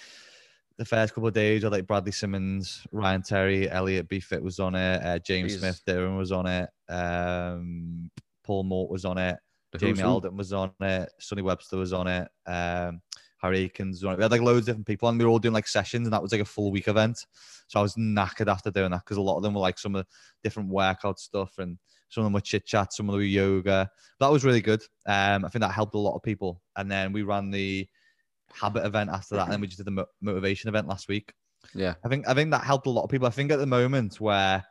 the 0.79 0.85
first 0.85 1.15
couple 1.15 1.29
of 1.29 1.35
days, 1.35 1.63
had 1.63 1.73
like 1.73 1.87
Bradley 1.87 2.13
Simmons, 2.13 2.87
Ryan 2.93 3.23
Terry, 3.23 3.71
Elliot 3.71 4.09
B-Fit 4.09 4.43
was 4.43 4.59
on 4.59 4.75
it, 4.75 5.05
uh, 5.05 5.19
James 5.19 5.55
Jeez. 5.55 5.59
Smith, 5.59 5.83
Darren 5.87 6.17
was 6.17 6.33
on 6.33 6.47
it, 6.47 6.69
um, 6.89 8.11
Paul 8.43 8.65
Mort 8.65 8.91
was 8.91 9.05
on 9.05 9.19
it, 9.19 9.37
the 9.73 9.79
Jamie 9.79 10.03
Alderton 10.03 10.37
was 10.37 10.53
on 10.53 10.73
it, 10.81 11.13
Sonny 11.21 11.43
Webster 11.43 11.77
was 11.77 11.93
on 11.93 12.07
it, 12.07 12.29
um, 12.47 13.01
Harry 13.43 13.65
Akins 13.65 13.97
was 13.97 14.05
on 14.05 14.15
it. 14.15 14.17
We 14.19 14.23
had 14.23 14.31
like 14.31 14.41
loads 14.41 14.61
of 14.61 14.67
different 14.67 14.87
people, 14.87 15.09
and 15.09 15.19
we 15.19 15.25
were 15.25 15.31
all 15.31 15.39
doing 15.39 15.53
like 15.53 15.67
sessions, 15.67 16.07
and 16.07 16.13
that 16.13 16.23
was 16.23 16.33
like 16.33 16.41
a 16.41 16.47
full 16.47 16.71
week 16.71 16.89
event. 16.89 17.27
So 17.67 17.81
I 17.81 17.83
was 17.83 17.95
knackered 17.97 18.51
after 18.51 18.71
doing 18.71 18.93
that 18.93 19.03
because 19.05 19.17
a 19.17 19.23
lot 19.23 19.37
of 19.37 19.43
them 19.43 19.55
were 19.55 19.61
like 19.61 19.79
some 19.79 19.97
of 19.97 20.05
the 20.05 20.09
different 20.45 20.69
workout 20.69 21.19
stuff, 21.19 21.59
and 21.59 21.77
some 22.09 22.23
of 22.23 22.27
them 22.27 22.35
were 22.35 22.41
chit 22.41 22.67
chat, 22.67 22.93
some 22.93 23.09
of 23.09 23.13
them 23.13 23.21
were 23.21 23.25
yoga. 23.25 23.91
That 24.21 24.31
was 24.31 24.45
really 24.45 24.61
good. 24.61 24.83
Um, 25.07 25.45
I 25.45 25.49
think 25.49 25.61
that 25.63 25.73
helped 25.73 25.95
a 25.95 25.99
lot 25.99 26.15
of 26.15 26.23
people. 26.23 26.63
And 26.77 26.91
then 26.91 27.13
we 27.13 27.23
ran 27.23 27.51
the 27.51 27.89
habit 28.53 28.87
event 28.87 29.11
after 29.11 29.35
that, 29.35 29.45
and 29.45 29.53
then 29.53 29.61
we 29.61 29.67
just 29.67 29.79
did 29.79 29.87
the 29.87 30.07
motivation 30.21 30.69
event 30.69 30.87
last 30.87 31.09
week. 31.09 31.33
Yeah, 31.75 31.95
I 32.05 32.09
think 32.09 32.29
I 32.29 32.35
think 32.35 32.53
that 32.53 32.65
helped 32.65 32.87
a 32.87 32.91
lot 32.91 33.03
of 33.03 33.11
people. 33.11 33.27
I 33.27 33.31
think 33.31 33.51
at 33.51 33.59
the 33.59 33.67
moment 33.67 34.21
where 34.21 34.65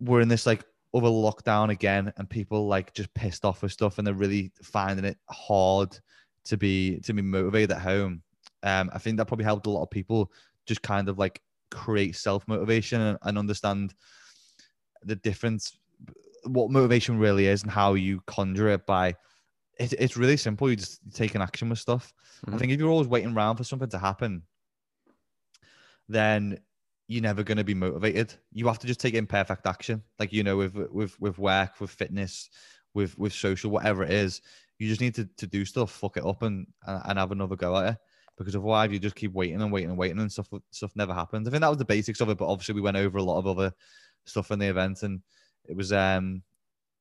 we're 0.00 0.20
in 0.20 0.28
this 0.28 0.46
like 0.46 0.64
over 0.94 1.08
lockdown 1.08 1.68
again, 1.68 2.12
and 2.16 2.30
people 2.30 2.66
like 2.66 2.94
just 2.94 3.12
pissed 3.12 3.44
off 3.44 3.62
with 3.62 3.72
stuff, 3.72 3.98
and 3.98 4.06
they're 4.06 4.14
really 4.14 4.52
finding 4.62 5.04
it 5.04 5.18
hard 5.28 5.98
to 6.48 6.56
be 6.56 7.00
to 7.00 7.12
be 7.12 7.22
motivated 7.22 7.72
at 7.72 7.82
home. 7.82 8.22
Um, 8.62 8.90
I 8.92 8.98
think 8.98 9.16
that 9.16 9.26
probably 9.26 9.44
helped 9.44 9.66
a 9.66 9.70
lot 9.70 9.82
of 9.82 9.90
people 9.90 10.32
just 10.66 10.82
kind 10.82 11.08
of 11.08 11.18
like 11.18 11.40
create 11.70 12.16
self 12.16 12.46
motivation 12.48 13.00
and, 13.00 13.18
and 13.22 13.38
understand 13.38 13.94
the 15.02 15.16
difference, 15.16 15.76
what 16.44 16.70
motivation 16.70 17.18
really 17.18 17.46
is, 17.46 17.62
and 17.62 17.70
how 17.70 17.94
you 17.94 18.20
conjure 18.26 18.68
it 18.68 18.86
by 18.86 19.14
it, 19.78 19.92
it's 19.92 20.16
really 20.16 20.36
simple. 20.36 20.68
You 20.68 20.76
just 20.76 21.00
take 21.14 21.34
an 21.34 21.42
action 21.42 21.68
with 21.68 21.78
stuff. 21.78 22.12
Mm-hmm. 22.44 22.54
I 22.54 22.58
think 22.58 22.72
if 22.72 22.80
you're 22.80 22.90
always 22.90 23.08
waiting 23.08 23.34
around 23.34 23.56
for 23.56 23.64
something 23.64 23.88
to 23.90 23.98
happen, 23.98 24.42
then 26.08 26.58
you're 27.06 27.22
never 27.22 27.42
going 27.42 27.58
to 27.58 27.64
be 27.64 27.74
motivated. 27.74 28.34
You 28.52 28.66
have 28.66 28.78
to 28.80 28.86
just 28.86 29.00
take 29.00 29.14
imperfect 29.14 29.66
action, 29.66 30.02
like 30.18 30.32
you 30.32 30.42
know, 30.42 30.56
with 30.56 30.74
with 30.74 31.18
with 31.20 31.38
work, 31.38 31.80
with 31.80 31.90
fitness, 31.90 32.50
with 32.94 33.16
with 33.18 33.32
social, 33.32 33.70
whatever 33.70 34.02
it 34.02 34.10
is. 34.10 34.42
You 34.78 34.88
just 34.88 35.00
need 35.00 35.14
to, 35.16 35.28
to 35.36 35.46
do 35.46 35.64
stuff, 35.64 35.90
fuck 35.90 36.16
it 36.16 36.24
up, 36.24 36.42
and 36.42 36.66
and 36.86 37.18
have 37.18 37.32
another 37.32 37.56
go 37.56 37.76
at 37.76 37.94
it. 37.94 37.98
Because 38.36 38.54
otherwise, 38.54 38.92
you 38.92 39.00
just 39.00 39.16
keep 39.16 39.32
waiting 39.32 39.60
and 39.60 39.72
waiting 39.72 39.90
and 39.90 39.98
waiting, 39.98 40.18
and 40.18 40.30
stuff 40.30 40.48
stuff 40.70 40.92
never 40.94 41.12
happens. 41.12 41.48
I 41.48 41.50
think 41.50 41.62
that 41.62 41.68
was 41.68 41.78
the 41.78 41.84
basics 41.84 42.20
of 42.20 42.28
it, 42.28 42.38
but 42.38 42.46
obviously, 42.46 42.74
we 42.74 42.80
went 42.80 42.96
over 42.96 43.18
a 43.18 43.22
lot 43.22 43.38
of 43.38 43.46
other 43.46 43.72
stuff 44.24 44.50
in 44.50 44.58
the 44.58 44.68
event, 44.68 45.02
and 45.02 45.20
it 45.64 45.76
was 45.76 45.92
um 45.92 46.42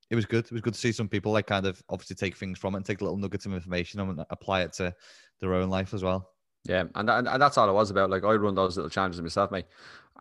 it 0.10 0.16
was 0.16 0.26
good. 0.26 0.46
It 0.46 0.52
was 0.52 0.62
good 0.62 0.74
to 0.74 0.80
see 0.80 0.92
some 0.92 1.10
people 1.10 1.32
like 1.32 1.48
kind 1.48 1.66
of 1.66 1.82
obviously 1.90 2.16
take 2.16 2.36
things 2.36 2.58
from 2.58 2.74
it 2.74 2.78
and 2.78 2.86
take 2.86 3.02
little 3.02 3.18
nuggets 3.18 3.46
of 3.46 3.54
information 3.54 4.00
and 4.00 4.26
apply 4.30 4.62
it 4.62 4.74
to 4.74 4.94
their 5.42 5.54
own 5.54 5.70
life 5.70 5.94
as 5.94 6.04
well. 6.04 6.32
Yeah, 6.64 6.86
and, 6.96 7.08
that, 7.08 7.28
and 7.28 7.42
that's 7.42 7.58
all 7.58 7.70
it 7.70 7.74
was 7.74 7.92
about. 7.92 8.10
Like 8.10 8.24
I 8.24 8.34
run 8.34 8.56
those 8.56 8.76
little 8.76 8.90
challenges 8.90 9.22
myself, 9.22 9.52
mate, 9.52 9.66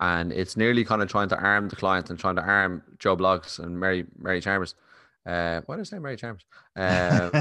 and 0.00 0.32
it's 0.32 0.56
nearly 0.56 0.84
kind 0.84 1.02
of 1.02 1.08
trying 1.08 1.28
to 1.30 1.36
arm 1.36 1.68
the 1.68 1.76
client 1.76 2.10
and 2.10 2.18
trying 2.18 2.36
to 2.36 2.42
arm 2.42 2.82
Joe 2.98 3.16
Bloggs 3.16 3.58
and 3.58 3.78
Mary 3.78 4.06
Mary 4.18 4.40
Chambers. 4.40 4.74
Uh, 5.26 5.60
what 5.66 5.80
is 5.80 5.90
name? 5.90 6.02
Mary 6.02 6.16
Chambers. 6.16 6.44
Um, 6.76 7.32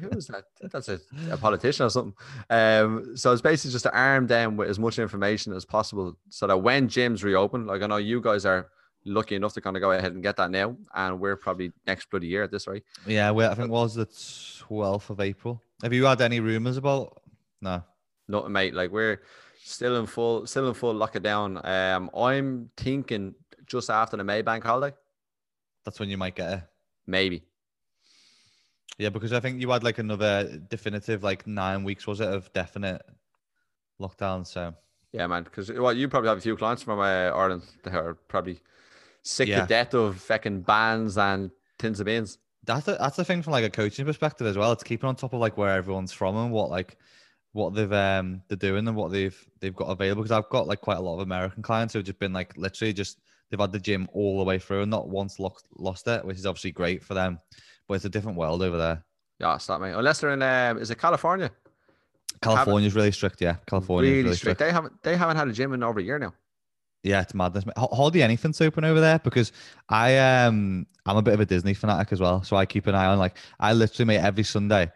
who 0.00 0.10
is 0.10 0.28
that? 0.28 0.44
That's 0.60 0.88
a, 0.88 1.00
a, 1.30 1.36
politician 1.36 1.86
or 1.86 1.90
something. 1.90 2.14
Um, 2.50 3.16
so 3.16 3.32
it's 3.32 3.42
basically 3.42 3.72
just 3.72 3.84
to 3.84 3.94
arm 3.96 4.26
them 4.26 4.56
with 4.56 4.68
as 4.68 4.78
much 4.78 4.98
information 4.98 5.52
as 5.54 5.64
possible, 5.64 6.16
so 6.28 6.46
that 6.46 6.58
when 6.58 6.88
gyms 6.88 7.24
reopen, 7.24 7.66
like 7.66 7.82
I 7.82 7.86
know 7.86 7.96
you 7.96 8.20
guys 8.20 8.44
are 8.44 8.68
lucky 9.04 9.34
enough 9.34 9.54
to 9.54 9.60
kind 9.60 9.76
of 9.76 9.80
go 9.80 9.92
ahead 9.92 10.12
and 10.12 10.22
get 10.22 10.36
that 10.36 10.50
now. 10.50 10.76
And 10.94 11.20
we're 11.20 11.36
probably 11.36 11.72
next 11.86 12.10
bloody 12.10 12.26
year 12.26 12.42
at 12.42 12.50
this 12.50 12.66
rate. 12.66 12.84
Yeah, 13.06 13.30
well, 13.30 13.50
I 13.50 13.54
think 13.54 13.68
it 13.68 13.72
was 13.72 13.94
the 13.94 14.06
12th 14.06 15.10
of 15.10 15.20
April. 15.20 15.62
Have 15.82 15.92
you 15.92 16.04
had 16.04 16.20
any 16.20 16.40
rumors 16.40 16.76
about? 16.76 17.20
No. 17.60 17.82
Nothing, 18.28 18.52
mate. 18.52 18.74
Like 18.74 18.90
we're 18.90 19.22
still 19.62 19.98
in 19.98 20.06
full, 20.06 20.46
still 20.46 20.68
in 20.68 20.74
full 20.74 20.94
lockdown. 20.94 21.64
Um, 21.64 22.10
I'm 22.14 22.70
thinking 22.76 23.34
just 23.66 23.90
after 23.90 24.16
the 24.16 24.22
Maybank 24.22 24.62
holiday. 24.62 24.94
That's 25.84 25.98
when 25.98 26.10
you 26.10 26.18
might 26.18 26.34
get 26.34 26.52
it. 26.52 26.62
Maybe. 27.10 27.42
Yeah, 28.98 29.08
because 29.08 29.32
I 29.32 29.40
think 29.40 29.60
you 29.60 29.70
had 29.70 29.82
like 29.82 29.98
another 29.98 30.60
definitive, 30.68 31.22
like 31.22 31.46
nine 31.46 31.84
weeks, 31.84 32.06
was 32.06 32.20
it, 32.20 32.28
of 32.28 32.52
definite 32.52 33.02
lockdown. 34.00 34.46
So. 34.46 34.74
Yeah, 35.12 35.26
man. 35.26 35.42
Because 35.42 35.72
well, 35.72 35.92
you 35.92 36.08
probably 36.08 36.28
have 36.28 36.38
a 36.38 36.42
few 36.42 36.56
clients 36.56 36.82
from 36.82 37.00
uh, 37.00 37.02
Ireland 37.02 37.62
that 37.82 37.94
are 37.94 38.14
probably 38.28 38.60
sick 39.22 39.48
yeah. 39.48 39.62
to 39.62 39.66
death 39.66 39.94
of 39.94 40.20
fucking 40.20 40.62
bands 40.62 41.18
and 41.18 41.50
tins 41.78 41.98
of 41.98 42.06
beans. 42.06 42.38
That's 42.64 42.86
a, 42.88 42.96
that's 43.00 43.16
the 43.16 43.24
thing 43.24 43.42
from 43.42 43.52
like 43.52 43.64
a 43.64 43.70
coaching 43.70 44.04
perspective 44.04 44.46
as 44.46 44.56
well. 44.56 44.70
It's 44.72 44.84
keeping 44.84 45.08
on 45.08 45.16
top 45.16 45.32
of 45.32 45.40
like 45.40 45.56
where 45.56 45.74
everyone's 45.74 46.12
from 46.12 46.36
and 46.36 46.52
what 46.52 46.70
like 46.70 46.96
what 47.52 47.74
they've 47.74 47.92
um 47.92 48.42
they're 48.48 48.56
doing 48.56 48.86
and 48.86 48.96
what 48.96 49.10
they've 49.10 49.36
they've 49.60 49.74
got 49.74 49.86
available. 49.86 50.22
Because 50.22 50.36
I've 50.36 50.50
got 50.50 50.68
like 50.68 50.80
quite 50.82 50.98
a 50.98 51.00
lot 51.00 51.14
of 51.14 51.20
American 51.20 51.62
clients 51.62 51.94
who've 51.94 52.04
just 52.04 52.18
been 52.18 52.34
like 52.34 52.56
literally 52.56 52.92
just 52.92 53.18
they've 53.50 53.60
had 53.60 53.72
the 53.72 53.78
gym 53.78 54.08
all 54.12 54.38
the 54.38 54.44
way 54.44 54.58
through 54.58 54.82
and 54.82 54.90
not 54.90 55.08
once 55.08 55.38
lost 55.38 55.66
lost 55.76 56.06
it, 56.06 56.24
which 56.24 56.38
is 56.38 56.46
obviously 56.46 56.72
great 56.72 57.02
for 57.02 57.14
them. 57.14 57.38
But 57.88 57.94
it's 57.94 58.04
a 58.04 58.08
different 58.10 58.38
world 58.38 58.62
over 58.62 58.76
there. 58.76 59.04
Yeah, 59.38 59.56
it's 59.56 59.66
that 59.66 59.80
mate. 59.80 59.92
Unless 59.92 60.20
they're 60.20 60.30
in 60.30 60.42
um, 60.42 60.78
is 60.78 60.90
it 60.90 60.98
California? 60.98 61.50
California's 62.42 62.94
really 62.94 63.12
strict, 63.12 63.40
yeah. 63.40 63.56
California 63.66 64.10
really, 64.10 64.22
really 64.22 64.36
strict. 64.36 64.58
strict. 64.58 64.58
They 64.60 64.72
haven't 64.72 65.02
they 65.02 65.16
haven't 65.16 65.36
had 65.36 65.48
a 65.48 65.52
gym 65.52 65.72
in 65.72 65.82
over 65.82 66.00
a 66.00 66.02
year 66.02 66.18
now. 66.18 66.32
Yeah, 67.02 67.22
it's 67.22 67.34
madness. 67.34 67.64
Hardly 67.76 68.22
anything's 68.22 68.60
open 68.60 68.84
over 68.84 69.00
there 69.00 69.18
because 69.18 69.52
I 69.88 70.18
um 70.18 70.86
I'm 71.06 71.16
a 71.16 71.22
bit 71.22 71.34
of 71.34 71.40
a 71.40 71.46
Disney 71.46 71.74
fanatic 71.74 72.12
as 72.12 72.20
well. 72.20 72.42
So 72.42 72.56
I 72.56 72.66
keep 72.66 72.86
an 72.86 72.94
eye 72.94 73.06
on 73.06 73.18
like 73.18 73.36
I 73.58 73.72
literally 73.72 74.06
mate 74.06 74.18
every 74.18 74.44
Sunday 74.44 74.90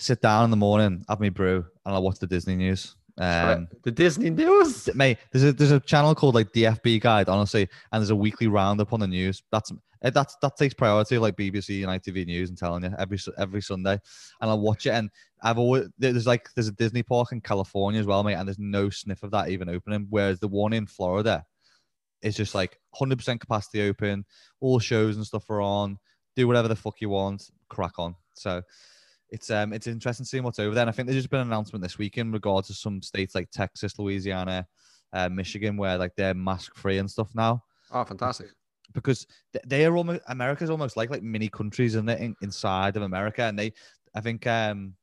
sit 0.00 0.22
down 0.22 0.44
in 0.44 0.50
the 0.50 0.56
morning, 0.56 1.04
have 1.08 1.20
me 1.20 1.28
brew, 1.28 1.64
and 1.84 1.94
I 1.94 1.98
watch 1.98 2.18
the 2.18 2.26
Disney 2.26 2.56
news. 2.56 2.96
Um, 3.20 3.68
the 3.82 3.90
Disney 3.90 4.30
news, 4.30 4.88
mate. 4.94 5.18
There's 5.30 5.44
a 5.44 5.52
there's 5.52 5.72
a 5.72 5.80
channel 5.80 6.14
called 6.14 6.34
like 6.34 6.52
DFB 6.52 7.02
Guide, 7.02 7.28
honestly, 7.28 7.68
and 7.92 8.00
there's 8.00 8.10
a 8.10 8.16
weekly 8.16 8.46
roundup 8.46 8.94
on 8.94 9.00
the 9.00 9.06
news. 9.06 9.42
That's 9.52 9.70
eh, 10.02 10.08
that's 10.08 10.36
that 10.40 10.56
takes 10.56 10.72
priority, 10.72 11.18
like 11.18 11.36
BBC 11.36 11.86
and 11.86 12.02
ITV 12.02 12.24
News. 12.24 12.48
and 12.48 12.56
telling 12.56 12.82
you 12.82 12.94
every 12.98 13.18
every 13.36 13.60
Sunday, 13.60 14.00
and 14.40 14.50
I 14.50 14.54
watch 14.54 14.86
it. 14.86 14.90
And 14.90 15.10
I've 15.42 15.58
always 15.58 15.88
there's 15.98 16.26
like 16.26 16.48
there's 16.54 16.68
a 16.68 16.72
Disney 16.72 17.02
park 17.02 17.32
in 17.32 17.42
California 17.42 18.00
as 18.00 18.06
well, 18.06 18.24
mate, 18.24 18.34
and 18.34 18.48
there's 18.48 18.58
no 18.58 18.88
sniff 18.88 19.22
of 19.22 19.32
that 19.32 19.50
even 19.50 19.68
opening. 19.68 20.06
Whereas 20.08 20.40
the 20.40 20.48
one 20.48 20.72
in 20.72 20.86
Florida 20.86 21.44
is 22.22 22.36
just 22.36 22.54
like 22.54 22.78
100% 23.00 23.40
capacity 23.40 23.88
open, 23.88 24.24
all 24.60 24.78
shows 24.78 25.16
and 25.16 25.26
stuff 25.26 25.48
are 25.50 25.60
on. 25.60 25.98
Do 26.36 26.46
whatever 26.46 26.68
the 26.68 26.76
fuck 26.76 27.00
you 27.00 27.10
want, 27.10 27.50
crack 27.68 27.98
on. 27.98 28.14
So 28.34 28.62
it's 29.30 29.50
um 29.50 29.72
it's 29.72 29.86
interesting 29.86 30.26
seeing 30.26 30.42
what's 30.42 30.58
over 30.58 30.74
there. 30.74 30.82
And 30.82 30.90
I 30.90 30.92
think 30.92 31.06
there's 31.06 31.18
just 31.18 31.30
been 31.30 31.40
an 31.40 31.46
announcement 31.46 31.82
this 31.82 31.98
week 31.98 32.18
in 32.18 32.32
regards 32.32 32.68
to 32.68 32.74
some 32.74 33.02
states 33.02 33.34
like 33.34 33.50
Texas, 33.50 33.98
Louisiana, 33.98 34.66
uh, 35.12 35.28
Michigan, 35.28 35.76
where 35.76 35.96
like 35.98 36.12
they're 36.16 36.34
mask 36.34 36.74
free 36.76 36.98
and 36.98 37.10
stuff 37.10 37.30
now. 37.34 37.62
Oh, 37.92 38.04
fantastic! 38.04 38.48
Because 38.92 39.26
they 39.66 39.84
are 39.86 39.96
almost 39.96 40.20
America's 40.28 40.70
almost 40.70 40.96
like 40.96 41.10
like 41.10 41.22
mini 41.22 41.48
countries 41.48 41.94
in 41.94 42.08
it 42.08 42.20
in, 42.20 42.34
inside 42.42 42.96
of 42.96 43.02
America, 43.02 43.42
and 43.42 43.58
they 43.58 43.72
I 44.14 44.20
think 44.20 44.46
um 44.46 44.94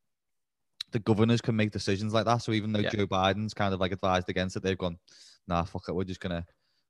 the 0.91 0.99
governors 0.99 1.41
can 1.41 1.55
make 1.55 1.71
decisions 1.71 2.13
like 2.13 2.25
that. 2.25 2.37
So 2.37 2.53
even 2.53 2.71
though 2.71 2.79
yeah. 2.79 2.89
Joe 2.89 3.07
Biden's 3.07 3.53
kind 3.53 3.73
of 3.73 3.79
like 3.79 3.91
advised 3.91 4.29
against 4.29 4.55
it, 4.55 4.63
they've 4.63 4.77
gone, 4.77 4.97
nah, 5.47 5.63
fuck 5.63 5.83
it, 5.87 5.93
we're 5.93 6.03
just 6.03 6.19
gonna 6.19 6.45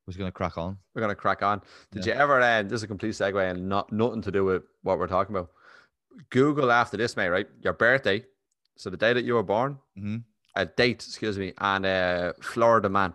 we're 0.05 0.11
just 0.11 0.19
gonna 0.19 0.31
crack 0.31 0.57
on. 0.57 0.77
We're 0.95 1.01
gonna 1.01 1.15
crack 1.15 1.43
on. 1.43 1.61
Did 1.91 2.05
yeah. 2.05 2.15
you 2.15 2.19
ever? 2.19 2.41
Uh, 2.41 2.63
this 2.63 2.73
is 2.73 2.83
a 2.83 2.87
complete 2.87 3.13
segue 3.13 3.51
and 3.51 3.67
not 3.69 3.91
nothing 3.91 4.21
to 4.23 4.31
do 4.31 4.45
with 4.45 4.63
what 4.81 4.97
we're 4.97 5.07
talking 5.07 5.35
about 5.35 5.49
Google 6.29 6.71
after 6.71 6.97
this, 6.97 7.15
mate. 7.17 7.29
Right, 7.29 7.47
your 7.61 7.73
birthday, 7.73 8.25
so 8.75 8.89
the 8.89 8.97
day 8.97 9.13
that 9.13 9.23
you 9.25 9.35
were 9.35 9.43
born, 9.43 9.77
Mhm. 9.97 10.23
a 10.55 10.65
date, 10.65 11.03
excuse 11.05 11.37
me, 11.37 11.53
and 11.57 11.85
uh, 11.85 12.33
Florida 12.41 12.89
man. 12.89 13.13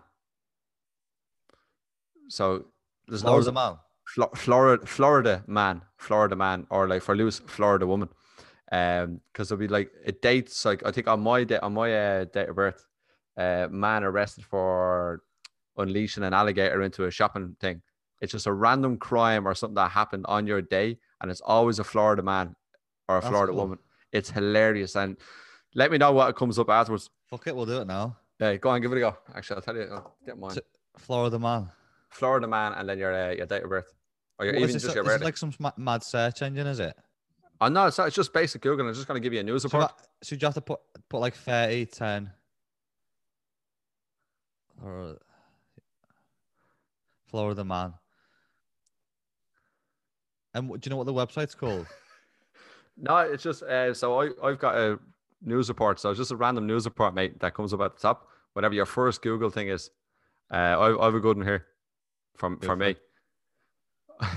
So 2.29 2.65
there's 3.07 3.23
loads 3.23 3.45
Florida 3.45 3.49
of 3.49 3.53
man. 3.55 3.79
Flo- 4.05 4.31
Florida, 4.35 4.85
Florida 4.85 5.43
man, 5.47 5.81
Florida 5.97 6.35
man, 6.35 6.67
or 6.69 6.87
like 6.87 7.01
for 7.01 7.15
Lewis, 7.15 7.39
Florida 7.39 7.85
woman. 7.87 8.09
Um, 8.71 9.21
because 9.31 9.51
it'll 9.51 9.59
be 9.59 9.67
like 9.67 9.91
it 10.03 10.21
dates 10.21 10.65
like 10.65 10.83
I 10.85 10.91
think 10.91 11.07
on 11.07 11.21
my 11.21 11.43
day 11.43 11.59
on 11.59 11.73
my 11.73 11.93
uh, 11.93 12.23
date 12.25 12.49
of 12.49 12.55
birth, 12.55 12.85
uh, 13.37 13.67
man 13.69 14.03
arrested 14.03 14.45
for 14.45 15.21
unleashing 15.77 16.23
an 16.23 16.33
alligator 16.33 16.81
into 16.81 17.05
a 17.05 17.11
shopping 17.11 17.55
thing. 17.59 17.81
It's 18.21 18.31
just 18.31 18.47
a 18.47 18.53
random 18.53 18.97
crime 18.97 19.47
or 19.47 19.53
something 19.53 19.75
that 19.75 19.91
happened 19.91 20.25
on 20.27 20.47
your 20.47 20.61
day, 20.61 20.97
and 21.21 21.29
it's 21.29 21.41
always 21.41 21.77
a 21.79 21.83
Florida 21.83 22.23
man 22.23 22.55
or 23.09 23.17
a 23.17 23.21
That's 23.21 23.29
Florida 23.29 23.51
cool. 23.53 23.61
woman. 23.61 23.79
It's 24.11 24.29
hilarious, 24.29 24.95
and 24.95 25.17
let 25.75 25.91
me 25.91 25.97
know 25.97 26.11
what 26.11 26.29
it 26.29 26.35
comes 26.35 26.59
up 26.59 26.69
afterwards. 26.69 27.09
Fuck 27.29 27.47
it, 27.47 27.55
we'll 27.55 27.65
do 27.65 27.81
it 27.81 27.87
now. 27.87 28.17
Uh, 28.41 28.53
go 28.55 28.69
on, 28.69 28.81
give 28.81 28.91
it 28.91 28.97
a 28.97 28.99
go. 29.01 29.17
Actually, 29.35 29.55
I'll 29.57 29.61
tell 29.61 29.75
you. 29.75 29.87
I'll 29.91 30.15
get 30.25 30.37
mine. 30.37 30.55
Florida 30.97 31.39
man. 31.39 31.69
Florida 32.09 32.47
man, 32.47 32.73
and 32.73 32.87
then 32.87 32.97
your 32.99 33.13
uh, 33.13 33.31
your 33.31 33.45
date 33.47 33.63
of 33.63 33.69
birth, 33.69 33.91
or 34.37 34.45
your, 34.45 34.53
What, 34.55 34.61
even 34.63 34.73
this, 34.73 34.83
just 34.83 34.93
a- 34.93 34.97
your 34.97 35.03
birthday. 35.03 35.25
like 35.25 35.37
some 35.37 35.53
mad 35.77 36.03
search 36.03 36.41
engine, 36.41 36.67
is 36.67 36.79
it? 36.79 36.95
Oh 37.61 37.69
no, 37.69 37.87
it's 37.87 37.97
not. 37.97 38.07
It's 38.07 38.15
just 38.15 38.33
basic 38.33 38.61
Google. 38.61 38.87
I'm 38.87 38.93
just 38.93 39.07
going 39.07 39.19
to 39.21 39.25
give 39.25 39.33
you 39.33 39.39
a 39.39 39.43
news 39.43 39.63
So, 39.63 39.67
report. 39.69 39.91
that- 39.97 40.07
so 40.25 40.35
you 40.35 40.45
have 40.45 40.53
to 40.53 40.61
put 40.61 40.79
put 41.09 41.19
like 41.19 41.33
30, 41.35 41.85
10. 41.87 42.31
Or 44.83 45.17
Florida 47.27 47.63
man. 47.63 47.93
And 50.53 50.69
do 50.69 50.79
you 50.83 50.89
know 50.91 50.97
what 50.97 51.05
the 51.05 51.13
website's 51.13 51.55
called? 51.55 51.87
No, 52.97 53.17
it's 53.17 53.43
just 53.43 53.63
uh, 53.63 53.93
so 53.93 54.21
I 54.21 54.29
I've 54.43 54.59
got 54.59 54.75
a 54.75 54.99
news 55.41 55.69
report. 55.69 55.99
So 55.99 56.09
it's 56.09 56.17
just 56.19 56.31
a 56.31 56.35
random 56.35 56.67
news 56.67 56.85
report, 56.85 57.13
mate, 57.13 57.39
that 57.39 57.53
comes 57.53 57.73
up 57.73 57.81
at 57.81 57.95
the 57.95 58.01
top. 58.01 58.27
Whatever 58.53 58.73
your 58.75 58.85
first 58.85 59.21
Google 59.21 59.49
thing 59.49 59.69
is, 59.69 59.89
uh, 60.51 60.55
I 60.55 61.01
I 61.01 61.05
have 61.05 61.15
a 61.15 61.19
good 61.19 61.37
one 61.37 61.45
here 61.45 61.65
from 62.35 62.59
for 62.59 62.75
me. 62.75 62.95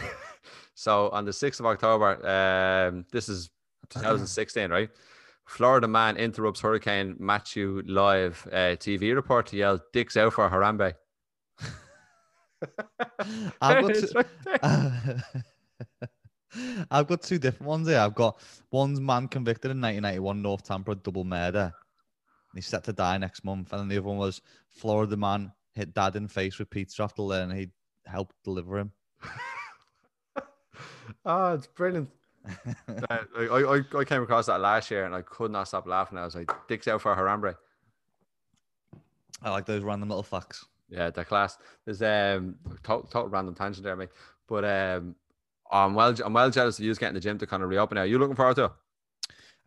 so 0.74 1.10
on 1.10 1.24
the 1.24 1.32
sixth 1.32 1.60
of 1.60 1.66
October, 1.66 2.26
um, 2.26 3.04
this 3.12 3.28
is 3.28 3.50
2016, 3.90 4.70
right? 4.70 4.90
Florida 5.44 5.86
man 5.86 6.16
interrupts 6.16 6.60
Hurricane 6.60 7.14
Matthew 7.18 7.82
live 7.86 8.46
uh, 8.50 8.74
TV 8.76 9.14
report 9.14 9.46
to 9.48 9.56
yell 9.56 9.80
"Dicks 9.92 10.16
out 10.16 10.32
for 10.32 10.48
Harambe." 10.50 10.94
I've 13.60 13.82
got 13.82 13.90
It's 13.90 14.12
two, 14.12 14.18
right 14.18 14.26
there. 14.44 16.10
I've 16.90 17.06
got 17.06 17.22
two 17.22 17.38
different 17.38 17.68
ones 17.68 17.88
here. 17.88 17.98
I've 17.98 18.14
got 18.14 18.40
one's 18.70 19.00
man 19.00 19.28
convicted 19.28 19.70
in 19.70 19.80
1991 19.80 20.42
North 20.42 20.64
Tampa 20.64 20.94
double 20.94 21.24
murder. 21.24 21.72
He's 22.54 22.66
set 22.66 22.84
to 22.84 22.92
die 22.92 23.18
next 23.18 23.44
month. 23.44 23.72
And 23.72 23.80
then 23.80 23.88
the 23.88 23.98
other 23.98 24.08
one 24.08 24.16
was 24.16 24.40
Florida 24.70 25.16
man 25.16 25.52
hit 25.74 25.92
dad 25.92 26.16
in 26.16 26.24
the 26.24 26.28
face 26.28 26.58
with 26.58 26.70
pizza 26.70 27.02
after 27.02 27.22
learning 27.22 27.56
he 27.56 27.68
helped 28.06 28.34
deliver 28.44 28.78
him. 28.78 28.92
oh, 31.24 31.52
it's 31.54 31.66
brilliant. 31.66 32.10
I, 33.10 33.18
I, 33.38 33.80
I 33.98 34.04
came 34.04 34.22
across 34.22 34.46
that 34.46 34.60
last 34.60 34.90
year 34.90 35.04
and 35.04 35.14
I 35.14 35.22
could 35.22 35.50
not 35.50 35.68
stop 35.68 35.86
laughing. 35.86 36.16
I 36.16 36.24
was 36.24 36.36
like, 36.36 36.50
"Dicks 36.68 36.86
out 36.88 37.02
for 37.02 37.14
Harambe." 37.14 37.56
I 39.42 39.50
like 39.50 39.66
those 39.66 39.82
random 39.82 40.08
little 40.08 40.22
facts. 40.22 40.64
Yeah, 40.88 41.10
they're 41.10 41.24
class. 41.24 41.58
There's 41.84 42.02
um 42.02 42.54
total, 42.82 43.08
total 43.10 43.28
random 43.28 43.54
tangent 43.54 43.84
there, 43.84 43.96
mate. 43.96 44.10
But 44.46 44.64
um, 44.64 45.16
I'm 45.70 45.94
well, 45.94 46.14
I'm 46.24 46.33
well 46.33 46.50
jealous 46.50 46.79
of 46.79 46.85
you 46.85 46.94
getting 46.94 47.14
the 47.14 47.20
gym 47.20 47.38
to 47.38 47.46
kind 47.46 47.62
of 47.62 47.68
reopen 47.68 47.96
now. 47.96 48.02
You 48.02 48.18
looking 48.18 48.37
forward 48.37 48.57
to 48.57 48.64
it? 48.64 48.72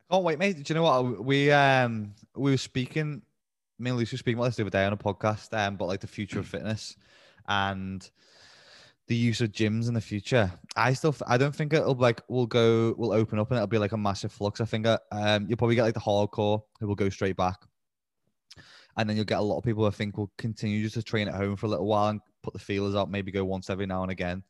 I 0.09 0.13
can't 0.13 0.23
wait, 0.23 0.39
mate. 0.39 0.63
Do 0.63 0.63
you 0.67 0.75
know 0.75 0.83
what 0.83 1.23
we 1.23 1.51
um 1.51 2.13
we 2.35 2.51
were 2.51 2.57
speaking? 2.57 3.21
Me 3.77 3.91
and 3.91 3.99
Lucy 3.99 4.15
were 4.15 4.19
speaking 4.19 4.39
about 4.39 4.47
this 4.47 4.57
the 4.57 4.63
other 4.63 4.69
day 4.69 4.85
on 4.85 4.93
a 4.93 4.97
podcast. 4.97 5.53
Um, 5.53 5.75
but 5.75 5.85
like 5.85 6.01
the 6.01 6.07
future 6.07 6.39
of 6.39 6.47
fitness 6.47 6.97
and 7.47 8.09
the 9.07 9.15
use 9.15 9.41
of 9.41 9.51
gyms 9.51 9.87
in 9.87 9.93
the 9.93 10.01
future. 10.01 10.51
I 10.75 10.93
still, 10.93 11.15
I 11.27 11.37
don't 11.37 11.53
think 11.53 11.73
it'll 11.73 11.95
like 11.95 12.21
we'll 12.29 12.45
go, 12.45 12.93
we'll 12.97 13.11
open 13.11 13.39
up 13.39 13.49
and 13.49 13.57
it'll 13.57 13.67
be 13.67 13.79
like 13.79 13.91
a 13.91 13.97
massive 13.97 14.31
flux. 14.31 14.61
I 14.61 14.65
think 14.65 14.85
uh, 14.85 14.99
um 15.11 15.47
you'll 15.47 15.57
probably 15.57 15.75
get 15.75 15.83
like 15.83 15.95
the 15.95 15.99
hardcore 15.99 16.61
who 16.79 16.87
will 16.87 16.95
go 16.95 17.09
straight 17.09 17.35
back, 17.35 17.57
and 18.97 19.09
then 19.09 19.15
you'll 19.15 19.25
get 19.25 19.39
a 19.39 19.41
lot 19.41 19.57
of 19.57 19.63
people 19.63 19.85
I 19.85 19.89
think 19.89 20.17
will 20.17 20.31
continue 20.37 20.83
just 20.83 20.93
to 20.95 21.03
train 21.03 21.27
at 21.27 21.33
home 21.33 21.55
for 21.55 21.65
a 21.65 21.69
little 21.69 21.87
while 21.87 22.09
and 22.09 22.21
put 22.43 22.53
the 22.53 22.59
feelers 22.59 22.95
out, 22.95 23.09
maybe 23.09 23.31
go 23.31 23.43
once 23.43 23.69
every 23.69 23.87
now 23.87 24.03
and 24.03 24.11
again, 24.11 24.43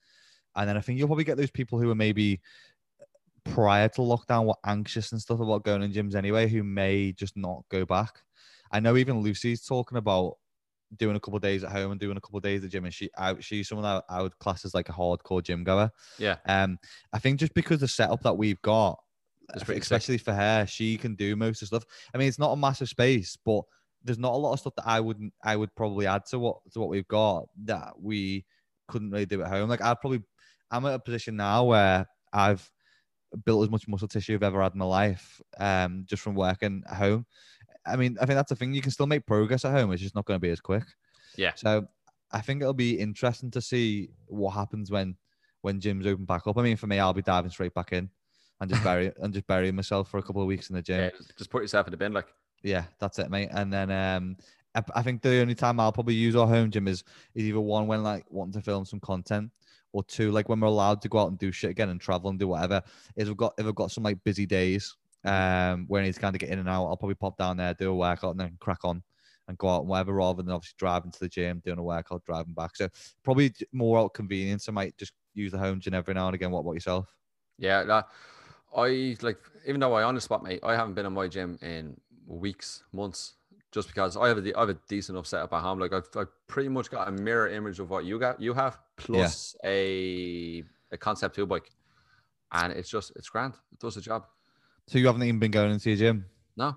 and 0.56 0.68
then 0.68 0.78
I 0.78 0.82
think 0.82 0.98
you'll 0.98 1.08
probably 1.08 1.24
get 1.24 1.38
those 1.38 1.52
people 1.52 1.80
who 1.80 1.90
are 1.90 1.96
maybe 1.96 2.42
prior 3.44 3.88
to 3.90 4.02
lockdown 4.02 4.46
were 4.46 4.56
anxious 4.66 5.12
and 5.12 5.22
stuff 5.22 5.40
about 5.40 5.64
going 5.64 5.82
in 5.82 5.92
gyms 5.92 6.16
anyway, 6.16 6.48
who 6.48 6.64
may 6.64 7.12
just 7.12 7.38
not 7.38 7.64
go 7.70 7.86
back. 7.86 8.22
I 8.72 8.80
know 8.80 8.98
even 8.98 9.22
Lucy's 9.22 9.66
talking 9.66 9.98
about 9.98 10.36
doing 10.98 11.16
a 11.16 11.20
couple 11.20 11.36
of 11.36 11.42
days 11.42 11.64
at 11.64 11.72
home 11.72 11.92
and 11.92 12.00
doing 12.00 12.18
a 12.18 12.22
couple 12.22 12.38
of 12.38 12.44
days 12.44 12.64
at 12.64 12.72
gym, 12.72 12.86
and 12.86 12.94
she 12.94 13.10
I, 13.18 13.36
she's 13.40 13.68
someone 13.68 13.84
that 13.84 14.04
I 14.10 14.22
would 14.22 14.38
class 14.40 14.66
as 14.66 14.74
like 14.74 14.90
a 14.90 14.94
hardcore 14.94 15.44
gym 15.44 15.64
goer. 15.64 15.92
Yeah. 16.18 16.38
Um, 16.48 16.78
I 17.14 17.20
think 17.20 17.40
just 17.40 17.54
because 17.54 17.80
the 17.80 17.88
setup 17.88 18.22
that 18.24 18.38
we've 18.38 18.62
got, 18.62 19.00
pretty 19.50 19.66
think 19.66 19.84
sick. 19.84 19.98
especially 19.98 20.18
for 20.18 20.34
her, 20.34 20.66
she 20.66 20.98
can 20.98 21.16
do 21.16 21.36
most 21.36 21.62
of 21.62 21.70
the 21.70 21.78
stuff. 21.78 21.86
I 22.14 22.18
mean, 22.18 22.28
it's 22.28 22.40
not 22.40 22.52
a 22.52 22.58
massive 22.58 22.90
space, 22.90 23.38
but 23.44 23.62
there's 24.04 24.20
not 24.20 24.34
a 24.34 24.38
lot 24.38 24.54
of 24.54 24.60
stuff 24.60 24.76
that 24.78 24.88
I 24.88 25.00
wouldn't 25.00 25.34
I 25.44 25.56
would 25.56 25.74
probably 25.76 26.08
add 26.08 26.26
to 26.28 26.40
what 26.40 26.58
to 26.74 26.80
what 26.80 26.90
we've 26.90 27.08
got 27.08 27.46
that 27.66 27.94
we 28.00 28.46
couldn't 28.88 29.12
really 29.12 29.26
do 29.26 29.42
at 29.42 29.50
home. 29.50 29.70
Like 29.70 29.82
I'd 29.82 30.00
probably 30.00 30.24
I'm 30.72 30.86
at 30.86 30.94
a 30.94 31.00
position 31.00 31.36
now 31.36 31.66
where 31.66 32.08
I've 32.34 32.70
built 33.46 33.64
as 33.64 33.70
much 33.70 33.88
muscle 33.88 34.08
tissue 34.08 34.36
I've 34.36 34.44
ever 34.44 34.62
had 34.62 34.74
in 34.74 34.80
my 34.80 34.86
life, 34.86 35.42
um, 35.60 36.06
just 36.08 36.22
from 36.22 36.36
working 36.36 36.84
at 36.90 36.98
home. 36.98 37.26
I 37.86 37.96
mean, 37.96 38.18
I 38.22 38.26
think 38.26 38.36
that's 38.36 38.50
the 38.50 38.56
thing. 38.56 38.74
You 38.74 38.82
can 38.82 38.92
still 38.92 39.08
make 39.08 39.26
progress 39.26 39.66
at 39.66 39.72
home. 39.72 39.92
It's 39.92 40.02
just 40.02 40.16
not 40.16 40.26
going 40.26 40.36
to 40.36 40.42
be 40.42 40.50
as 40.50 40.62
quick. 40.62 40.84
Yeah. 41.36 41.54
So 41.56 41.88
I 42.32 42.42
think 42.42 42.62
it'll 42.62 42.74
be 42.74 43.00
interesting 43.00 43.52
to 43.52 43.62
see 43.62 44.10
what 44.28 44.52
happens 44.52 44.92
when 44.92 45.16
when 45.62 45.80
gyms 45.80 46.06
open 46.08 46.26
back 46.26 46.48
up. 46.48 46.58
I 46.58 46.62
mean, 46.62 46.78
for 46.78 46.88
me, 46.88 47.00
I'll 47.00 47.14
be 47.14 47.22
diving 47.22 47.52
straight 47.52 47.74
back 47.74 47.92
in 47.92 48.10
and 48.62 48.70
just 48.70 48.84
bury 48.84 49.12
and 49.22 49.34
just 49.34 49.48
burying 49.48 49.76
myself 49.76 50.10
for 50.10 50.18
a 50.18 50.24
couple 50.24 50.42
of 50.42 50.48
weeks 50.48 50.70
in 50.70 50.76
the 50.76 50.82
gym. 50.82 51.00
Yeah, 51.00 51.10
just 51.38 51.50
put 51.50 51.62
yourself 51.62 51.88
in 51.88 51.92
the 51.92 51.98
bin, 51.98 52.14
like. 52.14 52.28
Yeah, 52.64 52.84
that's 53.00 53.20
it, 53.20 53.30
mate. 53.30 53.50
And 53.52 53.72
then 53.72 53.90
um, 53.90 54.38
I, 54.76 54.84
I 54.96 55.02
think 55.02 55.22
the 55.22 55.40
only 55.40 55.56
time 55.56 55.80
I'll 55.80 55.94
probably 55.94 56.16
use 56.16 56.36
our 56.36 56.48
home 56.48 56.72
gym 56.72 56.88
is 56.88 57.04
is 57.34 57.46
either 57.46 57.60
one 57.60 57.88
when 57.88 58.04
like 58.04 58.26
wanting 58.30 58.54
to 58.54 58.62
film 58.62 58.86
some 58.86 59.00
content, 59.00 59.52
or 59.92 60.04
two 60.04 60.32
like 60.32 60.50
when 60.50 60.60
we're 60.60 60.68
allowed 60.68 61.02
to 61.02 61.10
go 61.10 61.20
out 61.20 61.30
and 61.30 61.40
do 61.40 61.52
shit 61.52 61.72
again 61.72 61.90
and 61.90 62.00
travel 62.00 62.30
and 62.30 62.40
do 62.40 62.48
whatever. 62.48 62.82
Is 63.16 63.28
we've 63.28 63.38
got 63.38 63.54
if 63.58 63.66
I've 63.66 63.76
got 63.76 63.92
some 63.92 64.04
like 64.04 64.24
busy 64.24 64.46
days, 64.46 64.96
um, 65.26 65.86
where 65.88 66.02
I 66.02 66.06
need 66.06 66.14
to 66.14 66.20
kind 66.20 66.36
of 66.36 66.40
get 66.40 66.50
in 66.50 66.60
and 66.60 66.70
out, 66.70 66.86
I'll 66.86 66.98
probably 66.98 67.16
pop 67.16 67.38
down 67.38 67.58
there, 67.58 67.74
do 67.74 67.92
a 67.92 67.96
workout, 67.96 68.32
and 68.32 68.40
then 68.40 68.58
crack 68.60 68.84
on 68.84 69.04
and 69.48 69.58
go 69.58 69.68
out 69.68 69.82
and 69.82 69.90
whatever, 69.90 70.14
rather 70.14 70.44
than 70.44 70.52
obviously 70.52 70.76
driving 70.78 71.12
to 71.12 71.20
the 71.20 71.28
gym, 71.28 71.62
doing 71.66 71.80
a 71.80 71.84
workout, 71.84 72.24
driving 72.24 72.54
back. 72.54 72.76
So 72.76 72.88
probably 73.24 73.52
more 73.72 74.00
out 74.00 74.14
convenience. 74.14 74.70
I 74.70 74.72
might 74.72 74.96
just 74.98 75.14
use 75.34 75.52
the 75.52 75.58
home 75.58 75.80
gym 75.80 75.96
every 75.96 76.14
now 76.14 76.28
and 76.28 76.36
again. 76.36 76.52
What 76.52 76.60
about 76.60 76.74
yourself? 76.74 77.08
Yeah, 77.58 78.04
I 78.76 79.18
like 79.22 79.40
even 79.66 79.82
though 79.82 79.94
I 79.94 80.04
on 80.04 80.16
the 80.16 80.22
spot, 80.22 80.44
mate, 80.44 80.60
I 80.64 80.76
haven't 80.76 80.94
been 80.94 81.06
in 81.06 81.14
my 81.14 81.28
gym 81.28 81.58
in 81.62 82.00
weeks, 82.28 82.84
months, 82.94 83.34
just 83.72 83.88
because 83.88 84.18
I 84.18 84.28
have 84.28 84.46
a 84.46 84.58
I 84.58 84.60
have 84.62 84.70
a 84.70 84.78
decent 84.88 85.16
enough 85.16 85.28
setup 85.28 85.54
at 85.54 85.62
home. 85.62 85.80
Like 85.80 85.94
I've, 85.94 86.08
I've 86.16 86.48
pretty 86.48 86.70
much 86.70 86.90
got 86.90 87.08
a 87.08 87.12
mirror 87.12 87.48
image 87.50 87.80
of 87.80 87.90
what 87.90 88.06
you 88.06 88.20
got 88.20 88.42
you 88.42 88.54
have, 88.54 88.80
plus 88.98 89.56
a 89.64 90.64
a 90.92 90.98
concept 90.98 91.36
two 91.36 91.46
bike, 91.46 91.72
and 92.52 92.74
it's 92.74 92.90
just 92.90 93.12
it's 93.16 93.30
grand. 93.30 93.54
It 93.72 93.80
does 93.80 93.96
the 93.96 94.02
job. 94.02 94.26
So 94.88 94.98
you 94.98 95.06
haven't 95.06 95.24
even 95.24 95.40
been 95.40 95.52
going 95.52 95.72
into 95.72 95.90
your 95.92 95.98
gym? 95.98 96.26
No, 96.58 96.76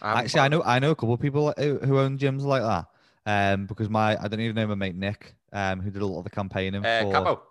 haven't 0.00 0.24
Actually, 0.24 0.40
I 0.40 0.48
know 0.48 0.62
I 0.62 0.78
know 0.78 0.90
a 0.92 0.94
couple 0.96 1.14
of 1.14 1.20
people 1.20 1.52
who, 1.58 1.78
who 1.78 1.98
own 1.98 2.18
gyms 2.18 2.42
like 2.42 2.62
that. 2.62 2.86
Um, 3.26 3.66
because 3.66 3.90
my 3.90 4.16
I 4.20 4.28
don't 4.28 4.40
even 4.40 4.56
know 4.56 4.66
my 4.68 4.74
mate 4.74 4.96
Nick, 4.96 5.36
um, 5.52 5.80
who 5.80 5.90
did 5.90 6.02
a 6.02 6.06
lot 6.06 6.18
of 6.18 6.24
the 6.24 6.30
campaigning 6.30 6.84
Uh, 6.84 7.02
for 7.02 7.12
Capo. 7.12 7.42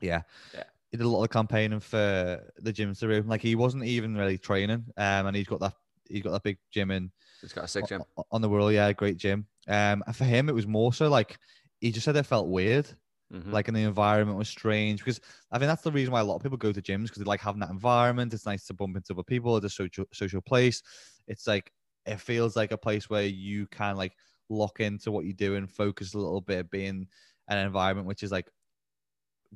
yeah, 0.00 0.22
Yeah. 0.52 0.64
he 0.90 0.98
did 0.98 1.06
a 1.06 1.08
lot 1.08 1.18
of 1.18 1.30
the 1.30 1.32
campaigning 1.32 1.80
for 1.80 2.44
the 2.58 2.72
gyms 2.72 2.98
to 3.00 3.06
open. 3.14 3.28
Like 3.28 3.40
he 3.40 3.54
wasn't 3.54 3.84
even 3.84 4.16
really 4.16 4.38
training, 4.38 4.84
um, 4.96 5.26
and 5.26 5.36
he's 5.36 5.46
got 5.46 5.60
that 5.60 5.74
he's 6.08 6.22
got 6.22 6.32
that 6.32 6.42
big 6.42 6.58
gym 6.70 6.90
in 6.90 7.10
It's 7.44 7.52
got 7.52 7.64
a 7.64 7.68
sick 7.68 7.88
gym. 7.88 8.02
on 8.30 8.40
the 8.40 8.48
world. 8.48 8.72
Yeah, 8.72 8.92
great 8.92 9.16
gym. 9.16 9.46
Um, 9.68 10.02
and 10.06 10.16
for 10.16 10.24
him, 10.24 10.48
it 10.48 10.54
was 10.54 10.66
more 10.66 10.92
so 10.92 11.08
like 11.08 11.38
he 11.80 11.92
just 11.92 12.04
said 12.04 12.16
it 12.16 12.24
felt 12.24 12.48
weird, 12.48 12.86
Mhm. 13.32 13.52
like 13.52 13.68
and 13.68 13.76
the 13.76 13.82
environment 13.82 14.38
was 14.38 14.48
strange. 14.48 15.00
Because 15.00 15.20
I 15.52 15.58
think 15.58 15.68
that's 15.68 15.82
the 15.82 15.92
reason 15.92 16.12
why 16.12 16.20
a 16.20 16.24
lot 16.24 16.36
of 16.36 16.42
people 16.42 16.58
go 16.58 16.72
to 16.72 16.82
gyms 16.82 17.04
because 17.04 17.18
they 17.18 17.24
like 17.24 17.40
having 17.40 17.60
that 17.60 17.70
environment. 17.70 18.32
It's 18.34 18.46
nice 18.46 18.66
to 18.66 18.74
bump 18.74 18.96
into 18.96 19.12
other 19.12 19.22
people. 19.22 19.56
It's 19.56 19.66
a 19.66 19.70
social 19.70 20.06
social 20.12 20.40
place. 20.40 20.82
It's 21.28 21.46
like 21.46 21.70
it 22.06 22.20
feels 22.20 22.56
like 22.56 22.72
a 22.72 22.78
place 22.78 23.08
where 23.10 23.24
you 23.24 23.66
can 23.68 23.96
like 23.96 24.16
lock 24.48 24.80
into 24.80 25.10
what 25.12 25.24
you're 25.24 25.34
doing, 25.34 25.66
focus 25.66 26.14
a 26.14 26.18
little 26.18 26.40
bit, 26.40 26.70
being 26.70 27.08
an 27.48 27.58
environment 27.58 28.06
which 28.06 28.22
is 28.22 28.32
like 28.32 28.48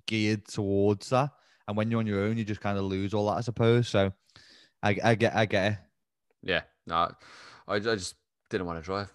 geared 0.07 0.47
towards 0.47 1.11
that. 1.11 1.31
And 1.67 1.77
when 1.77 1.91
you're 1.91 2.01
on 2.01 2.07
your 2.07 2.21
own, 2.25 2.39
you 2.39 2.45
just 2.45 2.61
kind 2.61 2.79
of 2.79 2.85
lose 2.85 3.13
all 3.13 3.27
that, 3.27 3.37
I 3.39 3.41
suppose. 3.43 3.89
So 3.89 4.13
I, 4.83 4.97
I 5.05 5.15
get, 5.15 5.35
I 5.35 5.47
get 5.47 5.87
Yeah, 6.43 6.63
no, 6.87 7.13
I, 7.69 7.75
I 7.75 7.79
just 7.79 8.17
didn't 8.51 8.67
want 8.67 8.83
to 8.83 8.85
drive. 8.85 9.13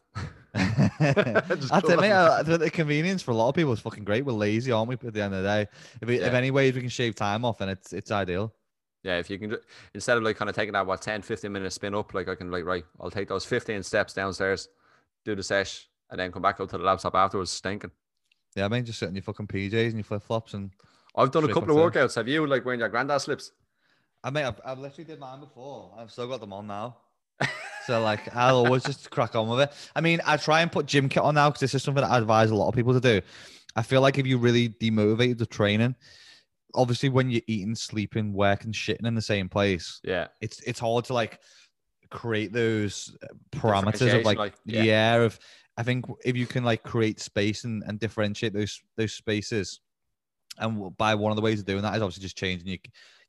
That's 0.53 1.89
it, 1.89 1.99
mate. 1.99 2.11
Uh, 2.11 2.43
The, 2.43 2.69
convenience 2.71 3.21
for 3.21 3.31
a 3.31 3.35
lot 3.35 3.49
of 3.49 3.55
people 3.55 3.73
is 3.73 3.79
fucking 3.79 4.03
great. 4.03 4.23
We're 4.25 4.33
lazy, 4.33 4.71
aren't 4.71 4.89
we? 4.89 4.95
At 4.95 5.13
the 5.13 5.21
end 5.21 5.33
of 5.33 5.43
the 5.43 5.49
day, 5.49 5.67
if, 6.01 6.07
we, 6.07 6.19
if 6.19 6.33
any 6.33 6.51
ways 6.51 6.75
we 6.75 6.81
can 6.81 6.89
shave 6.89 7.15
time 7.15 7.43
off, 7.43 7.57
then 7.57 7.69
it's 7.69 7.91
it's 7.91 8.11
ideal. 8.11 8.53
Yeah, 9.03 9.17
if 9.17 9.29
you 9.29 9.37
can, 9.37 9.57
instead 9.93 10.17
of 10.17 10.23
like 10.23 10.37
kind 10.37 10.49
of 10.49 10.55
taking 10.55 10.73
that, 10.73 10.85
what, 10.85 11.01
10, 11.01 11.23
15 11.23 11.51
minute 11.51 11.73
spin 11.73 11.93
up, 11.93 12.13
like 12.13 12.29
I 12.29 12.35
can, 12.35 12.49
like, 12.49 12.63
right, 12.63 12.85
I'll 13.01 13.11
take 13.11 13.27
those 13.27 13.43
15 13.43 13.83
steps 13.83 14.13
downstairs, 14.13 14.69
do 15.25 15.35
the 15.35 15.43
sesh, 15.43 15.89
and 16.09 16.17
then 16.17 16.31
come 16.31 16.41
back 16.41 16.61
up 16.61 16.69
to 16.69 16.77
the 16.77 16.83
laptop 16.85 17.13
afterwards 17.13 17.51
stinking. 17.51 17.91
Yeah, 18.55 18.65
I 18.65 18.67
mean, 18.69 18.85
just 18.85 18.99
sitting 18.99 19.11
in 19.11 19.15
your 19.15 19.23
fucking 19.23 19.47
PJs 19.47 19.87
and 19.87 19.95
your 19.95 20.03
flip 20.05 20.23
flops, 20.23 20.53
and 20.53 20.71
I've 21.17 21.31
done 21.31 21.43
a 21.43 21.53
couple 21.53 21.77
of 21.77 21.93
workouts. 21.93 22.15
Have 22.15 22.29
you, 22.29 22.47
like, 22.47 22.63
wearing 22.63 22.79
your 22.79 22.87
granddad 22.87 23.19
slips? 23.19 23.51
I 24.23 24.29
mean, 24.29 24.45
I've, 24.45 24.61
I've 24.63 24.79
literally 24.79 25.03
did 25.03 25.19
mine 25.19 25.41
before. 25.41 25.93
I've 25.97 26.09
still 26.09 26.27
got 26.27 26.39
them 26.39 26.53
on 26.53 26.67
now. 26.67 26.95
so 27.85 28.01
like, 28.01 28.33
I'll 28.35 28.57
always 28.57 28.83
just 28.83 29.09
crack 29.09 29.35
on 29.35 29.49
with 29.49 29.61
it. 29.61 29.71
I 29.95 30.01
mean, 30.01 30.21
I 30.25 30.37
try 30.37 30.61
and 30.61 30.71
put 30.71 30.85
gym 30.85 31.09
kit 31.09 31.23
on 31.23 31.35
now 31.35 31.49
because 31.49 31.61
this 31.61 31.75
is 31.75 31.83
something 31.83 32.03
that 32.03 32.11
I 32.11 32.17
advise 32.17 32.51
a 32.51 32.55
lot 32.55 32.67
of 32.69 32.75
people 32.75 32.93
to 32.93 32.99
do. 32.99 33.21
I 33.75 33.81
feel 33.83 34.01
like 34.01 34.17
if 34.17 34.27
you 34.27 34.37
really 34.37 34.69
demotivated 34.69 35.37
the 35.37 35.45
training, 35.45 35.95
obviously 36.75 37.09
when 37.09 37.29
you're 37.29 37.41
eating, 37.47 37.75
sleeping, 37.75 38.33
working, 38.33 38.71
shitting 38.71 39.05
in 39.07 39.15
the 39.15 39.21
same 39.21 39.49
place, 39.49 39.99
Yeah. 40.03 40.27
it's 40.41 40.59
it's 40.61 40.79
hard 40.79 41.05
to 41.05 41.13
like 41.13 41.39
create 42.09 42.53
those 42.53 43.15
uh, 43.23 43.27
parameters 43.51 44.15
of 44.17 44.25
like, 44.25 44.37
like, 44.37 44.53
yeah. 44.65 44.83
yeah. 44.83 45.15
of 45.15 45.39
I 45.77 45.83
think 45.83 46.05
if 46.23 46.37
you 46.37 46.45
can 46.45 46.63
like 46.63 46.83
create 46.83 47.19
space 47.19 47.63
and, 47.63 47.83
and 47.87 47.99
differentiate 47.99 48.53
those 48.53 48.81
those 48.95 49.13
spaces, 49.13 49.79
and 50.59 50.95
by 50.97 51.15
one 51.15 51.31
of 51.31 51.35
the 51.35 51.41
ways 51.41 51.59
of 51.59 51.65
doing 51.65 51.81
that 51.81 51.95
is 51.95 52.01
obviously 52.01 52.21
just 52.21 52.37
changing 52.37 52.67
your 52.67 52.77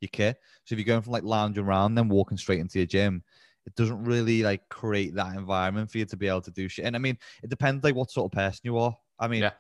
your 0.01 0.11
kit. 0.13 0.37
So 0.65 0.75
if 0.75 0.79
you're 0.79 0.85
going 0.85 1.01
from 1.01 1.13
like 1.13 1.23
lounging 1.25 1.65
around 1.65 1.95
then 1.95 2.09
walking 2.09 2.37
straight 2.37 2.61
into 2.61 2.79
your 2.79 2.87
gym, 2.87 3.23
it 3.67 3.75
doesn't 3.77 4.05
really 4.05 4.43
like 4.43 4.69
create 4.69 5.15
that 5.15 5.37
environment 5.37 5.91
for 5.91 5.99
you 5.99 6.05
to 6.07 6.17
be 6.17 6.29
able 6.29 6.43
to 6.43 6.51
do 6.51 6.69
shit. 6.69 6.85
And 6.85 6.97
I 6.97 6.99
mean, 6.99 7.19
it 7.43 7.51
depends 7.51 7.83
like 7.85 7.95
what 7.95 8.11
sort 8.11 8.31
of 8.31 8.37
person 8.37 8.61
you 8.65 8.79
are. 8.79 8.97
I 9.19 9.29
mean, 9.29 9.43
Yeah. 9.43 9.53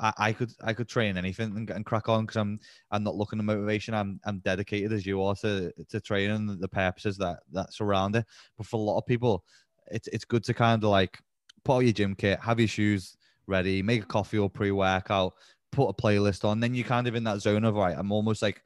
I, 0.00 0.12
I 0.18 0.32
could 0.32 0.52
I 0.62 0.72
could 0.72 0.88
train 0.88 1.16
anything 1.16 1.56
and, 1.56 1.70
and 1.70 1.86
crack 1.86 2.08
on 2.08 2.24
because 2.26 2.36
I'm 2.36 2.58
I'm 2.90 3.04
not 3.04 3.14
looking 3.16 3.38
at 3.38 3.44
motivation. 3.44 3.94
I'm 3.94 4.20
I'm 4.24 4.40
dedicated 4.40 4.92
as 4.92 5.06
you 5.06 5.22
are 5.22 5.34
to 5.36 5.72
to 5.88 6.00
training 6.00 6.58
the 6.58 6.68
purposes 6.68 7.16
that 7.18 7.40
that 7.52 7.72
surround 7.72 8.16
it. 8.16 8.26
But 8.56 8.66
for 8.66 8.76
a 8.76 8.80
lot 8.84 8.98
of 8.98 9.06
people, 9.06 9.44
it's 9.90 10.08
it's 10.08 10.24
good 10.24 10.44
to 10.44 10.54
kind 10.54 10.82
of 10.82 10.90
like 10.90 11.18
put 11.64 11.84
your 11.84 11.92
gym 11.92 12.14
kit, 12.14 12.40
have 12.40 12.58
your 12.58 12.68
shoes 12.68 13.16
ready, 13.46 13.82
make 13.82 14.02
a 14.02 14.06
coffee 14.06 14.38
or 14.38 14.50
pre 14.50 14.70
workout, 14.70 15.34
put 15.70 15.88
a 15.88 15.92
playlist 15.92 16.44
on. 16.44 16.60
Then 16.60 16.74
you're 16.74 16.86
kind 16.86 17.06
of 17.06 17.14
in 17.14 17.24
that 17.24 17.40
zone 17.40 17.64
of 17.64 17.74
right. 17.74 17.96
I'm 17.96 18.12
almost 18.12 18.42
like 18.42 18.62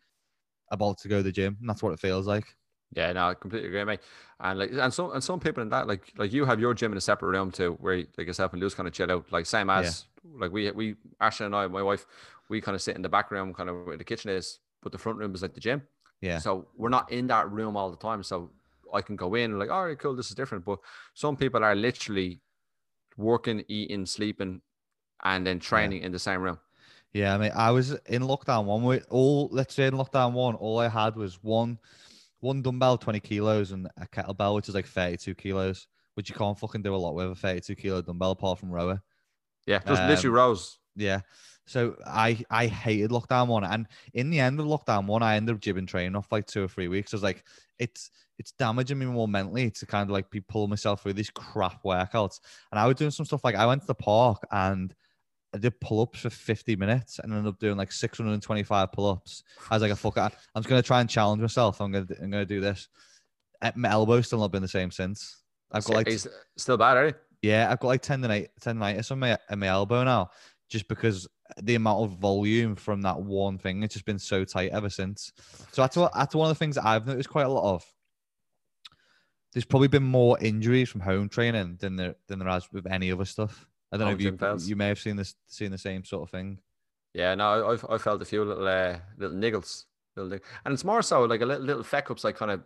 about 0.71 0.99
to 0.99 1.09
go 1.09 1.19
to 1.19 1.23
the 1.23 1.33
gym, 1.33 1.57
and 1.61 1.69
that's 1.69 1.83
what 1.83 1.93
it 1.93 2.01
feels 2.01 2.27
like. 2.27 2.47
Yeah, 2.93 3.13
no, 3.13 3.29
I 3.29 3.35
completely 3.35 3.69
agree, 3.69 3.85
mate. 3.85 4.01
And 4.41 4.59
like, 4.59 4.71
and 4.73 4.93
some 4.93 5.13
and 5.13 5.23
some 5.23 5.41
people 5.41 5.63
in 5.63 5.69
that, 5.71 5.87
like, 5.87 6.13
like 6.17 6.33
you 6.33 6.45
have 6.45 6.61
your 6.61 6.75
gym 6.75 6.93
in 6.93 6.99
a 6.99 7.01
separate 7.01 7.31
room 7.31 7.51
too, 7.51 7.77
where 7.81 7.97
like 8.17 8.27
yourself 8.27 8.53
and 8.53 8.61
Lewis 8.61 8.75
kind 8.75 8.87
of 8.87 8.95
chill 8.95 9.11
out, 9.11 9.31
like 9.33 9.47
same 9.47 9.71
as 9.71 10.05
like 10.39 10.53
we 10.53 10.71
we 10.71 10.97
Ashley 11.21 11.47
and 11.47 11.55
I, 11.55 11.67
my 11.67 11.83
wife, 11.83 12.07
we 12.49 12.61
kind 12.61 12.75
of 12.75 12.83
sit 12.83 12.97
in 12.97 13.03
the 13.03 13.09
back 13.09 13.31
room, 13.31 13.53
kind 13.55 13.69
of 13.69 13.87
where 13.87 13.97
the 13.97 14.05
kitchen 14.05 14.31
is, 14.31 14.61
but 14.83 14.93
the 14.93 14.99
front 14.99 15.19
room 15.19 15.35
is 15.35 15.43
like 15.43 15.55
the 15.55 15.61
gym. 15.61 15.83
Yeah. 16.21 16.39
So 16.39 16.69
we're 16.77 16.89
not 16.89 17.11
in 17.11 17.27
that 17.29 17.51
room 17.51 17.77
all 17.77 17.91
the 17.91 17.97
time. 17.97 18.23
So 18.23 18.51
I 18.93 19.03
can 19.03 19.17
go 19.17 19.35
in 19.35 19.59
like, 19.59 19.71
all 19.71 19.87
right, 19.87 19.99
cool, 19.99 20.15
this 20.15 20.29
is 20.29 20.35
different. 20.35 20.65
But 20.65 20.79
some 21.15 21.37
people 21.37 21.65
are 21.65 21.75
literally 21.75 22.41
working, 23.17 23.65
eating, 23.69 24.07
sleeping, 24.07 24.61
and 25.25 25.47
then 25.47 25.59
training 25.59 26.03
in 26.03 26.13
the 26.13 26.19
same 26.19 26.41
room. 26.41 26.59
Yeah, 27.13 27.35
I 27.35 27.39
mean, 27.39 27.53
I 27.55 27.71
was 27.71 27.93
in 28.07 28.23
lockdown 28.23 28.65
one 28.65 28.83
with 28.83 29.07
all. 29.09 29.49
Let's 29.51 29.75
say 29.75 29.87
in 29.87 29.95
lockdown 29.95 30.33
one, 30.33 30.55
all 30.55 30.79
I 30.79 30.89
had 30.89 31.17
was 31.17 31.43
one, 31.43 31.79
one 32.47 32.63
dumbbell, 32.63 32.99
twenty 32.99 33.21
kilos, 33.21 33.73
and 33.73 33.89
a 34.01 34.07
kettlebell, 34.07 34.55
which 34.55 34.69
is 34.69 34.75
like 34.75 34.87
thirty-two 34.87 35.35
kilos, 35.35 35.87
which 36.15 36.31
you 36.31 36.37
can't 36.37 36.59
fucking 36.59 36.83
do 36.83 36.95
a 36.95 36.97
lot 36.97 37.15
with 37.15 37.31
a 37.31 37.35
thirty-two 37.35 37.75
kilo 37.75 38.03
dumbbell 38.03 38.31
apart 38.31 38.59
from 38.59 38.71
rower. 38.71 39.03
Yeah, 39.67 39.81
just 39.87 40.03
literally 40.03 40.29
Um, 40.29 40.35
rows. 40.35 40.79
Yeah. 40.95 41.21
So 41.67 41.97
I 42.07 42.45
I 42.49 42.69
hated 42.69 43.11
lockdown 43.11 43.49
one, 43.49 43.65
and 43.65 43.87
in 44.15 44.31
the 44.31 44.39
end 44.41 44.61
of 44.61 44.67
lockdown 44.67 45.07
one, 45.07 45.23
I 45.23 45.37
ended 45.37 45.57
up 45.57 45.61
jibbing 45.61 45.87
training 45.87 46.15
off 46.15 46.31
like 46.31 46.47
two 46.47 46.63
or 46.63 46.69
three 46.69 46.89
weeks. 46.89 47.13
I 47.13 47.17
was 47.17 47.25
like, 47.25 47.43
it's 47.79 48.11
it's 48.39 48.53
damaging 48.53 48.99
me 48.99 49.07
more 49.07 49.27
mentally 49.27 49.71
to 49.71 49.87
kind 49.87 50.09
of 50.09 50.13
like 50.13 50.31
be 50.31 50.41
pulling 50.41 50.71
myself 50.71 51.03
through 51.03 51.15
these 51.15 51.31
crap 51.31 51.83
workouts. 51.83 52.39
And 52.71 52.79
I 52.79 52.87
was 52.87 52.97
doing 52.97 53.11
some 53.11 53.27
stuff 53.27 53.43
like 53.43 53.57
I 53.57 53.67
went 53.67 53.81
to 53.81 53.87
the 53.87 53.95
park 53.95 54.43
and 54.53 54.95
I 55.57 55.59
did 55.59 55.81
pull 55.81 56.03
ups 56.03 56.21
for 56.21 56.31
50 56.31 56.77
minutes 56.77 57.19
and 57.19 57.33
ended 57.33 57.49
up 57.49 57.59
doing 57.59 57.77
like 57.79 57.91
625 57.91 58.93
pull 58.93 59.09
ups. 59.11 59.43
I 59.71 59.77
was 59.77 59.83
like, 59.83 59.97
fuck 59.97 60.17
it. 60.19 60.21
I'm 60.55 60.63
just 60.63 60.69
gonna 60.69 60.83
try 60.83 61.01
and 61.01 61.09
challenge 61.09 61.41
myself. 61.41 61.81
I'm 61.81 61.91
gonna 61.93 62.07
I'm 62.23 62.31
gonna 62.31 62.45
do 62.45 62.61
this. 62.61 62.89
Uh, 63.63 63.73
My 63.75 63.89
elbow's 63.91 64.27
still 64.27 64.41
not 64.41 64.53
been 64.53 64.61
the 64.63 64.69
same 64.69 64.91
since. 64.91 65.43
I've 65.73 65.85
got 65.85 65.97
like 65.97 66.09
He's 66.09 66.27
still 66.59 66.77
bad, 66.77 66.97
are 66.97 67.07
you? 67.09 67.15
yeah, 67.43 67.71
I've 67.71 67.81
got 67.81 67.89
like 67.89 68.03
tendonitis, 68.03 68.49
tendonitis 68.61 69.11
on 69.11 69.19
my 69.19 69.39
on 69.51 69.59
my 69.59 69.69
elbow 69.69 70.05
now, 70.05 70.31
just 70.69 70.89
because 70.89 71.27
the 71.63 71.75
amount 71.77 72.05
of 72.05 72.19
volume 72.19 72.77
from 72.77 73.01
that 73.03 73.19
one 73.21 73.57
thing, 73.57 73.83
it's 73.83 73.95
just 73.95 74.05
been 74.05 74.19
so 74.19 74.45
tight 74.45 74.73
ever 74.73 74.91
since. 74.91 75.33
So 75.73 75.81
that's 75.83 75.97
what 75.97 76.13
that's 76.13 76.35
one 76.35 76.51
of 76.51 76.55
the 76.57 76.59
things 76.59 76.75
that 76.75 76.85
I've 76.85 77.07
noticed 77.07 77.31
quite 77.31 77.47
a 77.47 77.51
lot 77.51 77.75
of. 77.75 77.85
There's 79.55 79.65
probably 79.65 79.89
been 79.89 80.03
more 80.03 80.39
injuries 80.39 80.91
from 80.91 81.01
home 81.01 81.31
training 81.31 81.79
than 81.81 81.97
there 81.97 82.17
than 82.29 82.41
there 82.41 82.49
has 82.49 82.71
with 82.73 82.87
any 82.87 83.11
other 83.11 83.25
stuff. 83.25 83.67
I 83.93 83.97
don't 83.97 84.09
know 84.09 84.15
if 84.15 84.21
you 84.21 84.37
you 84.69 84.77
may 84.77 84.89
have 84.89 84.99
seen 84.99 85.17
this 85.17 85.35
seen 85.47 85.71
the 85.71 85.79
same 85.79 86.05
sort 86.05 86.25
of 86.25 86.31
thing. 86.31 86.59
Yeah, 87.15 87.35
no, 87.35 87.71
I've 87.71 87.85
I 87.89 87.99
felt 87.99 88.21
a 88.21 88.25
few 88.25 88.45
little 88.45 88.67
uh, 88.67 88.99
little 89.17 89.37
niggles, 89.37 89.85
little 90.17 90.39
and 90.65 90.75
it's 90.75 90.85
more 90.85 91.03
so 91.03 91.25
like 91.25 91.41
a 91.41 91.47
little 91.47 91.65
little 91.65 91.83
feck 91.85 92.11
ups, 92.11 92.25
like 92.25 92.37
kind 92.37 92.51
of 92.51 92.63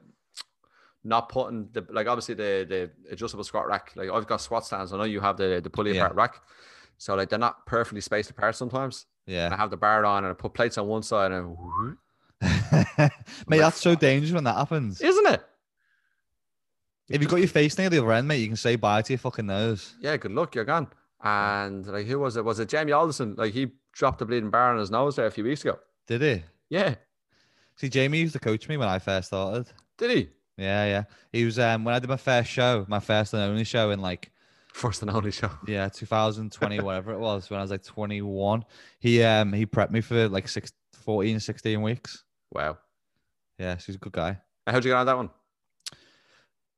not 1.05 1.29
putting 1.29 1.69
the 1.73 1.87
like 1.91 2.07
obviously 2.07 2.35
the 2.35 2.67
the 2.69 3.13
adjustable 3.13 3.45
squat 3.45 3.67
rack. 3.69 3.93
Like 3.97 4.11
I've 4.11 4.27
got 4.27 4.41
squat 4.41 4.65
stands. 4.67 4.93
I 4.93 4.97
know 4.97 5.05
you 5.05 5.21
have 5.21 5.37
the 5.37 5.61
the 5.63 5.71
pulley 5.71 5.93
Yeah. 5.95 6.03
apart 6.05 6.17
rack, 6.17 6.41
so 6.99 7.15
like 7.15 7.29
they're 7.29 7.39
not 7.39 7.65
perfectly 7.67 8.01
spaced 8.01 8.31
apart 8.31 8.57
sometimes. 8.57 9.07
Yeah, 9.27 9.45
and 9.47 9.55
I 9.55 9.57
have 9.59 9.71
the 9.71 9.77
bar 9.77 10.05
on 10.05 10.25
and 10.25 10.31
I 10.31 10.35
put 10.35 10.55
plates 10.55 10.79
on 10.79 10.89
one 10.89 11.03
side 11.03 11.31
and 11.33 11.57
mate, 13.47 13.59
that's 13.59 13.81
so 13.81 13.95
dangerous 13.95 14.33
when 14.33 14.45
that 14.45 14.57
happens. 14.57 15.01
isn't 15.01 15.27
it? 15.27 15.43
If 17.09 17.21
you've 17.21 17.31
got 17.31 17.37
your 17.39 17.49
face 17.49 17.77
near 17.77 17.91
the 17.91 17.99
other 17.99 18.13
end, 18.13 18.29
mate, 18.29 18.39
you 18.39 18.47
can 18.47 18.57
say 18.57 18.77
bye 18.77 19.03
to 19.03 19.13
your 19.13 19.19
fucking 19.19 19.47
nose. 19.47 19.95
Yeah, 20.01 20.17
good 20.17 20.33
luck, 20.33 20.55
you're 20.55 20.65
gone. 20.65 20.89
And 21.23 21.87
like 21.87 22.07
who 22.07 22.19
was 22.19 22.37
it? 22.37 22.45
Was 22.45 22.61
it 22.61 22.69
Jamie 22.69 22.93
Alderton? 22.93 23.35
Like 23.37 23.53
he 23.53 23.73
dropped 23.93 24.23
a 24.23 24.25
bleeding 24.25 24.51
bar 24.51 24.73
on 24.73 24.79
his 24.79 24.91
nose 24.91 25.17
there 25.17 25.27
a 25.27 25.31
few 25.31 25.45
weeks 25.45 25.63
ago. 25.63 25.79
Did 26.07 26.23
he? 26.23 26.43
Yeah, 26.69 26.95
See, 27.77 27.89
Jamie 27.89 28.19
used 28.21 28.35
to 28.35 28.39
coach 28.39 28.69
me 28.69 28.77
when 28.77 28.89
I 28.89 28.99
first 28.99 29.29
started. 29.29 29.67
did 29.99 30.11
he? 30.11 30.29
Yeah, 30.57 30.85
yeah. 30.87 31.05
He 31.33 31.45
was 31.45 31.59
um 31.59 31.85
when 31.85 31.95
I 31.95 31.99
did 31.99 32.09
my 32.11 32.17
first 32.17 32.51
show, 32.51 32.85
my 32.89 33.01
first 33.01 33.33
and 33.35 33.43
only 33.43 33.65
show 33.65 33.91
in 33.91 34.01
like 34.01 34.31
First 34.73 35.03
and 35.03 35.11
only 35.11 35.33
show. 35.33 35.51
yeah, 35.67 35.89
2020, 35.89 36.79
whatever 36.81 37.13
it 37.13 37.19
was, 37.19 37.51
when 37.51 37.59
I 37.59 37.63
was 37.63 37.71
like 37.73 37.83
21. 37.83 38.65
He 39.01 39.23
um 39.23 39.53
he 39.53 39.67
prepped 39.67 39.91
me 39.91 40.01
for 40.01 40.29
like 40.29 40.47
six, 40.49 40.73
14, 40.93 41.41
16 41.41 41.83
weeks. 41.83 42.23
Wow. 42.53 42.79
Yeah, 43.59 43.77
so 43.79 43.87
he's 43.87 43.97
a 43.97 43.99
good 43.99 44.13
guy. 44.13 44.39
How'd 44.67 44.85
you 44.85 44.91
get 44.93 44.97
on 44.99 45.07
that 45.07 45.17
one? 45.17 45.31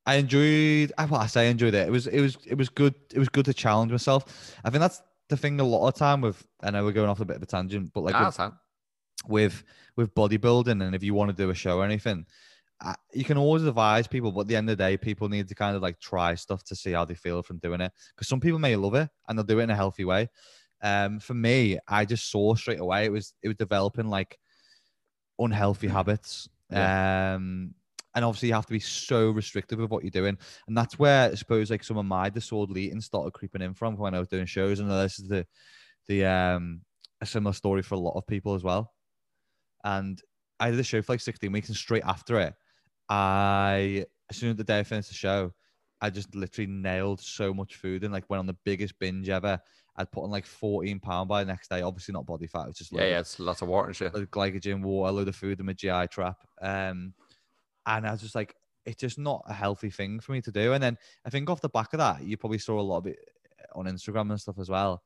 I 0.04 0.16
enjoyed 0.16 0.92
I 0.98 1.04
well, 1.06 1.20
I 1.20 1.26
say 1.26 1.46
I 1.46 1.50
enjoyed 1.50 1.74
it. 1.74 1.86
It 1.88 1.90
was 1.90 2.06
it 2.06 2.20
was 2.20 2.36
it 2.46 2.56
was 2.56 2.68
good. 2.68 2.94
It 3.12 3.18
was 3.18 3.28
good 3.28 3.44
to 3.46 3.54
challenge 3.54 3.92
myself. 3.92 4.54
I 4.64 4.70
think 4.70 4.80
that's 4.80 5.02
the 5.28 5.36
thing 5.36 5.60
a 5.60 5.64
lot 5.64 5.86
of 5.88 5.94
time 5.94 6.20
with 6.20 6.44
I 6.60 6.70
know 6.70 6.84
we're 6.84 6.92
going 6.92 7.08
off 7.08 7.20
a 7.20 7.24
bit 7.24 7.36
of 7.36 7.42
a 7.42 7.46
tangent, 7.46 7.92
but 7.92 8.02
like 8.02 8.14
with, 8.20 8.34
with 9.26 9.64
with 9.96 10.14
bodybuilding 10.14 10.82
and 10.84 10.94
if 10.94 11.02
you 11.02 11.14
want 11.14 11.30
to 11.30 11.36
do 11.36 11.50
a 11.50 11.54
show 11.54 11.78
or 11.78 11.84
anything 11.84 12.26
I- 12.80 12.96
you 13.14 13.24
can 13.24 13.38
always 13.38 13.62
advise 13.62 14.08
people 14.08 14.32
but 14.32 14.40
at 14.42 14.46
the 14.48 14.56
end 14.56 14.68
of 14.68 14.76
the 14.76 14.82
day 14.84 14.96
people 14.96 15.28
need 15.28 15.46
to 15.48 15.54
kind 15.54 15.76
of 15.76 15.82
like 15.82 16.00
try 16.00 16.34
stuff 16.34 16.64
to 16.64 16.74
see 16.74 16.90
how 16.92 17.04
they 17.04 17.14
feel 17.14 17.42
from 17.42 17.58
doing 17.58 17.80
it 17.80 17.92
because 18.14 18.26
some 18.26 18.40
people 18.40 18.58
may 18.58 18.74
love 18.74 18.94
it 18.94 19.08
and 19.28 19.38
they'll 19.38 19.44
do 19.44 19.60
it 19.60 19.62
in 19.64 19.70
a 19.70 19.76
healthy 19.76 20.04
way 20.04 20.28
um 20.82 21.20
for 21.20 21.34
me 21.34 21.78
i 21.86 22.04
just 22.04 22.30
saw 22.30 22.54
straight 22.56 22.80
away 22.80 23.04
it 23.04 23.12
was 23.12 23.34
it 23.42 23.48
was 23.48 23.56
developing 23.56 24.08
like 24.08 24.38
unhealthy 25.38 25.88
habits 25.88 26.48
um 27.36 27.74
and 28.14 28.24
obviously 28.24 28.48
you 28.48 28.54
have 28.54 28.66
to 28.66 28.72
be 28.72 28.80
so 28.80 29.30
restrictive 29.30 29.80
of 29.80 29.90
what 29.90 30.04
you're 30.04 30.10
doing 30.10 30.36
and 30.66 30.76
that's 30.76 30.98
where 30.98 31.30
i 31.30 31.34
suppose 31.34 31.70
like 31.70 31.84
some 31.84 31.96
of 31.96 32.04
my 32.04 32.28
disorderly 32.28 32.84
eating 32.84 33.00
started 33.00 33.32
creeping 33.32 33.62
in 33.62 33.74
from 33.74 33.96
when 33.96 34.14
i 34.14 34.18
was 34.18 34.28
doing 34.28 34.46
shows 34.46 34.80
and 34.80 34.90
this 34.90 35.18
is 35.18 35.28
the 35.28 35.46
the 36.08 36.24
um 36.24 36.80
a 37.20 37.26
similar 37.26 37.52
story 37.52 37.82
for 37.82 37.94
a 37.94 37.98
lot 37.98 38.16
of 38.16 38.26
people 38.26 38.54
as 38.54 38.64
well 38.64 38.92
and 39.84 40.20
I 40.60 40.70
did 40.70 40.78
the 40.78 40.84
show 40.84 41.02
for 41.02 41.12
like 41.12 41.20
16 41.20 41.50
weeks, 41.50 41.68
and 41.68 41.76
straight 41.76 42.04
after 42.04 42.38
it, 42.40 42.54
I 43.08 44.06
as 44.30 44.36
soon 44.36 44.50
as 44.50 44.56
the 44.56 44.64
day 44.64 44.78
I 44.78 44.84
finished 44.84 45.08
the 45.08 45.14
show, 45.14 45.52
I 46.00 46.08
just 46.10 46.34
literally 46.34 46.70
nailed 46.70 47.20
so 47.20 47.52
much 47.52 47.76
food 47.76 48.04
and 48.04 48.12
like 48.12 48.30
went 48.30 48.38
on 48.38 48.46
the 48.46 48.56
biggest 48.64 48.98
binge 48.98 49.28
ever. 49.28 49.60
I'd 49.96 50.10
put 50.10 50.22
on 50.24 50.30
like 50.30 50.46
14 50.46 51.00
pound 51.00 51.28
by 51.28 51.44
the 51.44 51.48
next 51.48 51.68
day. 51.68 51.82
Obviously 51.82 52.12
not 52.12 52.26
body 52.26 52.46
fat, 52.46 52.68
it's 52.68 52.78
just 52.78 52.92
Yeah, 52.92 53.04
yeah, 53.04 53.18
it's 53.18 53.38
lots 53.38 53.60
of 53.60 53.68
water 53.68 53.88
and 53.88 53.96
shit. 53.96 54.14
of 54.14 54.30
glycogen, 54.30 54.82
water, 54.82 55.10
a 55.10 55.12
load 55.12 55.28
of 55.28 55.36
food 55.36 55.60
in 55.60 55.66
my 55.66 55.72
GI 55.72 56.06
tract. 56.10 56.46
Um, 56.62 57.12
and 57.86 58.06
I 58.06 58.12
was 58.12 58.20
just 58.20 58.34
like, 58.34 58.54
it's 58.84 59.00
just 59.00 59.18
not 59.18 59.44
a 59.46 59.52
healthy 59.52 59.90
thing 59.90 60.20
for 60.20 60.32
me 60.32 60.40
to 60.42 60.50
do. 60.50 60.72
And 60.72 60.82
then 60.82 60.98
I 61.24 61.30
think 61.30 61.48
off 61.48 61.60
the 61.60 61.68
back 61.68 61.92
of 61.92 61.98
that, 61.98 62.22
you 62.22 62.36
probably 62.36 62.58
saw 62.58 62.80
a 62.80 62.82
lot 62.82 62.98
of 62.98 63.06
it 63.06 63.18
on 63.74 63.86
Instagram 63.86 64.30
and 64.30 64.40
stuff 64.40 64.58
as 64.58 64.68
well. 64.68 65.02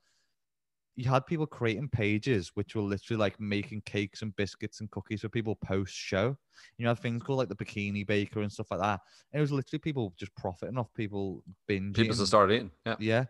You 0.94 1.10
had 1.10 1.26
people 1.26 1.46
creating 1.46 1.90
pages 1.90 2.52
which 2.54 2.74
were 2.74 2.80
literally 2.80 3.18
like 3.18 3.38
making 3.38 3.82
cakes 3.84 4.22
and 4.22 4.34
biscuits 4.36 4.80
and 4.80 4.90
cookies 4.90 5.20
for 5.20 5.28
people 5.28 5.54
post 5.56 5.94
show. 5.94 6.38
You 6.78 6.88
had 6.88 6.98
things 6.98 7.22
called 7.22 7.38
like 7.38 7.50
the 7.50 7.54
bikini 7.54 8.06
baker 8.06 8.40
and 8.40 8.50
stuff 8.50 8.70
like 8.70 8.80
that. 8.80 9.00
And 9.32 9.38
it 9.38 9.42
was 9.42 9.52
literally 9.52 9.80
people 9.80 10.14
just 10.18 10.34
profiting 10.36 10.78
off 10.78 10.92
people 10.94 11.44
binging. 11.68 11.94
People 11.94 12.16
just 12.16 12.28
started 12.28 12.54
eating. 12.54 12.70
Yeah. 12.86 12.96
Yeah. 12.98 13.24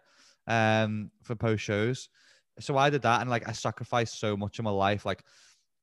Um, 0.85 1.11
for 1.25 1.35
post 1.35 1.65
shows. 1.65 2.09
So 2.61 2.77
I 2.77 2.89
did 2.89 3.03
that 3.03 3.21
and 3.21 3.29
like 3.29 3.49
I 3.49 3.53
sacrificed 3.53 4.21
so 4.21 4.37
much 4.37 4.61
of 4.61 4.65
my 4.65 4.71
life. 4.71 5.05
Like 5.05 5.25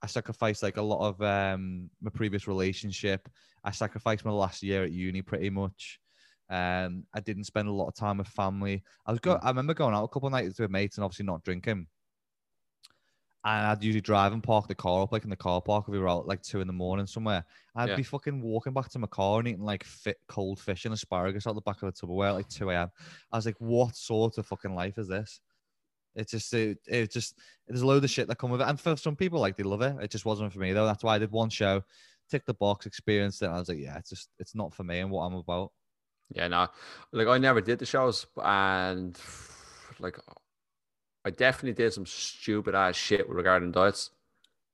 I 0.01 0.07
sacrificed 0.07 0.63
like 0.63 0.77
a 0.77 0.81
lot 0.81 1.07
of 1.07 1.21
um 1.21 1.89
my 2.01 2.11
previous 2.11 2.47
relationship. 2.47 3.27
I 3.63 3.71
sacrificed 3.71 4.25
my 4.25 4.31
last 4.31 4.63
year 4.63 4.83
at 4.83 4.91
uni 4.91 5.21
pretty 5.21 5.49
much. 5.49 5.99
Um, 6.49 7.05
I 7.13 7.19
didn't 7.21 7.45
spend 7.45 7.67
a 7.67 7.71
lot 7.71 7.87
of 7.87 7.95
time 7.95 8.17
with 8.17 8.27
family. 8.27 8.83
I 9.05 9.11
was 9.11 9.19
go. 9.19 9.35
Mm. 9.35 9.39
I 9.43 9.47
remember 9.49 9.73
going 9.73 9.95
out 9.95 10.03
a 10.03 10.07
couple 10.07 10.27
of 10.27 10.33
nights 10.33 10.59
with 10.59 10.69
mates 10.69 10.97
and 10.97 11.05
obviously 11.05 11.25
not 11.25 11.43
drinking. 11.43 11.87
And 13.45 13.67
I'd 13.67 13.83
usually 13.83 14.01
drive 14.01 14.31
and 14.31 14.41
park 14.41 14.67
the 14.69 14.75
car 14.75 15.01
up 15.03 15.11
like 15.11 15.25
in 15.25 15.29
the 15.29 15.35
car 15.35 15.61
park 15.61 15.85
if 15.87 15.91
we 15.91 15.99
were 15.99 16.07
out 16.07 16.27
like 16.27 16.41
two 16.41 16.61
in 16.61 16.67
the 16.67 16.71
morning 16.73 17.05
somewhere. 17.05 17.43
I'd 17.75 17.89
Yeah. 17.89 17.95
be 17.97 18.03
fucking 18.03 18.41
walking 18.41 18.71
back 18.71 18.89
to 18.91 18.99
my 18.99 19.07
car 19.07 19.39
and 19.39 19.47
eating 19.49 19.63
like 19.65 19.83
fit 19.83 20.17
cold 20.27 20.59
fish 20.61 20.85
and 20.85 20.93
asparagus 20.93 21.45
out 21.45 21.55
the 21.55 21.61
back 21.61 21.81
of 21.83 21.93
the 21.93 22.07
Tupperware 22.07 22.29
at 22.29 22.35
like 22.35 22.47
2 22.47 22.69
a.m. 22.69 22.89
I 23.33 23.35
was 23.35 23.45
like, 23.45 23.57
what 23.59 23.97
sort 23.97 24.37
of 24.37 24.45
fucking 24.45 24.73
life 24.73 24.97
is 24.97 25.09
this? 25.09 25.41
It's 26.15 26.31
just, 26.31 26.53
it, 26.53 26.77
it 26.87 27.11
just, 27.11 27.37
there's 27.67 27.81
a 27.81 27.87
load 27.87 28.03
of 28.03 28.09
shit 28.09 28.27
that 28.29 28.37
come 28.37 28.51
with 28.51 28.61
it. 28.61 28.67
And 28.67 28.79
for 28.79 28.95
some 28.95 29.15
people, 29.15 29.41
like 29.41 29.57
they 29.57 29.63
love 29.63 29.81
it. 29.81 29.95
It 30.01 30.11
just 30.11 30.25
wasn't 30.25 30.53
for 30.53 30.59
me 30.59 30.71
though. 30.71 30.85
That's 30.85 31.03
why 31.03 31.15
I 31.15 31.19
did 31.19 31.31
one 31.31 31.49
show, 31.49 31.83
tick 32.29 32.45
the 32.45 32.53
box, 32.53 32.85
experienced 32.85 33.41
it. 33.41 33.45
And 33.45 33.55
I 33.55 33.59
was 33.59 33.69
like, 33.69 33.79
yeah, 33.79 33.97
it's 33.97 34.09
just, 34.09 34.29
it's 34.39 34.55
not 34.55 34.73
for 34.73 34.83
me 34.83 34.99
and 34.99 35.11
what 35.11 35.23
I'm 35.23 35.35
about. 35.35 35.71
Yeah, 36.29 36.47
no, 36.47 36.67
like 37.11 37.27
I 37.27 37.37
never 37.37 37.61
did 37.61 37.79
the 37.79 37.85
shows, 37.85 38.25
and 38.43 39.19
like 39.99 40.17
I 41.25 41.29
definitely 41.29 41.73
did 41.73 41.93
some 41.93 42.05
stupid 42.05 42.73
ass 42.73 42.95
shit 42.95 43.29
regarding 43.29 43.71
diets, 43.71 44.09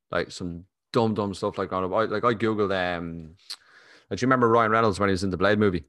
like 0.10 0.32
some 0.32 0.66
dumb 0.94 1.16
dumb 1.16 1.34
stuff 1.34 1.58
like 1.58 1.74
on. 1.74 1.92
I, 1.92 2.04
like 2.06 2.24
I 2.24 2.34
googled 2.34 2.72
um, 2.72 3.36
like, 4.10 4.20
do 4.20 4.24
you 4.24 4.28
remember 4.28 4.48
Ryan 4.48 4.72
Reynolds 4.72 5.00
when 5.00 5.10
he 5.10 5.12
was 5.12 5.24
in 5.24 5.32
the 5.32 5.38
Blade 5.38 5.60
movie? 5.60 5.84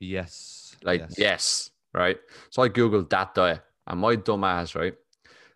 Yes. 0.00 0.74
Like 0.82 1.04
yes, 1.16 1.70
right. 1.94 2.18
So 2.50 2.62
I 2.62 2.68
googled 2.68 3.08
that 3.10 3.34
diet, 3.34 3.62
and 3.86 4.00
my 4.00 4.16
dumb 4.16 4.42
ass, 4.42 4.74
right. 4.74 4.94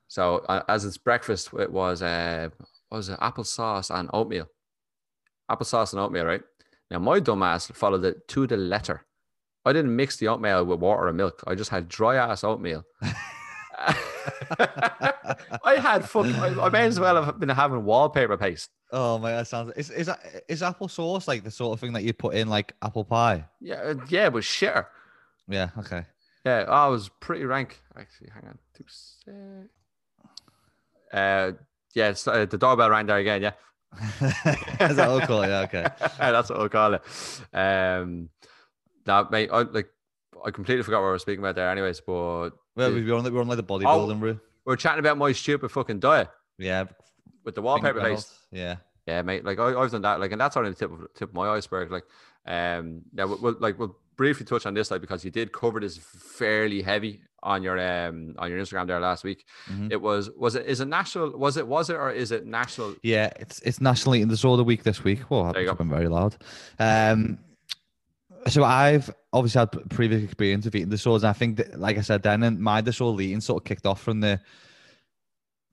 So 0.06 0.44
uh, 0.48 0.62
as 0.68 0.84
it's 0.84 0.98
breakfast, 0.98 1.50
it 1.58 1.72
was 1.72 2.02
uh, 2.02 2.50
what 2.88 2.98
was 2.98 3.08
it 3.08 3.18
applesauce 3.18 3.92
and 3.92 4.08
oatmeal, 4.12 4.46
applesauce 5.50 5.92
and 5.92 6.00
oatmeal, 6.00 6.24
right? 6.24 6.42
Now 6.90 6.98
my 6.98 7.20
dumb 7.20 7.42
ass 7.42 7.68
followed 7.68 8.04
it 8.04 8.28
to 8.28 8.46
the 8.46 8.56
letter. 8.56 9.04
I 9.64 9.72
didn't 9.72 9.94
mix 9.94 10.16
the 10.16 10.28
oatmeal 10.28 10.64
with 10.64 10.78
water 10.78 11.08
or 11.08 11.12
milk. 11.12 11.42
I 11.46 11.54
just 11.54 11.70
had 11.70 11.88
dry 11.88 12.16
ass 12.16 12.44
oatmeal. 12.44 12.84
I 15.64 15.76
had 15.78 16.08
fuck. 16.08 16.26
I, 16.26 16.54
I 16.60 16.68
may 16.70 16.86
as 16.86 16.98
well 16.98 17.22
have 17.22 17.38
been 17.38 17.48
having 17.48 17.84
wallpaper 17.84 18.36
paste. 18.36 18.70
Oh 18.92 19.18
my, 19.18 19.32
that 19.32 19.48
sounds. 19.48 19.72
Is 19.76 19.90
is 19.90 20.10
is 20.48 20.62
apple 20.62 20.88
sauce 20.88 21.28
like 21.28 21.44
the 21.44 21.50
sort 21.50 21.74
of 21.74 21.80
thing 21.80 21.92
that 21.92 22.04
you 22.04 22.12
put 22.12 22.34
in 22.34 22.48
like 22.48 22.72
apple 22.82 23.04
pie? 23.04 23.44
Yeah, 23.60 23.76
uh, 23.76 23.94
yeah, 24.08 24.30
but 24.30 24.42
shitter. 24.42 24.86
Yeah. 25.48 25.70
Okay. 25.78 26.04
Yeah, 26.44 26.64
oh, 26.68 26.88
it 26.88 26.92
was 26.92 27.08
pretty 27.20 27.44
rank. 27.44 27.80
Actually, 27.96 28.30
hang 28.32 28.44
on. 28.48 28.58
Two 28.74 28.84
sec. 28.86 29.34
Uh, 31.12 31.52
yeah, 31.94 32.14
uh, 32.26 32.44
the 32.46 32.58
doorbell 32.58 32.90
rang 32.90 33.06
there 33.06 33.18
again. 33.18 33.42
Yeah, 33.42 33.52
is 34.20 34.96
that 34.96 35.08
what 35.08 35.20
we 35.20 35.26
call 35.26 35.42
it? 35.42 35.48
Yeah. 35.48 35.60
Okay. 35.62 35.86
that's 36.18 36.50
what 36.50 36.58
we'll 36.58 36.68
call 36.68 36.94
it. 36.94 37.02
Um, 37.52 38.28
that 39.04 39.30
mate, 39.30 39.50
I 39.52 39.62
like. 39.62 39.88
I 40.44 40.50
completely 40.50 40.82
forgot 40.82 40.98
what 40.98 41.06
we 41.06 41.10
were 41.12 41.18
speaking 41.18 41.40
about 41.40 41.54
there. 41.54 41.70
Anyways, 41.70 42.00
but 42.00 42.50
Well, 42.76 42.92
we 42.92 43.02
were 43.02 43.16
on, 43.16 43.24
we 43.24 43.30
were 43.30 43.40
on 43.40 43.48
like 43.48 43.56
the 43.56 43.64
bodybuilding 43.64 44.20
route. 44.20 44.36
we 44.64 44.70
we're 44.72 44.76
chatting 44.76 45.00
about 45.00 45.16
my 45.18 45.32
stupid 45.32 45.70
fucking 45.70 45.98
diet 45.98 46.28
Yeah. 46.58 46.84
with 47.44 47.54
the 47.54 47.62
wallpaper 47.62 48.00
paste. 48.00 48.32
Yeah. 48.52 48.76
Yeah, 49.06 49.22
mate. 49.22 49.44
Like 49.44 49.58
I, 49.58 49.74
I've 49.74 49.90
done 49.90 50.02
that. 50.02 50.20
Like, 50.20 50.32
and 50.32 50.40
that's 50.40 50.56
only 50.56 50.70
the 50.70 50.76
tip 50.76 50.92
of 50.92 51.08
tip 51.14 51.28
of 51.30 51.34
my 51.34 51.48
iceberg. 51.48 51.90
Like, 51.90 52.04
um, 52.46 53.02
yeah, 53.14 53.24
we'll, 53.24 53.38
we'll 53.40 53.56
like 53.60 53.78
we'll 53.78 53.96
briefly 54.16 54.44
touch 54.44 54.66
on 54.66 54.74
this, 54.74 54.90
like, 54.90 55.00
because 55.00 55.24
you 55.24 55.30
did 55.30 55.52
cover 55.52 55.80
this 55.80 55.96
fairly 55.98 56.82
heavy 56.82 57.20
on 57.46 57.62
your 57.62 57.78
um 57.78 58.34
on 58.38 58.50
your 58.50 58.58
Instagram 58.60 58.86
there 58.88 59.00
last 59.00 59.24
week. 59.24 59.46
Mhm. 59.70 59.92
It 59.92 60.00
was 60.00 60.28
was 60.36 60.56
it 60.56 60.66
is 60.66 60.80
it 60.80 60.88
national? 60.88 61.30
Was 61.38 61.56
it 61.56 61.66
was 61.66 61.88
it 61.88 61.94
or 61.96 62.10
is 62.10 62.32
it 62.32 62.44
national? 62.44 62.96
Yeah, 63.02 63.30
it's 63.36 63.60
it's 63.60 63.80
National 63.80 64.16
Eating 64.16 64.28
Disorder 64.28 64.64
Week 64.64 64.82
this 64.82 65.04
week. 65.04 65.30
Well, 65.30 65.52
There 65.52 65.62
you 65.62 65.70
I've 65.70 65.78
been 65.78 65.88
very 65.88 66.08
loud. 66.08 66.36
Um, 66.78 67.38
so 68.48 68.64
I've 68.64 69.10
obviously 69.32 69.60
had 69.60 69.90
previous 69.90 70.22
experience 70.22 70.66
of 70.66 70.74
eating 70.74 70.88
disorders. 70.88 71.22
And 71.24 71.30
I 71.30 71.32
think 71.32 71.56
that, 71.56 71.78
like 71.80 71.98
I 71.98 72.02
said, 72.02 72.22
then 72.22 72.42
and 72.42 72.60
my 72.60 72.80
disorder 72.80 73.22
eating 73.22 73.40
sort 73.40 73.62
of 73.62 73.64
kicked 73.64 73.86
off 73.86 74.02
from 74.02 74.20
the 74.20 74.40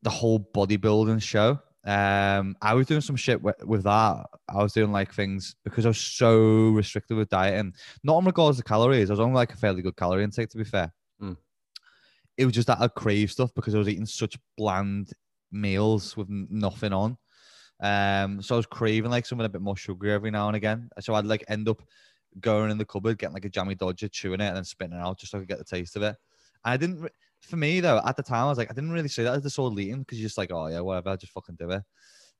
the 0.03 0.09
whole 0.09 0.39
bodybuilding 0.53 1.21
show. 1.21 1.59
Um, 1.85 2.55
I 2.61 2.73
was 2.75 2.87
doing 2.87 3.01
some 3.01 3.17
shit 3.17 3.41
with, 3.41 3.61
with 3.65 3.83
that. 3.83 4.25
I 4.47 4.63
was 4.63 4.71
doing 4.73 4.91
like 4.91 5.13
things 5.13 5.55
because 5.65 5.85
I 5.85 5.89
was 5.89 5.97
so 5.99 6.69
restricted 6.69 7.17
with 7.17 7.29
dieting, 7.29 7.73
not 8.03 8.19
in 8.19 8.25
regards 8.25 8.57
to 8.57 8.63
calories. 8.63 9.09
I 9.09 9.13
was 9.13 9.19
on 9.19 9.33
like 9.33 9.53
a 9.53 9.57
fairly 9.57 9.81
good 9.81 9.97
calorie 9.97 10.23
intake, 10.23 10.49
to 10.49 10.57
be 10.57 10.63
fair. 10.63 10.93
It 12.37 12.45
was 12.45 12.53
just 12.53 12.67
that 12.67 12.81
I 12.81 12.87
crave 12.87 13.31
stuff 13.31 13.51
because 13.55 13.75
I 13.75 13.77
was 13.77 13.89
eating 13.89 14.05
such 14.05 14.37
bland 14.57 15.11
meals 15.51 16.17
with 16.17 16.27
nothing 16.29 16.93
on. 16.93 17.17
Um, 17.79 18.41
so 18.41 18.55
I 18.55 18.57
was 18.57 18.65
craving 18.65 19.11
like 19.11 19.25
something 19.25 19.45
a 19.45 19.49
bit 19.49 19.61
more 19.61 19.77
sugary 19.77 20.11
every 20.11 20.31
now 20.31 20.47
and 20.47 20.55
again. 20.55 20.89
So 20.99 21.13
I'd 21.13 21.25
like 21.25 21.43
end 21.47 21.67
up 21.69 21.81
going 22.39 22.71
in 22.71 22.77
the 22.77 22.85
cupboard, 22.85 23.17
getting 23.17 23.33
like 23.33 23.45
a 23.45 23.49
jammy 23.49 23.75
dodger, 23.75 24.07
chewing 24.07 24.41
it, 24.41 24.47
and 24.47 24.57
then 24.57 24.63
spitting 24.63 24.95
it 24.95 25.01
out 25.01 25.19
just 25.19 25.31
so 25.31 25.37
I 25.37 25.41
could 25.41 25.49
get 25.49 25.57
the 25.59 25.63
taste 25.63 25.95
of 25.95 26.01
it. 26.01 26.15
And 26.65 26.73
I 26.73 26.77
didn't. 26.77 27.01
Re- 27.01 27.09
for 27.41 27.57
me 27.57 27.81
though, 27.81 28.01
at 28.05 28.15
the 28.15 28.23
time, 28.23 28.45
I 28.45 28.49
was 28.49 28.57
like, 28.57 28.71
I 28.71 28.73
didn't 28.73 28.93
really 28.93 29.09
see 29.09 29.23
that 29.23 29.35
as 29.35 29.43
disorder 29.43 29.79
eating 29.79 29.99
because 29.99 30.17
you're 30.17 30.27
just 30.27 30.37
like, 30.37 30.51
oh 30.51 30.67
yeah, 30.67 30.79
whatever, 30.79 31.09
I'll 31.09 31.17
just 31.17 31.33
fucking 31.33 31.57
do 31.59 31.71
it. 31.71 31.83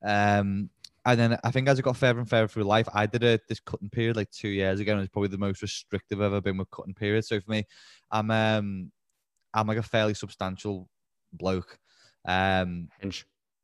Um, 0.02 0.70
and 1.06 1.20
then 1.20 1.38
I 1.44 1.52
think 1.52 1.68
as 1.68 1.78
I 1.78 1.82
got 1.82 1.98
further 1.98 2.20
and 2.20 2.30
further 2.30 2.48
through 2.48 2.64
life, 2.64 2.88
I 2.94 3.06
did 3.06 3.24
a 3.24 3.38
this 3.50 3.60
cutting 3.60 3.90
period 3.90 4.16
like 4.16 4.32
two 4.32 4.48
years 4.48 4.80
ago, 4.80 4.94
and 4.94 5.02
it's 5.02 5.12
probably 5.12 5.30
the 5.30 5.38
most 5.38 5.62
restrictive 5.62 6.22
I've 6.22 6.28
ever 6.28 6.42
been 6.42 6.58
with 6.58 6.72
cutting 6.72 6.94
periods. 6.94 7.28
So 7.28 7.42
for 7.42 7.52
me, 7.52 7.66
I'm 8.12 8.32
um, 8.32 8.92
I'm 9.54 9.68
like 9.68 9.78
a 9.78 9.84
fairly 9.84 10.14
substantial 10.14 10.90
bloke. 11.34 11.78
Um, 12.26 12.90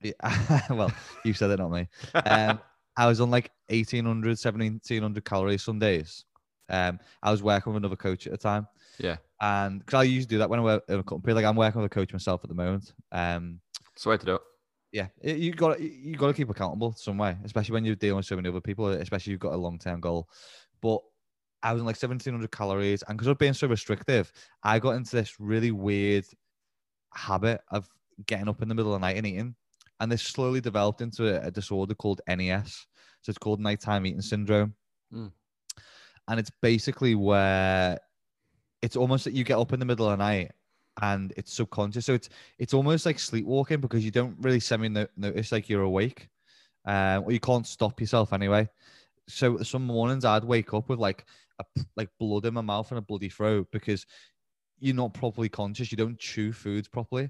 yeah, 0.02 0.12
well, 0.70 0.92
you 1.26 1.34
said 1.34 1.50
it, 1.52 1.60
not 1.60 1.72
me. 1.72 1.88
Um, 2.14 2.60
I 2.98 3.08
was 3.08 3.22
on 3.22 3.32
like 3.32 3.52
1800, 3.70 4.30
1700 4.38 5.26
calories 5.26 5.64
some 5.64 5.80
days. 5.80 6.26
Um, 6.70 7.00
I 7.24 7.32
was 7.32 7.42
working 7.42 7.74
with 7.74 7.82
another 7.82 7.96
coach 7.96 8.28
at 8.28 8.32
the 8.32 8.38
time. 8.38 8.68
Yeah. 9.00 9.18
And 9.42 9.80
because 9.80 10.00
I 10.00 10.04
usually 10.04 10.28
do 10.28 10.38
that 10.40 10.50
when 10.50 10.60
I 10.60 10.64
work 10.64 10.84
in 10.90 11.00
a 11.00 11.04
company, 11.04 11.34
like 11.34 11.46
I'm 11.46 11.56
working 11.56 11.82
with 11.82 11.92
a 11.92 11.96
coach 11.96 12.12
myself 12.14 12.42
at 12.44 12.50
the 12.50 12.56
moment. 12.56 12.94
Um, 13.12 13.60
It's 13.94 14.04
the 14.04 14.10
way 14.10 14.18
to 14.18 14.26
do 14.26 14.36
it. 14.36 14.42
yeah, 14.92 15.08
it- 15.22 15.38
you 15.38 15.54
got 15.54 15.80
you 15.80 16.16
got 16.18 16.28
to 16.28 16.34
keep 16.34 16.50
accountable 16.50 16.94
some 16.94 17.18
way, 17.18 17.38
especially 17.46 17.74
when 17.74 17.86
you're 17.86 17.96
dealing 17.96 18.18
with 18.18 18.26
so 18.26 18.36
many 18.36 18.50
other 18.50 18.62
people. 18.62 18.88
Especially 18.90 19.32
if 19.32 19.34
you've 19.34 19.40
got 19.40 19.54
a 19.54 19.58
long 19.58 19.80
term 19.80 20.00
goal. 20.02 20.30
But 20.82 21.02
I 21.62 21.74
was 21.74 21.82
on 21.82 21.86
like 21.86 22.02
1700 22.02 22.52
calories, 22.52 23.04
and 23.08 23.18
because 23.18 23.28
I 23.28 23.32
was 23.32 23.38
being 23.38 23.54
so 23.54 23.68
restrictive, 23.68 24.32
I 24.64 24.80
got 24.80 24.92
into 24.92 25.16
this 25.16 25.40
really 25.40 25.72
weird 25.72 26.26
habit 27.14 27.62
of 27.72 27.88
getting 28.26 28.48
up 28.48 28.62
in 28.62 28.70
the 28.70 28.76
middle 28.76 28.94
of 28.94 29.02
the 29.02 29.06
night 29.08 29.18
and 29.18 29.26
eating, 29.28 29.56
and 30.00 30.12
this 30.12 30.22
slowly 30.22 30.62
developed 30.62 31.02
into 31.02 31.28
a, 31.28 31.48
a 31.48 31.52
disorder 31.52 31.94
called 31.96 32.22
NES. 32.28 32.86
So 33.22 33.30
it's 33.30 33.38
called 33.38 33.60
nighttime 33.60 34.06
eating 34.06 34.22
syndrome, 34.22 34.74
Mm. 35.14 35.32
and 36.28 36.40
it's 36.40 36.52
basically 36.62 37.16
where 37.16 38.00
it's 38.82 38.96
almost 38.96 39.24
that 39.26 39.34
you 39.34 39.44
get 39.44 39.58
up 39.58 39.74
in 39.74 39.80
the 39.80 39.86
middle 39.86 40.08
of 40.08 40.18
the 40.18 40.24
night 40.24 40.52
and 41.02 41.34
it's 41.36 41.54
subconscious. 41.54 42.06
So 42.06 42.14
it's 42.14 42.30
it's 42.60 42.74
almost 42.74 43.06
like 43.06 43.18
sleepwalking 43.20 43.82
because 43.82 44.06
you 44.06 44.12
don't 44.12 44.38
really 44.40 44.60
semi 44.60 44.88
no- 44.88 45.08
notice 45.18 45.52
like 45.52 45.68
you're 45.68 45.82
awake, 45.82 46.30
um, 46.86 47.24
or 47.24 47.32
you 47.32 47.40
can't 47.40 47.66
stop 47.68 48.00
yourself 48.00 48.32
anyway. 48.34 48.70
So 49.28 49.58
some 49.64 49.86
mornings 49.86 50.24
I'd 50.26 50.44
wake 50.44 50.74
up 50.74 50.90
with 50.90 51.00
like 51.00 51.26
a 51.60 51.66
like 51.96 52.10
blood 52.20 52.46
in 52.46 52.54
my 52.54 52.62
mouth 52.62 52.90
and 52.92 52.98
a 52.98 53.02
bloody 53.02 53.30
throat 53.30 53.68
because 53.72 54.06
you're 54.80 54.96
not 54.96 55.14
properly 55.14 55.50
conscious. 55.50 55.92
You 55.92 55.98
don't 55.98 56.18
chew 56.20 56.54
foods 56.54 56.88
properly. 56.88 57.30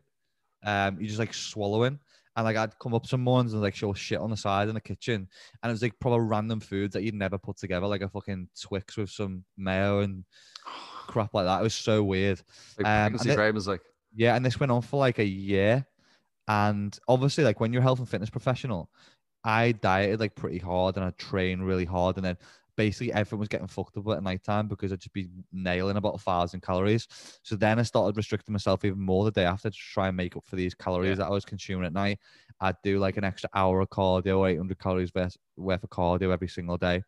Um, 0.64 1.00
you 1.00 1.08
just 1.08 1.20
like 1.20 1.34
swallowing. 1.34 2.00
And 2.36 2.46
like 2.46 2.56
I'd 2.58 2.78
come 2.80 2.94
up 2.94 3.06
some 3.06 3.22
mornings 3.22 3.54
and 3.54 3.62
like 3.62 3.76
show 3.76 3.92
shit 3.94 4.20
on 4.20 4.30
the 4.30 4.38
side 4.38 4.70
in 4.70 4.76
the 4.76 4.80
kitchen, 4.82 5.28
and 5.62 5.70
it 5.70 5.74
was 5.74 5.82
like 5.82 6.00
proper 6.00 6.24
random 6.24 6.60
foods 6.62 6.94
that 6.94 7.04
you'd 7.04 7.16
never 7.16 7.38
put 7.38 7.58
together, 7.58 7.88
like 7.88 8.02
a 8.02 8.08
fucking 8.08 8.48
Twix 8.62 8.96
with 8.96 9.10
some 9.10 9.44
mayo 9.58 10.00
and 10.02 10.24
crap 10.64 11.34
like 11.34 11.46
that. 11.46 11.60
It 11.60 11.64
was 11.64 11.74
so 11.74 12.04
weird. 12.04 12.42
Like 12.78 12.86
Um, 12.86 12.92
and 12.92 13.12
pregnancy 13.14 13.32
it- 13.32 13.36
cravings, 13.36 13.68
like 13.68 13.82
Yeah, 14.16 14.36
and 14.36 14.46
this 14.46 14.60
went 14.60 14.72
on 14.72 14.82
for 14.82 15.00
like 15.00 15.20
a 15.20 15.26
year. 15.26 15.86
And 16.48 16.98
obviously, 17.08 17.44
like 17.44 17.60
when 17.60 17.74
you're 17.74 17.82
a 17.82 17.84
health 17.84 18.00
and 18.00 18.08
fitness 18.08 18.30
professional, 18.30 18.90
I 19.44 19.74
dieted 19.74 20.20
like 20.20 20.36
pretty 20.36 20.60
hard 20.60 20.96
and 20.96 21.06
I 21.06 21.12
trained 21.12 21.66
really 21.66 21.86
hard. 21.86 22.16
And 22.18 22.26
then 22.26 22.38
basically 22.80 23.12
everything 23.12 23.40
was 23.40 23.50
getting 23.50 23.68
fucked 23.68 23.98
up 23.98 24.08
at 24.08 24.24
night 24.24 24.42
time 24.42 24.70
because 24.70 24.94
I'd 24.94 25.02
just 25.02 25.12
be 25.12 25.28
nailing 25.52 25.98
about 25.98 26.16
a 26.16 26.18
thousand 26.18 26.62
calories. 26.62 27.10
So 27.44 27.58
then 27.58 27.78
I 27.78 27.84
started 27.84 28.16
restricting 28.16 28.54
myself 28.54 28.86
even 28.86 29.02
more 29.02 29.26
the 29.26 29.32
day 29.32 29.44
after 29.44 29.70
to 29.70 29.76
try 29.78 30.08
and 30.08 30.16
make 30.16 30.38
up 30.38 30.46
for 30.46 30.56
these 30.56 30.74
calories 30.74 31.10
Yeah. 31.10 31.16
that 31.16 31.26
I 31.26 31.32
was 31.32 31.44
consuming 31.44 31.86
at 31.86 31.92
night. 31.92 32.20
I'd 32.62 32.78
do 32.82 32.98
like 32.98 33.18
an 33.18 33.26
extra 33.26 33.50
hour 33.54 33.82
of 33.82 33.90
cardio, 33.90 34.50
800 34.50 34.80
calories 34.80 35.12
worth 35.14 35.84
of 35.84 35.90
cardio 35.90 36.32
every 36.32 36.48
single 36.48 36.78
day. 36.78 37.04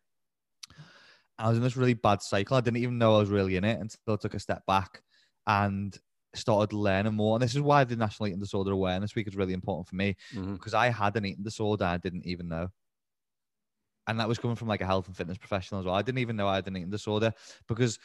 I 1.39 1.47
was 1.47 1.57
in 1.57 1.63
this 1.63 1.77
really 1.77 1.93
bad 1.93 2.21
cycle. 2.21 2.57
I 2.57 2.61
didn't 2.61 2.81
even 2.83 2.97
know 2.97 3.15
I 3.15 3.19
was 3.19 3.29
really 3.29 3.55
in 3.55 3.63
it 3.63 3.79
until 3.79 4.15
I 4.15 4.17
took 4.17 4.33
a 4.33 4.39
step 4.39 4.65
back 4.65 5.01
and 5.47 5.97
started 6.35 6.75
learning 6.75 7.13
more. 7.13 7.37
And 7.37 7.41
this 7.41 7.55
is 7.55 7.61
why 7.61 7.85
the 7.85 7.95
National 7.95 8.27
Eating 8.27 8.41
Disorder 8.41 8.71
Awareness 8.71 9.15
Week 9.15 9.27
is 9.27 9.37
really 9.37 9.53
important 9.53 9.87
for 9.87 9.95
me 9.95 10.17
mhm. 10.33 10.53
because 10.55 10.73
I 10.73 10.89
had 10.89 11.15
an 11.15 11.25
eating 11.25 11.45
disorder 11.45 11.85
I 11.85 11.95
didn't 11.97 12.25
even 12.25 12.49
know. 12.49 12.67
And 14.07 14.19
that 14.19 14.27
was 14.27 14.39
coming 14.39 14.55
from 14.55 14.67
like 14.67 14.81
a 14.81 14.85
health 14.85 15.07
and 15.07 15.15
fitness 15.15 15.37
professional 15.37 15.79
as 15.79 15.85
well. 15.85 15.95
I 15.95 16.01
didn't 16.01 16.19
even 16.19 16.35
know 16.35 16.47
I 16.47 16.55
had 16.55 16.67
an 16.67 16.75
eating 16.77 16.89
disorder 16.89 17.33
because 17.67 17.99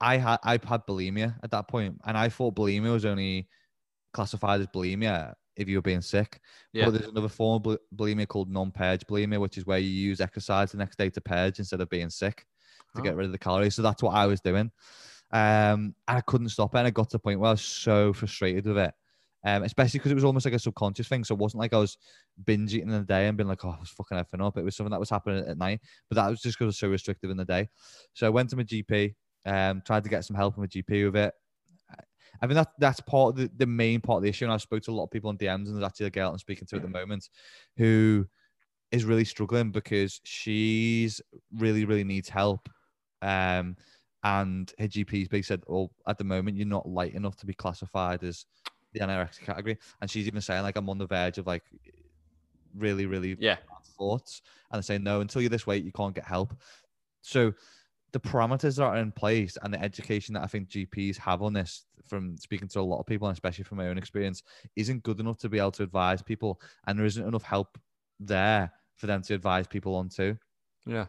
I 0.00 0.16
had 0.16 0.38
I 0.42 0.52
had 0.52 0.86
bulimia 0.86 1.36
at 1.42 1.50
that 1.50 1.68
point, 1.68 2.00
and 2.04 2.16
I 2.16 2.28
thought 2.28 2.56
bulimia 2.56 2.92
was 2.92 3.04
only 3.04 3.48
classified 4.12 4.60
as 4.60 4.66
bulimia 4.68 5.34
if 5.56 5.68
you 5.68 5.78
were 5.78 5.82
being 5.82 6.00
sick. 6.00 6.40
Yeah. 6.72 6.86
But 6.86 6.92
there's 6.94 7.10
another 7.10 7.28
form 7.28 7.62
of 7.64 7.78
bulimia 7.94 8.26
called 8.26 8.50
non-purge 8.50 9.06
bulimia, 9.06 9.38
which 9.38 9.58
is 9.58 9.66
where 9.66 9.78
you 9.78 9.88
use 9.90 10.20
exercise 10.20 10.72
the 10.72 10.78
next 10.78 10.98
day 10.98 11.10
to 11.10 11.20
purge 11.20 11.58
instead 11.58 11.80
of 11.80 11.88
being 11.88 12.10
sick 12.10 12.46
to 12.96 13.02
get 13.02 13.14
Oh. 13.14 13.16
rid 13.16 13.26
of 13.26 13.32
the 13.32 13.38
calories. 13.38 13.74
So 13.74 13.82
that's 13.82 14.02
what 14.02 14.14
I 14.14 14.26
was 14.26 14.40
doing. 14.40 14.72
Um, 15.30 15.94
and 16.08 16.18
I 16.18 16.20
couldn't 16.22 16.48
stop 16.48 16.74
it. 16.74 16.78
And 16.78 16.86
I 16.86 16.90
got 16.90 17.10
to 17.10 17.16
the 17.16 17.20
point 17.20 17.40
where 17.40 17.48
I 17.48 17.52
was 17.52 17.62
so 17.62 18.12
frustrated 18.12 18.66
with 18.66 18.78
it. 18.78 18.94
Um, 19.46 19.62
especially 19.62 19.98
because 19.98 20.12
it 20.12 20.14
was 20.14 20.24
almost 20.24 20.46
like 20.46 20.54
a 20.54 20.58
subconscious 20.58 21.06
thing. 21.06 21.22
So 21.22 21.34
it 21.34 21.38
wasn't 21.38 21.60
like 21.60 21.74
I 21.74 21.78
was 21.78 21.98
binge 22.46 22.74
eating 22.74 22.88
in 22.88 22.98
the 22.98 23.04
day 23.04 23.28
and 23.28 23.36
being 23.36 23.48
like, 23.48 23.62
oh, 23.64 23.74
I 23.76 23.80
was 23.80 23.90
fucking 23.90 24.16
effing 24.16 24.44
up. 24.44 24.56
It 24.56 24.64
was 24.64 24.74
something 24.74 24.90
that 24.90 25.00
was 25.00 25.10
happening 25.10 25.44
at 25.46 25.58
night. 25.58 25.80
But 26.08 26.16
that 26.16 26.30
was 26.30 26.40
just 26.40 26.56
because 26.56 26.64
I 26.64 26.68
was 26.68 26.78
so 26.78 26.88
restrictive 26.88 27.30
in 27.30 27.36
the 27.36 27.44
day. 27.44 27.68
So 28.14 28.26
I 28.26 28.30
went 28.30 28.48
to 28.50 28.56
my 28.56 28.62
GP, 28.62 29.14
um, 29.44 29.82
tried 29.84 30.04
to 30.04 30.08
get 30.08 30.24
some 30.24 30.34
help 30.34 30.54
from 30.54 30.62
my 30.62 30.66
GP 30.66 31.04
with 31.04 31.16
it. 31.16 31.34
I 32.40 32.46
mean, 32.46 32.56
that, 32.56 32.72
that's 32.78 33.00
part 33.00 33.30
of 33.30 33.36
the, 33.36 33.50
the 33.56 33.66
main 33.66 34.00
part 34.00 34.18
of 34.18 34.22
the 34.22 34.28
issue. 34.28 34.44
And 34.44 34.52
I 34.52 34.56
spoke 34.56 34.82
to 34.84 34.90
a 34.90 34.92
lot 34.92 35.04
of 35.04 35.10
people 35.10 35.30
on 35.30 35.38
DMs, 35.38 35.66
and 35.66 35.74
there's 35.74 35.84
actually 35.84 36.06
a 36.06 36.10
girl 36.10 36.30
I'm 36.30 36.38
speaking 36.38 36.66
to 36.68 36.76
at 36.76 36.82
the 36.82 36.88
moment 36.88 37.28
who 37.76 38.26
is 38.90 39.04
really 39.04 39.24
struggling 39.24 39.70
because 39.70 40.20
she's 40.24 41.20
really, 41.56 41.84
really 41.84 42.04
needs 42.04 42.28
help. 42.28 42.68
Um, 43.22 43.76
and 44.22 44.72
her 44.78 44.88
GP's 44.88 45.28
basically 45.28 45.42
said, 45.42 45.62
"Well, 45.66 45.90
at 46.08 46.16
the 46.16 46.24
moment, 46.24 46.56
you're 46.56 46.66
not 46.66 46.88
light 46.88 47.14
enough 47.14 47.36
to 47.36 47.46
be 47.46 47.52
classified 47.52 48.24
as 48.24 48.46
the 48.94 49.00
anorexic 49.00 49.42
category." 49.42 49.78
And 50.00 50.10
she's 50.10 50.26
even 50.26 50.40
saying, 50.40 50.62
like, 50.62 50.76
I'm 50.76 50.88
on 50.88 50.98
the 50.98 51.06
verge 51.06 51.36
of 51.36 51.46
like 51.46 51.64
really, 52.74 53.06
really 53.06 53.36
Yeah. 53.38 53.56
bad 53.56 53.84
thoughts, 53.98 54.42
and 54.70 54.78
they're 54.78 54.82
saying, 54.82 55.02
"No, 55.04 55.20
until 55.20 55.42
you're 55.42 55.50
this 55.50 55.66
weight, 55.66 55.84
you 55.84 55.92
can't 55.92 56.14
get 56.14 56.24
help." 56.24 56.54
So 57.20 57.52
the 58.12 58.20
parameters 58.20 58.76
that 58.76 58.84
are 58.84 58.96
in 58.96 59.12
place 59.12 59.58
and 59.62 59.74
the 59.74 59.82
education 59.82 60.34
that 60.34 60.42
I 60.42 60.46
think 60.46 60.68
GPs 60.68 61.16
have 61.18 61.42
on 61.42 61.52
this, 61.52 61.84
from 62.06 62.36
speaking 62.36 62.68
to 62.68 62.80
a 62.80 62.82
lot 62.82 63.00
of 63.00 63.06
people, 63.06 63.26
and 63.28 63.34
especially 63.34 63.64
from 63.64 63.78
my 63.78 63.88
own 63.88 63.98
experience, 63.98 64.42
isn't 64.76 65.02
good 65.02 65.20
enough 65.20 65.38
to 65.38 65.48
be 65.48 65.58
able 65.58 65.72
to 65.72 65.82
advise 65.82 66.22
people, 66.22 66.60
and 66.86 66.98
there 66.98 67.06
isn't 67.06 67.26
enough 67.26 67.42
help 67.42 67.76
there 68.20 68.72
for 68.94 69.06
them 69.08 69.22
to 69.22 69.34
advise 69.34 69.66
people 69.66 69.96
on 69.96 70.08
to. 70.10 70.38
Yeah. 70.86 71.06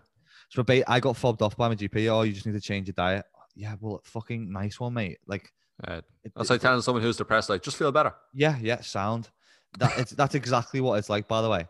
So 0.50 0.64
I 0.88 1.00
got 1.00 1.16
fobbed 1.16 1.42
off 1.42 1.56
by 1.58 1.68
my 1.68 1.76
GP. 1.76 2.08
Oh, 2.10 2.24
you 2.24 2.34
just 2.34 2.46
need 2.46 2.54
to 2.54 2.62
change 2.62 2.88
your 2.88 2.94
diet. 2.94 3.26
Yeah, 3.56 3.76
well, 3.80 4.02
fucking 4.04 4.52
nice 4.52 4.80
one, 4.80 4.94
mate. 4.94 5.20
Like, 5.28 5.54
Uh, 5.84 6.02
that's 6.36 6.50
like 6.50 6.62
telling 6.62 6.82
someone 6.82 7.04
who's 7.04 7.18
depressed, 7.18 7.50
like, 7.50 7.62
just 7.62 7.78
feel 7.78 7.92
better. 7.92 8.14
yeah, 8.34 8.58
yeah, 8.62 8.82
sound. 8.82 9.30
That 9.78 9.98
it's 9.98 10.12
that's 10.12 10.36
exactly 10.36 10.80
what 10.80 10.98
it's 11.00 11.10
like, 11.10 11.28
by 11.28 11.42
the 11.42 11.50
way. 11.50 11.68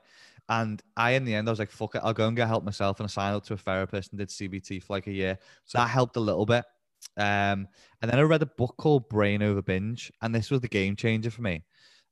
And 0.48 0.82
I, 0.96 1.12
in 1.12 1.26
the 1.26 1.34
end, 1.34 1.50
I 1.50 1.52
was 1.52 1.60
like, 1.60 1.72
fuck 1.72 1.96
it, 1.96 2.02
I'll 2.04 2.14
go 2.14 2.28
and 2.28 2.38
get 2.38 2.48
help 2.48 2.64
myself. 2.64 3.00
And 3.00 3.06
I 3.06 3.08
signed 3.08 3.36
up 3.36 3.44
to 3.46 3.56
a 3.56 3.58
therapist 3.58 4.12
and 4.12 4.20
did 4.20 4.30
CBT 4.30 4.84
for 4.84 4.94
like 4.94 5.08
a 5.08 5.12
year. 5.12 5.40
So 5.64 5.80
that 5.80 5.90
helped 5.90 6.18
a 6.18 6.20
little 6.20 6.46
bit. 6.46 6.64
Um, 7.18 7.68
and 8.02 8.12
then 8.12 8.20
I 8.20 8.22
read 8.22 8.44
a 8.44 8.48
book 8.48 8.76
called 8.78 9.10
Brain 9.10 9.42
Over 9.42 9.62
Binge, 9.62 10.12
and 10.22 10.34
this 10.34 10.52
was 10.52 10.62
the 10.62 10.68
game 10.68 10.96
changer 10.96 11.32
for 11.32 11.42
me. 11.42 11.64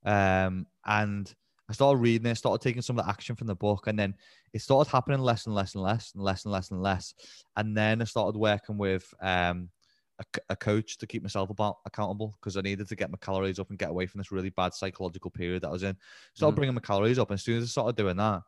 Um, 0.06 0.66
and 0.86 1.32
I 1.70 1.74
started 1.74 2.00
reading 2.00 2.28
it, 2.28 2.36
started 2.36 2.64
taking 2.64 2.82
some 2.82 2.98
of 2.98 3.06
the 3.06 3.10
action 3.10 3.36
from 3.36 3.48
the 3.48 3.56
book, 3.56 3.88
and 3.88 3.98
then 3.98 4.16
it 4.54 4.62
started 4.62 4.92
happening 4.92 5.20
less 5.20 5.46
and 5.46 5.56
less 5.56 5.76
and 5.76 5.84
less 5.84 6.14
and 6.14 6.24
less 6.24 6.46
and 6.46 6.52
less 6.52 6.72
and 6.72 6.82
less. 6.82 7.14
And 7.56 7.76
then 7.78 8.02
I 8.02 8.06
started 8.06 8.38
working 8.38 8.78
with 8.78 9.14
um, 9.22 9.70
a, 10.20 10.26
a 10.50 10.56
coach 10.56 10.98
to 11.00 11.08
keep 11.08 11.24
myself 11.24 11.50
about 11.50 11.78
accountable 11.86 12.38
because 12.40 12.58
I 12.58 12.62
needed 12.62 12.88
to 12.88 12.96
get 12.96 13.10
my 13.12 13.18
calories 13.18 13.60
up 13.60 13.70
and 13.70 13.80
get 13.80 13.90
away 13.90 14.06
from 14.06 14.20
this 14.20 14.32
really 14.32 14.50
bad 14.52 14.74
psychological 14.74 15.32
period 15.32 15.64
that 15.64 15.70
I 15.70 15.72
was 15.72 15.84
in. 15.84 15.98
Started 16.34 16.54
Mhm. 16.54 16.56
bringing 16.56 16.76
my 16.76 16.82
calories 16.82 17.20
up, 17.20 17.30
and 17.30 17.36
as 17.36 17.44
soon 17.44 17.58
as 17.58 17.64
I 17.64 17.68
started 17.68 17.96
doing 17.96 18.18
that, 18.18 18.42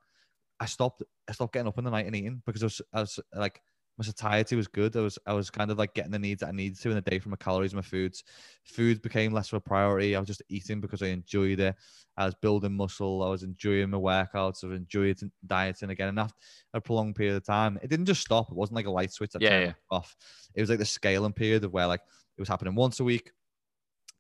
I 0.60 0.66
stopped. 0.66 1.04
I 1.28 1.34
stopped 1.34 1.54
getting 1.54 1.68
up 1.68 1.78
in 1.78 1.84
the 1.84 1.92
night 1.92 2.06
and 2.08 2.16
eating 2.16 2.42
because 2.46 2.64
I 2.64 2.68
was, 2.68 2.82
I 2.94 3.02
was 3.02 3.20
like 3.36 3.62
my 3.98 4.04
satiety 4.04 4.56
was 4.56 4.68
good. 4.68 4.96
I 4.96 5.02
was 5.02 5.18
I 5.26 5.34
was 5.34 5.50
kind 5.50 5.72
of 5.72 5.78
like 5.78 5.94
getting 5.94 6.12
the 6.12 6.20
needs 6.20 6.42
that 6.42 6.50
I 6.50 6.52
needed 6.52 6.80
to 6.82 6.90
in 6.90 6.96
the 6.96 7.02
day 7.02 7.20
from 7.20 7.32
my 7.32 7.38
calories, 7.38 7.74
my 7.74 7.82
foods. 7.82 8.24
Food 8.64 9.02
became 9.02 9.32
less 9.32 9.48
of 9.54 9.58
a 9.58 9.62
priority. 9.62 10.16
I 10.16 10.20
was 10.20 10.28
just 10.28 10.44
eating 10.50 10.82
because 10.82 11.02
I 11.02 11.08
enjoyed 11.08 11.60
it. 11.60 11.76
I 12.18 12.26
was 12.26 12.36
building 12.36 12.76
muscle. 12.76 13.24
I 13.24 13.30
was 13.30 13.44
enjoying 13.44 13.90
my 13.90 13.98
workouts. 13.98 14.64
I 14.64 14.68
was 14.68 14.80
enjoying 14.80 15.16
dieting 15.46 15.90
again. 15.92 16.10
And 16.10 16.20
after 16.20 16.36
a 16.74 16.82
prolonged 16.82 17.16
period 17.16 17.36
of 17.38 17.46
time, 17.46 17.80
it 17.82 17.90
didn't 17.90 18.06
just 18.06 18.22
stop. 18.22 18.50
It 18.52 18.56
wasn't 18.56 18.76
like 18.76 18.86
a 18.86 18.92
light 18.92 19.12
switch 19.14 19.32
that 19.32 19.42
Yeah, 19.42 19.50
turned 19.50 19.66
yeah. 19.68 19.74
off. 19.92 20.16
It 20.56 20.62
was 20.62 20.70
like 20.70 20.80
the 20.80 20.86
scaling 20.86 21.34
period 21.34 21.64
of 21.64 21.72
where 21.72 21.88
like 21.88 22.02
it 22.38 22.42
was 22.42 22.50
happening 22.50 22.76
once 22.76 23.00
a 23.00 23.04
week, 23.04 23.32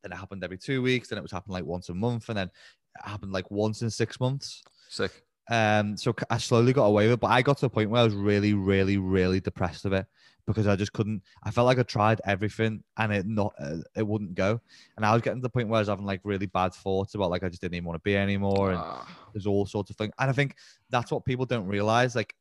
then 0.03 0.11
it 0.11 0.17
happened 0.17 0.43
every 0.43 0.57
two 0.57 0.81
weeks, 0.81 1.09
then 1.09 1.17
it 1.17 1.21
was 1.21 1.31
happening 1.31 1.53
like 1.53 1.65
once 1.65 1.89
a 1.89 1.93
month, 1.93 2.29
and 2.29 2.37
then 2.37 2.47
it 2.47 3.09
happened 3.09 3.33
like 3.33 3.49
once 3.51 3.81
in 3.81 3.89
six 3.89 4.19
months. 4.19 4.63
Sick. 4.87 5.23
Um, 5.49 5.95
so 5.95 6.13
I 6.29 6.37
slowly 6.39 6.73
got 6.73 6.85
away 6.85 7.05
with 7.05 7.13
it, 7.13 7.19
but 7.19 7.31
I 7.31 7.41
got 7.41 7.57
to 7.59 7.67
a 7.67 7.69
point 7.69 7.89
where 7.89 8.01
I 8.01 8.05
was 8.05 8.15
really, 8.15 8.53
really, 8.53 8.97
really 8.97 9.39
depressed 9.39 9.85
of 9.85 9.93
it 9.93 10.07
because 10.47 10.67
I 10.67 10.75
just 10.75 10.93
couldn't. 10.93 11.21
I 11.43 11.51
felt 11.51 11.65
like 11.65 11.79
I 11.79 11.83
tried 11.83 12.21
everything 12.25 12.83
and 12.97 13.13
it 13.13 13.25
not, 13.27 13.53
uh, 13.59 13.77
it 13.95 14.07
wouldn't 14.07 14.35
go. 14.35 14.59
And 14.95 15.05
I 15.05 15.13
was 15.13 15.21
getting 15.21 15.39
to 15.39 15.43
the 15.43 15.49
point 15.49 15.67
where 15.69 15.77
I 15.77 15.81
was 15.81 15.87
having 15.87 16.05
like 16.05 16.21
really 16.23 16.47
bad 16.47 16.73
thoughts 16.73 17.15
about 17.15 17.29
like 17.29 17.43
I 17.43 17.49
just 17.49 17.61
didn't 17.61 17.75
even 17.75 17.85
want 17.85 17.97
to 17.97 18.03
be 18.03 18.17
anymore, 18.17 18.71
and 18.71 18.79
Ah, 18.79 19.07
there's 19.33 19.45
all 19.47 19.65
sorts 19.65 19.89
of 19.91 19.95
things. 19.97 20.13
And 20.19 20.29
I 20.29 20.33
think 20.33 20.55
that's 20.89 21.11
what 21.11 21.25
people 21.25 21.45
don't 21.45 21.67
realize. 21.67 22.15
Like 22.15 22.35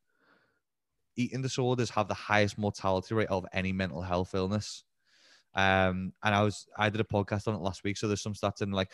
eating 1.16 1.42
disorders 1.42 1.90
have 1.90 2.08
the 2.08 2.14
highest 2.14 2.58
mortality 2.58 3.14
rate 3.14 3.28
of 3.28 3.46
any 3.52 3.72
mental 3.72 4.02
health 4.02 4.34
illness. 4.34 4.84
Um, 5.54 6.12
and 6.24 6.34
I 6.34 6.42
was 6.42 6.66
I 6.76 6.90
did 6.90 7.00
a 7.00 7.04
podcast 7.04 7.46
on 7.46 7.54
it 7.54 7.60
last 7.60 7.84
week, 7.84 7.96
so 7.96 8.08
there's 8.08 8.22
some 8.22 8.34
stats 8.34 8.60
in 8.60 8.72
like 8.72 8.90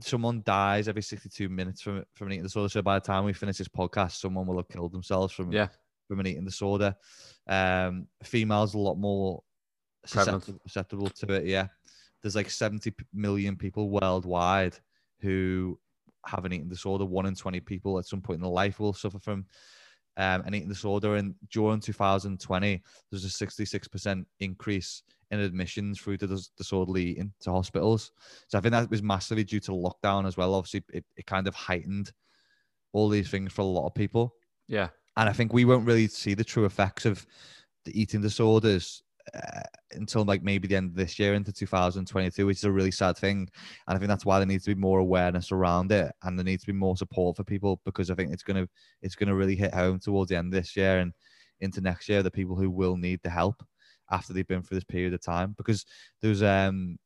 someone 0.00 0.42
dies 0.44 0.88
every 0.88 1.02
62 1.02 1.48
minutes 1.48 1.82
from 1.82 2.04
from 2.14 2.28
an 2.28 2.34
eating 2.34 2.44
disorder. 2.44 2.68
So 2.68 2.82
by 2.82 2.98
the 2.98 3.04
time 3.04 3.24
we 3.24 3.32
finish 3.32 3.58
this 3.58 3.68
podcast, 3.68 4.12
someone 4.12 4.46
will 4.46 4.56
have 4.56 4.68
killed 4.68 4.92
themselves 4.92 5.32
from 5.32 5.52
Yeah. 5.52 5.68
from 6.06 6.20
an 6.20 6.26
eating 6.26 6.44
disorder. 6.44 6.94
Um, 7.46 8.06
females 8.22 8.74
a 8.74 8.78
lot 8.78 8.96
more 8.96 9.42
susceptible, 10.06 10.60
susceptible 10.66 11.08
to 11.10 11.32
it. 11.34 11.46
Yeah, 11.46 11.68
there's 12.22 12.36
like 12.36 12.50
70 12.50 12.94
million 13.12 13.56
people 13.56 13.90
worldwide 13.90 14.76
who 15.20 15.78
have 16.26 16.44
an 16.44 16.52
eating 16.52 16.68
disorder. 16.68 17.04
One 17.04 17.26
in 17.26 17.34
20 17.34 17.60
people 17.60 17.98
at 17.98 18.06
some 18.06 18.20
point 18.20 18.36
in 18.38 18.42
their 18.42 18.50
life 18.50 18.80
will 18.80 18.92
suffer 18.92 19.18
from 19.18 19.46
um, 20.16 20.42
an 20.42 20.54
eating 20.54 20.68
disorder. 20.68 21.16
And 21.16 21.34
during 21.50 21.80
2020, 21.80 22.82
there's 23.10 23.24
a 23.24 23.28
66% 23.46 24.24
increase 24.40 25.02
in 25.30 25.40
admissions 25.40 26.00
through 26.00 26.16
to 26.18 26.26
dis- 26.26 26.50
disorderly 26.56 27.04
eating 27.04 27.32
to 27.40 27.50
hospitals. 27.50 28.12
So 28.48 28.58
I 28.58 28.60
think 28.60 28.72
that 28.72 28.90
was 28.90 29.02
massively 29.02 29.44
due 29.44 29.60
to 29.60 29.72
lockdown 29.72 30.26
as 30.26 30.36
well. 30.36 30.54
Obviously, 30.54 30.82
it, 30.92 31.04
it 31.16 31.26
kind 31.26 31.46
of 31.46 31.54
heightened 31.54 32.12
all 32.92 33.08
these 33.08 33.30
things 33.30 33.52
for 33.52 33.62
a 33.62 33.66
lot 33.66 33.86
of 33.86 33.94
people. 33.94 34.34
yeah. 34.66 34.88
And 35.16 35.28
I 35.28 35.32
think 35.32 35.52
we 35.52 35.64
won't 35.64 35.86
really 35.86 36.06
see 36.06 36.34
the 36.34 36.44
true 36.44 36.64
effects 36.64 37.04
of 37.04 37.26
the 37.84 38.00
eating 38.00 38.20
disorders 38.20 39.02
uh, 39.34 39.62
until 39.92 40.24
like 40.24 40.42
maybe 40.42 40.68
the 40.68 40.76
end 40.76 40.90
of 40.90 40.94
this 40.94 41.18
year 41.18 41.34
into 41.34 41.52
2022, 41.52 42.46
which 42.46 42.58
is 42.58 42.64
a 42.64 42.70
really 42.70 42.92
sad 42.92 43.16
thing. 43.16 43.48
And 43.88 43.96
I 43.96 43.98
think 43.98 44.08
that's 44.08 44.24
why 44.24 44.38
there 44.38 44.46
needs 44.46 44.64
to 44.64 44.74
be 44.74 44.80
more 44.80 45.00
awareness 45.00 45.50
around 45.50 45.90
it, 45.92 46.12
and 46.22 46.38
there 46.38 46.44
needs 46.44 46.62
to 46.62 46.72
be 46.72 46.78
more 46.78 46.96
support 46.96 47.36
for 47.36 47.44
people 47.44 47.80
because 47.84 48.10
I 48.10 48.14
think 48.14 48.32
it's 48.32 48.42
gonna 48.44 48.68
it's 49.02 49.16
gonna 49.16 49.34
really 49.34 49.56
hit 49.56 49.74
home 49.74 49.98
towards 49.98 50.28
the 50.30 50.36
end 50.36 50.54
of 50.54 50.60
this 50.60 50.76
year 50.76 51.00
and 51.00 51.12
into 51.60 51.80
next 51.80 52.08
year. 52.08 52.22
The 52.22 52.30
people 52.30 52.56
who 52.56 52.70
will 52.70 52.96
need 52.96 53.20
the 53.22 53.30
help 53.30 53.62
after 54.10 54.32
they've 54.32 54.46
been 54.46 54.62
through 54.62 54.76
this 54.76 54.84
period 54.84 55.14
of 55.14 55.20
time, 55.22 55.54
because 55.56 55.84
there's 56.22 56.42
um 56.42 56.98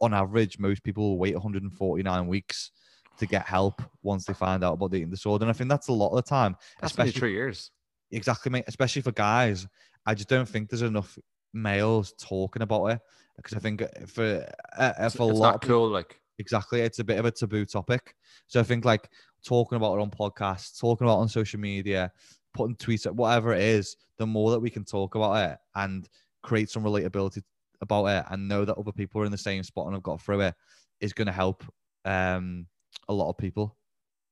on 0.00 0.14
average 0.14 0.58
most 0.58 0.82
people 0.82 1.18
wait 1.18 1.34
149 1.34 2.26
weeks 2.26 2.70
to 3.18 3.26
get 3.26 3.46
help 3.46 3.82
once 4.02 4.24
they 4.24 4.32
find 4.34 4.62
out 4.62 4.74
about 4.74 4.90
the 4.90 4.98
eating 4.98 5.10
disorder, 5.10 5.44
and 5.44 5.50
I 5.50 5.52
think 5.52 5.68
that's 5.70 5.88
a 5.88 5.92
lot 5.92 6.10
of 6.10 6.16
the 6.16 6.22
time 6.22 6.56
That's 6.80 6.92
especially 6.92 7.12
three 7.18 7.32
years. 7.32 7.70
exactly 8.12 8.50
mate 8.50 8.64
especially 8.68 9.02
for 9.02 9.12
guys 9.12 9.66
i 10.06 10.14
just 10.14 10.28
don't 10.28 10.48
think 10.48 10.70
there's 10.70 10.82
enough 10.82 11.18
males 11.52 12.14
talking 12.18 12.62
about 12.62 12.86
it 12.86 13.00
because 13.36 13.54
i 13.54 13.58
think 13.58 13.82
for 14.06 14.46
uh, 14.78 14.82
uh, 14.82 14.92
It's, 15.00 15.16
for 15.16 15.30
a 15.30 15.34
lot 15.34 15.46
not 15.46 15.54
of 15.56 15.60
people, 15.62 15.76
cool. 15.76 15.88
Like, 15.88 16.20
exactly 16.38 16.80
it's 16.80 17.00
a 17.00 17.04
bit 17.04 17.18
of 17.18 17.24
a 17.26 17.30
taboo 17.30 17.64
topic 17.66 18.14
so 18.46 18.60
i 18.60 18.62
think 18.62 18.84
like 18.84 19.10
talking 19.44 19.76
about 19.76 19.96
it 19.96 20.00
on 20.00 20.10
podcasts 20.10 20.78
talking 20.80 21.06
about 21.06 21.18
it 21.18 21.22
on 21.22 21.28
social 21.28 21.58
media 21.60 22.12
putting 22.54 22.76
tweets 22.76 23.04
at 23.06 23.14
whatever 23.14 23.52
it 23.52 23.60
is 23.62 23.96
the 24.18 24.26
more 24.26 24.50
that 24.52 24.60
we 24.60 24.70
can 24.70 24.84
talk 24.84 25.16
about 25.16 25.34
it 25.50 25.58
and 25.74 26.08
create 26.42 26.70
some 26.70 26.84
relatability 26.84 27.42
about 27.80 28.06
it 28.06 28.24
and 28.30 28.48
know 28.48 28.64
that 28.64 28.76
other 28.76 28.92
people 28.92 29.20
are 29.20 29.26
in 29.26 29.32
the 29.32 29.38
same 29.38 29.62
spot 29.62 29.86
and 29.86 29.94
have 29.94 30.02
got 30.02 30.20
through 30.20 30.40
it 30.40 30.54
is 31.00 31.12
going 31.12 31.26
to 31.26 31.32
help 31.32 31.64
um 32.04 32.66
a 33.08 33.12
lot 33.12 33.30
of 33.30 33.38
people 33.38 33.76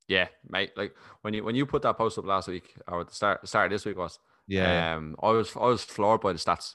yeah, 0.09 0.29
mate. 0.49 0.73
Like 0.77 0.95
when 1.23 1.35
you 1.35 1.45
when 1.45 1.55
you 1.55 1.67
put 1.67 1.83
that 1.83 1.97
post 1.97 2.19
up 2.19 2.27
last 2.27 2.49
week 2.49 2.75
or 2.87 3.01
at 3.01 3.09
the 3.09 3.15
start 3.15 3.47
start 3.47 3.67
of 3.67 3.73
this 3.73 3.85
week 3.85 3.99
was, 3.99 4.19
yeah 4.47 4.95
um, 4.95 5.17
I 5.23 5.31
was 5.31 5.55
I 5.57 5.67
was 5.67 5.83
floored 5.83 6.21
by 6.21 6.33
the 6.33 6.39
stats. 6.39 6.75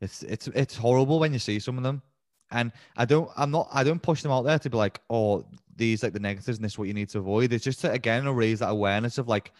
It's 0.00 0.22
it's 0.22 0.48
it's 0.48 0.76
horrible 0.76 1.18
when 1.18 1.32
you 1.32 1.38
see 1.38 1.58
some 1.58 1.76
of 1.76 1.84
them, 1.84 2.02
and 2.50 2.72
I 2.96 3.04
don't 3.04 3.30
I'm 3.36 3.50
not 3.50 3.68
I 3.72 3.84
don't 3.84 4.00
push 4.00 4.22
them 4.22 4.32
out 4.32 4.42
there 4.42 4.58
to 4.58 4.70
be 4.70 4.76
like 4.76 5.00
oh 5.10 5.44
these 5.76 6.02
like 6.02 6.14
the 6.14 6.20
negatives 6.20 6.58
and 6.58 6.64
this 6.64 6.72
is 6.72 6.78
what 6.78 6.88
you 6.88 6.94
need 6.94 7.10
to 7.10 7.18
avoid. 7.18 7.52
It's 7.52 7.64
just 7.64 7.80
to 7.82 7.92
again 7.92 8.26
raise 8.28 8.60
that 8.60 8.70
awareness 8.70 9.18
of 9.18 9.28
like 9.28 9.52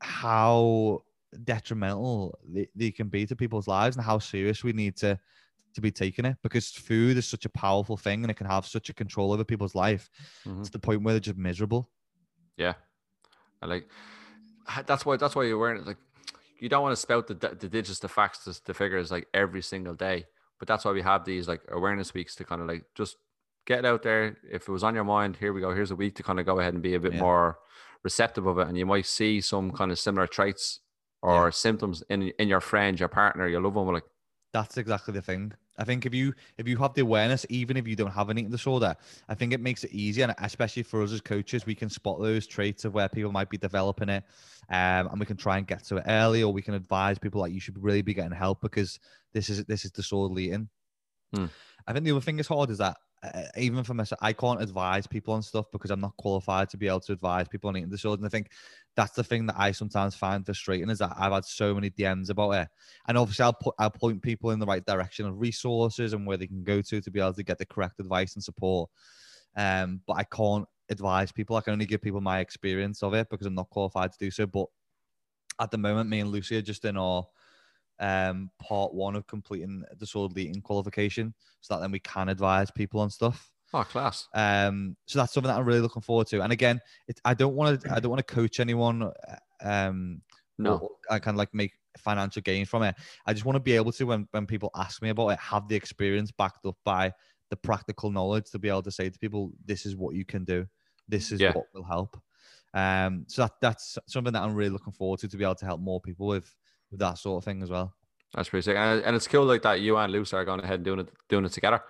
how 0.00 1.02
detrimental 1.44 2.38
they, 2.48 2.68
they 2.74 2.90
can 2.90 3.08
be 3.08 3.26
to 3.26 3.34
people's 3.36 3.66
lives 3.68 3.96
and 3.96 4.04
how 4.04 4.18
serious 4.18 4.62
we 4.62 4.72
need 4.72 4.96
to 4.96 5.18
to 5.74 5.80
be 5.80 5.90
taking 5.90 6.24
it 6.24 6.36
because 6.42 6.70
food 6.70 7.16
is 7.16 7.26
such 7.26 7.44
a 7.44 7.48
powerful 7.48 7.96
thing 7.96 8.22
and 8.22 8.30
it 8.30 8.34
can 8.34 8.46
have 8.46 8.64
such 8.64 8.88
a 8.90 8.94
control 8.94 9.32
over 9.32 9.42
people's 9.44 9.74
life 9.74 10.08
Mhm. 10.46 10.64
to 10.64 10.70
the 10.70 10.78
point 10.78 11.02
where 11.02 11.14
they're 11.14 11.20
just 11.20 11.36
miserable. 11.36 11.90
Yeah, 12.56 12.74
and 13.60 13.70
like 13.70 13.88
that's 14.86 15.04
why 15.04 15.16
that's 15.16 15.34
why 15.34 15.44
you're 15.44 15.58
wearing 15.58 15.80
it. 15.80 15.86
Like 15.86 15.98
you 16.60 16.68
don't 16.68 16.82
want 16.82 16.92
to 16.92 17.00
spout 17.00 17.26
the 17.26 17.34
the 17.34 17.68
digits, 17.68 17.98
the 17.98 18.08
facts, 18.08 18.44
the, 18.44 18.60
the 18.66 18.74
figures 18.74 19.10
like 19.10 19.26
every 19.34 19.62
single 19.62 19.94
day. 19.94 20.26
But 20.58 20.68
that's 20.68 20.84
why 20.84 20.92
we 20.92 21.02
have 21.02 21.24
these 21.24 21.48
like 21.48 21.62
awareness 21.68 22.14
weeks 22.14 22.36
to 22.36 22.44
kind 22.44 22.62
of 22.62 22.68
like 22.68 22.84
just 22.94 23.16
get 23.66 23.80
it 23.80 23.84
out 23.84 24.02
there. 24.04 24.36
If 24.48 24.68
it 24.68 24.72
was 24.72 24.84
on 24.84 24.94
your 24.94 25.04
mind, 25.04 25.36
here 25.36 25.52
we 25.52 25.60
go. 25.60 25.74
Here's 25.74 25.90
a 25.90 25.96
week 25.96 26.14
to 26.16 26.22
kind 26.22 26.38
of 26.38 26.46
go 26.46 26.60
ahead 26.60 26.74
and 26.74 26.82
be 26.82 26.94
a 26.94 27.00
bit 27.00 27.14
Yeah. 27.14 27.20
more 27.20 27.58
receptive 28.04 28.46
of 28.46 28.58
it, 28.58 28.68
and 28.68 28.78
you 28.78 28.86
might 28.86 29.06
see 29.06 29.40
some 29.40 29.72
kind 29.72 29.90
of 29.90 29.98
similar 29.98 30.26
traits 30.28 30.80
or 31.24 31.50
Yeah. 31.50 31.50
symptoms 31.52 32.02
in 32.10 32.22
in 32.38 32.48
your 32.48 32.60
friend, 32.60 32.98
your 33.00 33.08
partner, 33.10 33.48
your 33.48 33.62
loved 33.62 33.76
one. 33.76 33.94
Like, 33.94 34.04
That's 34.52 34.76
exactly 34.76 35.12
the 35.14 35.22
thing. 35.22 35.52
I 35.76 35.82
think 35.84 36.06
if 36.06 36.14
you 36.14 36.34
if 36.58 36.68
you 36.68 36.76
have 36.76 36.94
the 36.94 37.02
awareness, 37.02 37.44
even 37.48 37.76
if 37.76 37.88
you 37.88 37.96
don't 37.96 38.12
have 38.12 38.30
an 38.30 38.38
eating 38.38 38.52
disorder, 38.52 38.94
I 39.28 39.34
think 39.34 39.52
it 39.52 39.60
makes 39.60 39.82
it 39.82 39.90
easier, 39.92 40.24
and 40.26 40.34
especially 40.38 40.84
for 40.84 41.02
us 41.02 41.10
as 41.10 41.20
coaches, 41.20 41.66
we 41.66 41.74
can 41.74 41.90
spot 41.90 42.20
those 42.20 42.46
traits 42.46 42.84
of 42.84 42.94
where 42.94 43.08
people 43.08 43.32
might 43.32 43.50
be 43.50 43.58
developing 43.58 44.08
it, 44.08 44.22
um, 44.68 45.08
and 45.08 45.18
we 45.18 45.26
can 45.26 45.36
try 45.36 45.58
and 45.58 45.66
get 45.66 45.82
to 45.86 45.96
it 45.96 46.04
early, 46.06 46.44
or 46.44 46.52
we 46.52 46.62
can 46.62 46.74
advise 46.74 47.18
people 47.18 47.40
like 47.40 47.52
you 47.52 47.58
should 47.60 47.82
really 47.82 48.02
be 48.02 48.14
getting 48.14 48.30
help 48.30 48.60
because 48.60 49.00
this 49.32 49.50
is 49.50 49.64
this 49.64 49.84
is 49.84 49.90
disorderly 49.90 50.44
eating. 50.46 50.68
Hmm. 51.34 51.46
I 51.86 51.92
think 51.92 52.04
the 52.04 52.12
other 52.12 52.20
thing 52.20 52.38
is 52.38 52.46
hard 52.46 52.70
is 52.70 52.78
that 52.78 52.96
even 53.56 53.84
for 53.84 53.94
myself, 53.94 54.18
I 54.22 54.32
can't 54.32 54.62
advise 54.62 55.06
people 55.06 55.34
on 55.34 55.42
stuff 55.42 55.66
because 55.72 55.90
I'm 55.90 56.00
not 56.00 56.16
qualified 56.16 56.68
to 56.70 56.76
be 56.76 56.88
able 56.88 57.00
to 57.00 57.12
advise 57.12 57.48
people 57.48 57.68
on 57.68 57.76
eating 57.76 57.90
disorders. 57.90 58.20
And 58.20 58.26
I 58.26 58.30
think 58.30 58.50
that's 58.96 59.12
the 59.12 59.24
thing 59.24 59.46
that 59.46 59.56
I 59.58 59.72
sometimes 59.72 60.14
find 60.14 60.44
frustrating 60.44 60.90
is 60.90 60.98
that 60.98 61.14
I've 61.16 61.32
had 61.32 61.44
so 61.44 61.74
many 61.74 61.90
DMs 61.90 62.30
about 62.30 62.50
it, 62.52 62.68
and 63.08 63.18
obviously 63.18 63.44
I'll 63.44 63.52
put 63.52 63.74
I'll 63.78 63.90
point 63.90 64.22
people 64.22 64.50
in 64.50 64.58
the 64.58 64.66
right 64.66 64.84
direction 64.84 65.26
of 65.26 65.40
resources 65.40 66.12
and 66.12 66.26
where 66.26 66.36
they 66.36 66.46
can 66.46 66.64
go 66.64 66.80
to 66.82 67.00
to 67.00 67.10
be 67.10 67.20
able 67.20 67.34
to 67.34 67.42
get 67.42 67.58
the 67.58 67.66
correct 67.66 68.00
advice 68.00 68.34
and 68.34 68.44
support. 68.44 68.90
Um, 69.56 70.00
but 70.06 70.14
I 70.14 70.24
can't 70.24 70.66
advise 70.88 71.32
people. 71.32 71.56
I 71.56 71.60
can 71.60 71.72
only 71.72 71.86
give 71.86 72.02
people 72.02 72.20
my 72.20 72.40
experience 72.40 73.02
of 73.02 73.14
it 73.14 73.28
because 73.30 73.46
I'm 73.46 73.54
not 73.54 73.70
qualified 73.70 74.12
to 74.12 74.18
do 74.18 74.30
so. 74.30 74.46
But 74.46 74.66
at 75.60 75.70
the 75.70 75.78
moment, 75.78 76.10
me 76.10 76.20
and 76.20 76.30
Lucy 76.30 76.56
are 76.56 76.62
just 76.62 76.84
in 76.84 76.96
our 76.96 77.24
um 78.00 78.50
part 78.60 78.92
one 78.94 79.16
of 79.16 79.26
completing 79.26 79.84
the 79.88 79.96
disorderly 79.96 80.48
eating 80.48 80.62
qualification, 80.62 81.34
so 81.60 81.74
that 81.74 81.80
then 81.80 81.92
we 81.92 82.00
can 82.00 82.28
advise 82.28 82.70
people 82.70 83.00
on 83.00 83.10
stuff. 83.10 83.50
oh, 83.72 83.84
class. 83.84 84.28
Um, 84.34 84.96
so 85.06 85.18
that's 85.18 85.32
something 85.32 85.48
that 85.48 85.58
I'm 85.58 85.64
really 85.64 85.80
looking 85.80 86.02
forward 86.02 86.26
to. 86.28 86.42
And 86.42 86.52
again, 86.52 86.80
it, 87.08 87.20
I 87.24 87.34
don't 87.34 87.54
want 87.54 87.80
to 87.80 87.92
I 87.92 88.00
don't 88.00 88.10
want 88.10 88.26
to 88.26 88.34
coach 88.34 88.60
anyone. 88.60 89.10
Um, 89.62 90.22
No, 90.58 90.88
I 91.10 91.18
kind 91.18 91.34
of 91.34 91.38
like 91.38 91.52
make 91.52 91.72
financial 91.98 92.42
gain 92.42 92.66
from 92.66 92.82
it. 92.82 92.94
I 93.26 93.32
just 93.32 93.44
want 93.44 93.56
to 93.56 93.60
be 93.60 93.72
able 93.72 93.92
to, 93.92 94.04
when, 94.04 94.28
when 94.30 94.46
people 94.46 94.70
ask 94.76 95.02
me 95.02 95.08
about 95.10 95.28
it, 95.28 95.38
have 95.38 95.68
the 95.68 95.76
experience 95.76 96.30
backed 96.32 96.64
up 96.66 96.76
by 96.84 97.12
the 97.50 97.56
practical 97.56 98.10
knowledge 98.10 98.50
to 98.50 98.58
be 98.58 98.68
able 98.68 98.82
to 98.82 98.90
say 98.90 99.10
to 99.10 99.18
people, 99.18 99.52
this 99.64 99.86
is 99.86 99.96
what 99.96 100.14
you 100.14 100.24
can 100.24 100.44
do. 100.44 100.66
This 101.08 101.32
is 101.32 101.40
Yeah. 101.40 101.52
what 101.52 101.66
will 101.72 101.84
help. 101.84 102.20
Um, 102.72 103.24
so 103.28 103.42
that, 103.42 103.52
that's 103.60 103.98
something 104.06 104.32
that 104.32 104.42
I'm 104.42 104.54
really 104.54 104.70
looking 104.70 104.92
forward 104.92 105.20
to, 105.20 105.28
to 105.28 105.36
be 105.36 105.44
able 105.44 105.54
to 105.56 105.66
help 105.66 105.80
more 105.80 106.00
people 106.00 106.26
with, 106.26 106.52
with 106.94 107.00
that 107.00 107.18
sort 107.18 107.40
of 107.40 107.44
thing 107.44 107.62
as 107.62 107.70
well. 107.70 107.94
that's 108.34 108.48
pretty 108.48 108.62
sick. 108.62 108.76
And, 108.76 109.02
and 109.02 109.16
it's 109.16 109.28
cool 109.28 109.44
like 109.44 109.62
that. 109.62 109.80
You 109.80 109.96
and 109.96 110.12
Lucy 110.12 110.36
are 110.36 110.44
going 110.44 110.60
ahead 110.60 110.76
and 110.76 110.84
doing 110.84 111.00
it, 111.00 111.08
doing 111.28 111.44
it 111.44 111.52
together, 111.52 111.82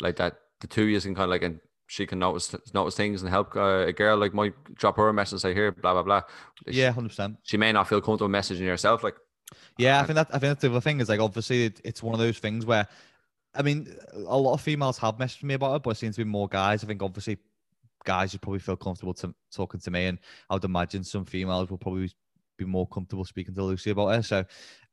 like 0.00 0.16
that. 0.16 0.36
The 0.60 0.68
two 0.68 0.82
of 0.82 0.88
you 0.90 1.00
can 1.00 1.14
kind 1.14 1.24
of 1.24 1.30
like, 1.30 1.42
and 1.42 1.60
she 1.86 2.06
can 2.06 2.18
notice 2.18 2.54
notice 2.72 2.96
things 2.96 3.22
and 3.22 3.30
help 3.30 3.54
uh, 3.56 3.86
a 3.86 3.92
girl 3.92 4.16
like 4.16 4.32
might 4.32 4.54
drop 4.74 4.96
her 4.96 5.08
a 5.08 5.12
message 5.12 5.32
and 5.32 5.40
say 5.42 5.54
here, 5.54 5.72
blah 5.72 5.92
blah 5.92 6.02
blah. 6.02 6.22
Yeah, 6.66 6.92
hundred 6.92 7.08
percent. 7.08 7.36
she 7.42 7.56
may 7.56 7.72
not 7.72 7.88
feel 7.88 8.00
comfortable 8.00 8.32
messaging 8.32 8.60
yourself. 8.60 9.04
Like, 9.04 9.16
Yeah, 9.76 10.00
I 10.00 10.04
think 10.04 10.14
that 10.14 10.28
I 10.28 10.38
think 10.38 10.50
that's 10.50 10.62
the 10.62 10.70
other 10.70 10.80
thing 10.80 11.00
is 11.00 11.08
like 11.08 11.20
obviously 11.20 11.66
it, 11.66 11.80
it's 11.84 12.02
one 12.02 12.14
of 12.14 12.20
those 12.20 12.38
things 12.38 12.64
where, 12.64 12.88
I 13.54 13.62
mean, 13.62 13.94
a 14.14 14.38
lot 14.38 14.54
of 14.54 14.60
females 14.60 14.96
have 14.98 15.18
messaged 15.18 15.42
me 15.42 15.54
about 15.54 15.76
it, 15.76 15.82
but 15.82 15.90
it 15.90 15.96
seems 15.96 16.16
to 16.16 16.24
be 16.24 16.30
more 16.30 16.48
guys. 16.48 16.82
I 16.82 16.86
think 16.86 17.02
obviously 17.02 17.38
guys 18.04 18.32
would 18.32 18.42
probably 18.42 18.60
feel 18.60 18.76
comfortable 18.76 19.14
to 19.14 19.34
talking 19.52 19.80
to 19.80 19.90
me, 19.90 20.06
and 20.06 20.18
I 20.48 20.54
would 20.54 20.64
imagine 20.64 21.04
some 21.04 21.24
females 21.24 21.68
will 21.68 21.78
probably 21.78 22.10
be 22.56 22.64
more 22.64 22.86
comfortable 22.88 23.24
speaking 23.24 23.54
to 23.54 23.62
Lucy 23.64 23.90
about 23.90 24.08
it. 24.18 24.24
So, 24.24 24.38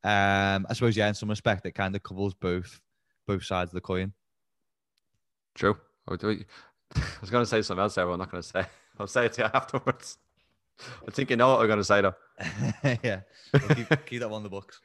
um, 0.04 0.66
I 0.68 0.72
suppose 0.72 0.96
yeah, 0.96 1.08
in 1.08 1.14
some 1.14 1.30
respect, 1.30 1.64
it 1.66 1.72
kind 1.72 1.94
of 1.94 2.02
covers 2.02 2.34
both 2.34 2.80
both 3.26 3.44
sides 3.44 3.70
of 3.70 3.74
the 3.74 3.80
coin. 3.80 4.12
true. 5.54 5.76
I 6.08 6.12
was- 6.12 6.20
going 7.30 7.42
to 7.42 7.46
say 7.46 7.62
something 7.62 7.80
else 7.82 7.94
there, 7.94 8.04
but 8.04 8.12
I'm 8.12 8.18
not 8.18 8.30
going 8.30 8.42
to 8.42 8.48
say. 8.48 8.64
I'll 8.98 9.06
say 9.06 9.26
it 9.26 9.32
to 9.34 9.42
you 9.42 9.48
afterwards. 9.54 10.18
I 11.06 11.10
think 11.12 11.30
you 11.30 11.36
know 11.36 11.48
what 11.54 11.60
I'm 11.60 11.66
going 11.68 11.78
to 11.78 11.84
say 11.84 12.00
though. 12.00 12.14
yeah, 13.04 13.20
We'll 13.52 13.68
keep, 13.76 14.06
keep 14.06 14.20
that 14.20 14.28
one 14.28 14.38
in 14.38 14.42
the 14.44 14.48
books. 14.50 14.80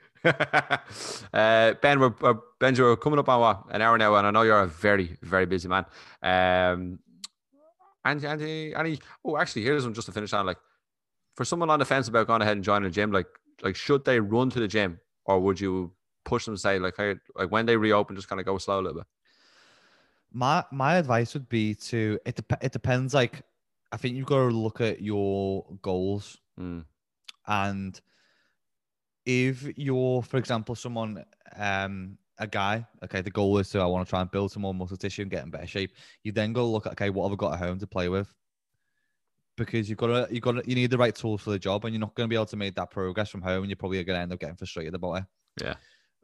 uh, 1.33 1.73
ben, 1.81 1.99
we're, 1.99 2.13
we're 2.19 2.35
Benji, 2.59 2.79
we're 2.79 2.95
coming 2.97 3.19
up 3.19 3.29
on 3.29 3.39
what 3.39 3.63
an 3.71 3.81
hour 3.81 3.97
now, 3.97 4.15
and 4.15 4.27
I 4.27 4.31
know 4.31 4.43
you're 4.43 4.59
a 4.61 4.67
very, 4.67 5.17
very 5.23 5.45
busy 5.45 5.67
man. 5.67 5.85
Um, 6.21 6.99
and 8.05 8.23
any, 8.23 8.75
any, 8.75 8.99
oh, 9.25 9.37
actually, 9.37 9.63
here's 9.63 9.83
one 9.83 9.93
just 9.93 10.05
to 10.05 10.11
finish 10.11 10.31
on. 10.33 10.45
Like, 10.45 10.57
for 11.37 11.45
someone 11.45 11.69
on 11.69 11.79
the 11.79 11.85
fence 11.85 12.07
about 12.07 12.27
going 12.27 12.41
ahead 12.41 12.57
and 12.57 12.63
joining 12.63 12.87
a 12.87 12.91
gym, 12.91 13.11
like, 13.11 13.27
like 13.61 13.75
should 13.75 14.03
they 14.03 14.19
run 14.19 14.49
to 14.49 14.59
the 14.59 14.67
gym, 14.67 14.99
or 15.25 15.39
would 15.39 15.61
you 15.61 15.93
push 16.25 16.45
them 16.45 16.55
to 16.55 16.59
say, 16.59 16.79
like, 16.79 16.95
hey, 16.97 17.15
like 17.35 17.51
when 17.51 17.65
they 17.65 17.77
reopen, 17.77 18.15
just 18.15 18.27
kind 18.27 18.39
of 18.39 18.45
go 18.45 18.57
slow 18.57 18.79
a 18.79 18.81
little 18.81 18.97
bit? 18.99 19.07
My 20.33 20.65
my 20.71 20.95
advice 20.95 21.33
would 21.35 21.47
be 21.47 21.75
to 21.75 22.19
it. 22.25 22.35
Dep- 22.35 22.63
it 22.63 22.71
depends. 22.71 23.13
Like, 23.13 23.43
I 23.91 23.97
think 23.97 24.15
you've 24.15 24.25
got 24.25 24.49
to 24.49 24.55
look 24.55 24.81
at 24.81 25.01
your 25.01 25.65
goals 25.81 26.37
Mm, 26.59 26.85
and 27.45 28.01
if 29.25 29.67
you're 29.77 30.23
for 30.23 30.37
example 30.37 30.73
someone 30.73 31.23
um 31.57 32.17
a 32.39 32.47
guy 32.47 32.85
okay 33.03 33.21
the 33.21 33.29
goal 33.29 33.57
is 33.57 33.69
to 33.69 33.79
i 33.79 33.85
want 33.85 34.05
to 34.05 34.09
try 34.09 34.21
and 34.21 34.31
build 34.31 34.51
some 34.51 34.61
more 34.61 34.73
muscle 34.73 34.97
tissue 34.97 35.21
and 35.21 35.31
get 35.31 35.43
in 35.43 35.51
better 35.51 35.67
shape 35.67 35.91
you 36.23 36.31
then 36.31 36.53
go 36.53 36.67
look 36.69 36.85
at 36.85 36.93
okay 36.93 37.09
what 37.09 37.25
have 37.25 37.33
i 37.33 37.35
got 37.35 37.53
at 37.53 37.59
home 37.59 37.77
to 37.77 37.85
play 37.85 38.09
with 38.09 38.33
because 39.57 39.89
you've 39.89 39.97
got 39.97 40.07
to 40.07 40.33
you've 40.33 40.43
got 40.43 40.53
to, 40.53 40.63
you 40.69 40.75
need 40.75 40.89
the 40.91 40.97
right 40.97 41.13
tools 41.15 41.41
for 41.41 41.49
the 41.49 41.59
job 41.59 41.83
and 41.83 41.93
you're 41.93 41.99
not 41.99 42.15
going 42.15 42.27
to 42.27 42.29
be 42.29 42.35
able 42.35 42.45
to 42.45 42.55
make 42.55 42.75
that 42.75 42.89
progress 42.91 43.29
from 43.29 43.41
home 43.41 43.63
and 43.63 43.69
you're 43.69 43.75
probably 43.75 44.01
going 44.03 44.17
to 44.17 44.21
end 44.21 44.31
up 44.31 44.39
getting 44.39 44.55
frustrated 44.55 44.93
about 44.93 45.13
it 45.15 45.23
Yeah. 45.61 45.75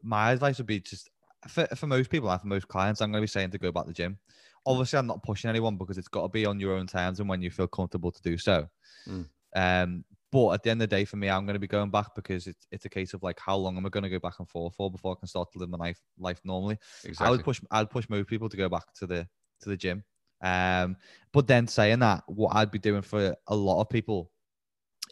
my 0.02 0.32
advice 0.32 0.58
would 0.60 0.68
be 0.68 0.80
just 0.80 1.10
for, 1.48 1.66
for 1.76 1.88
most 1.88 2.10
people 2.10 2.32
and 2.32 2.40
for 2.40 2.48
most 2.48 2.68
clients 2.68 3.02
i'm 3.02 3.12
going 3.12 3.22
to 3.22 3.24
be 3.26 3.28
saying 3.28 3.52
to 3.52 3.58
go 3.58 3.72
back 3.72 3.84
to 3.84 3.90
the 3.90 3.94
gym 3.94 4.18
obviously 4.66 4.98
i'm 5.00 5.08
not 5.08 5.24
pushing 5.24 5.50
anyone 5.50 5.76
because 5.78 5.98
it's 5.98 6.08
got 6.08 6.22
to 6.24 6.30
be 6.30 6.46
on 6.46 6.60
your 6.60 6.74
own 6.76 6.88
terms 6.88 7.20
and 7.20 7.28
when 7.28 7.42
you 7.42 7.52
feel 7.52 7.68
comfortable 7.68 8.12
to 8.12 8.22
do 8.22 8.38
so 8.38 8.68
Mm. 9.08 9.28
um 9.56 10.06
but 10.32 10.54
at 10.54 10.64
the 10.64 10.72
end 10.72 10.82
of 10.82 10.90
the 10.90 10.96
day, 10.96 11.06
for 11.06 11.18
me, 11.18 11.30
I'm 11.30 11.46
going 11.46 11.54
to 11.54 11.60
be 11.60 11.68
going 11.68 11.92
back 11.92 12.16
because 12.16 12.48
it's 12.48 12.66
it's 12.72 12.86
a 12.86 12.90
case 12.90 13.14
of 13.14 13.22
like 13.22 13.40
how 13.40 13.56
long 13.56 13.78
am 13.78 13.86
I 13.86 13.90
going 13.90 14.02
to 14.04 14.10
go 14.10 14.18
back 14.18 14.40
and 14.40 14.50
forth 14.50 14.74
for 14.74 14.90
before 14.90 15.14
I 15.16 15.20
can 15.20 15.28
start 15.28 15.52
to 15.52 15.60
live 15.60 15.70
my 15.70 15.78
life 15.78 16.02
life 16.18 16.42
normally. 16.44 16.80
exactly. 17.04 17.28
I 17.28 17.30
would 17.30 17.44
push 17.44 17.62
I'd 17.70 17.92
push 17.92 18.10
most 18.10 18.28
people 18.30 18.50
to 18.50 18.58
go 18.58 18.68
back 18.68 18.92
to 18.96 19.06
the 19.06 19.28
to 19.62 19.70
the 19.70 19.78
gym. 19.78 20.04
Um, 20.44 20.98
but 21.32 21.48
then 21.48 21.68
saying 21.68 22.00
that, 22.00 22.24
what 22.28 22.56
I'd 22.56 22.72
be 22.72 22.80
doing 22.80 23.02
for 23.02 23.36
a 23.48 23.56
lot 23.56 23.82
of 23.82 23.89
people 23.89 24.30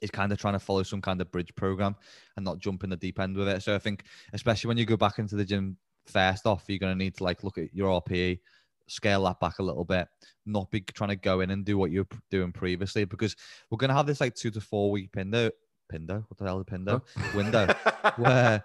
is 0.02 0.12
kind 0.12 0.32
of 0.32 0.38
trying 0.38 0.54
to 0.54 0.60
follow 0.60 0.84
some 0.84 1.02
kind 1.02 1.22
of 1.22 1.32
bridge 1.32 1.54
program 1.56 1.96
and 2.36 2.46
not 2.46 2.60
jump 2.60 2.84
in 2.84 2.90
the 2.90 2.98
deep 2.98 3.20
end 3.20 3.36
with 3.36 3.48
it. 3.48 3.64
So 3.64 3.74
I 3.74 3.80
think, 3.80 4.04
especially 4.34 4.68
when 4.68 4.78
you 4.78 4.86
go 4.86 4.98
back 4.98 5.20
into 5.20 5.36
the 5.36 5.46
gym 5.46 5.78
first 6.06 6.46
off, 6.46 6.66
you're 6.68 6.80
going 6.80 6.98
to 6.98 7.04
need 7.04 7.16
to 7.18 7.24
like 7.24 7.44
look 7.44 7.58
at 7.58 7.74
your 7.74 8.02
RPE, 8.02 8.40
scale 8.88 9.24
that 9.24 9.40
back 9.40 9.60
a 9.60 9.64
little 9.64 9.86
bit, 9.86 10.08
not 10.46 10.70
be 10.72 10.82
trying 10.82 11.10
to 11.10 11.16
go 11.16 11.42
in 11.42 11.52
and 11.52 11.66
do 11.66 11.78
what 11.78 11.92
you're 11.92 12.08
doing 12.30 12.52
previously 12.52 13.06
because 13.06 13.36
we're 13.70 13.78
going 13.78 13.90
to 13.90 13.96
have 13.96 14.08
this 14.08 14.22
like 14.22 14.36
two 14.36 14.52
to 14.52 14.62
four 14.62 14.92
week 14.92 15.12
pindo, 15.12 15.52
pindo, 15.92 16.24
what 16.28 16.38
the 16.38 16.46
hell 16.46 16.60
is 16.60 16.66
pindo? 16.66 17.02
Window. 17.36 17.68
Where 18.18 18.64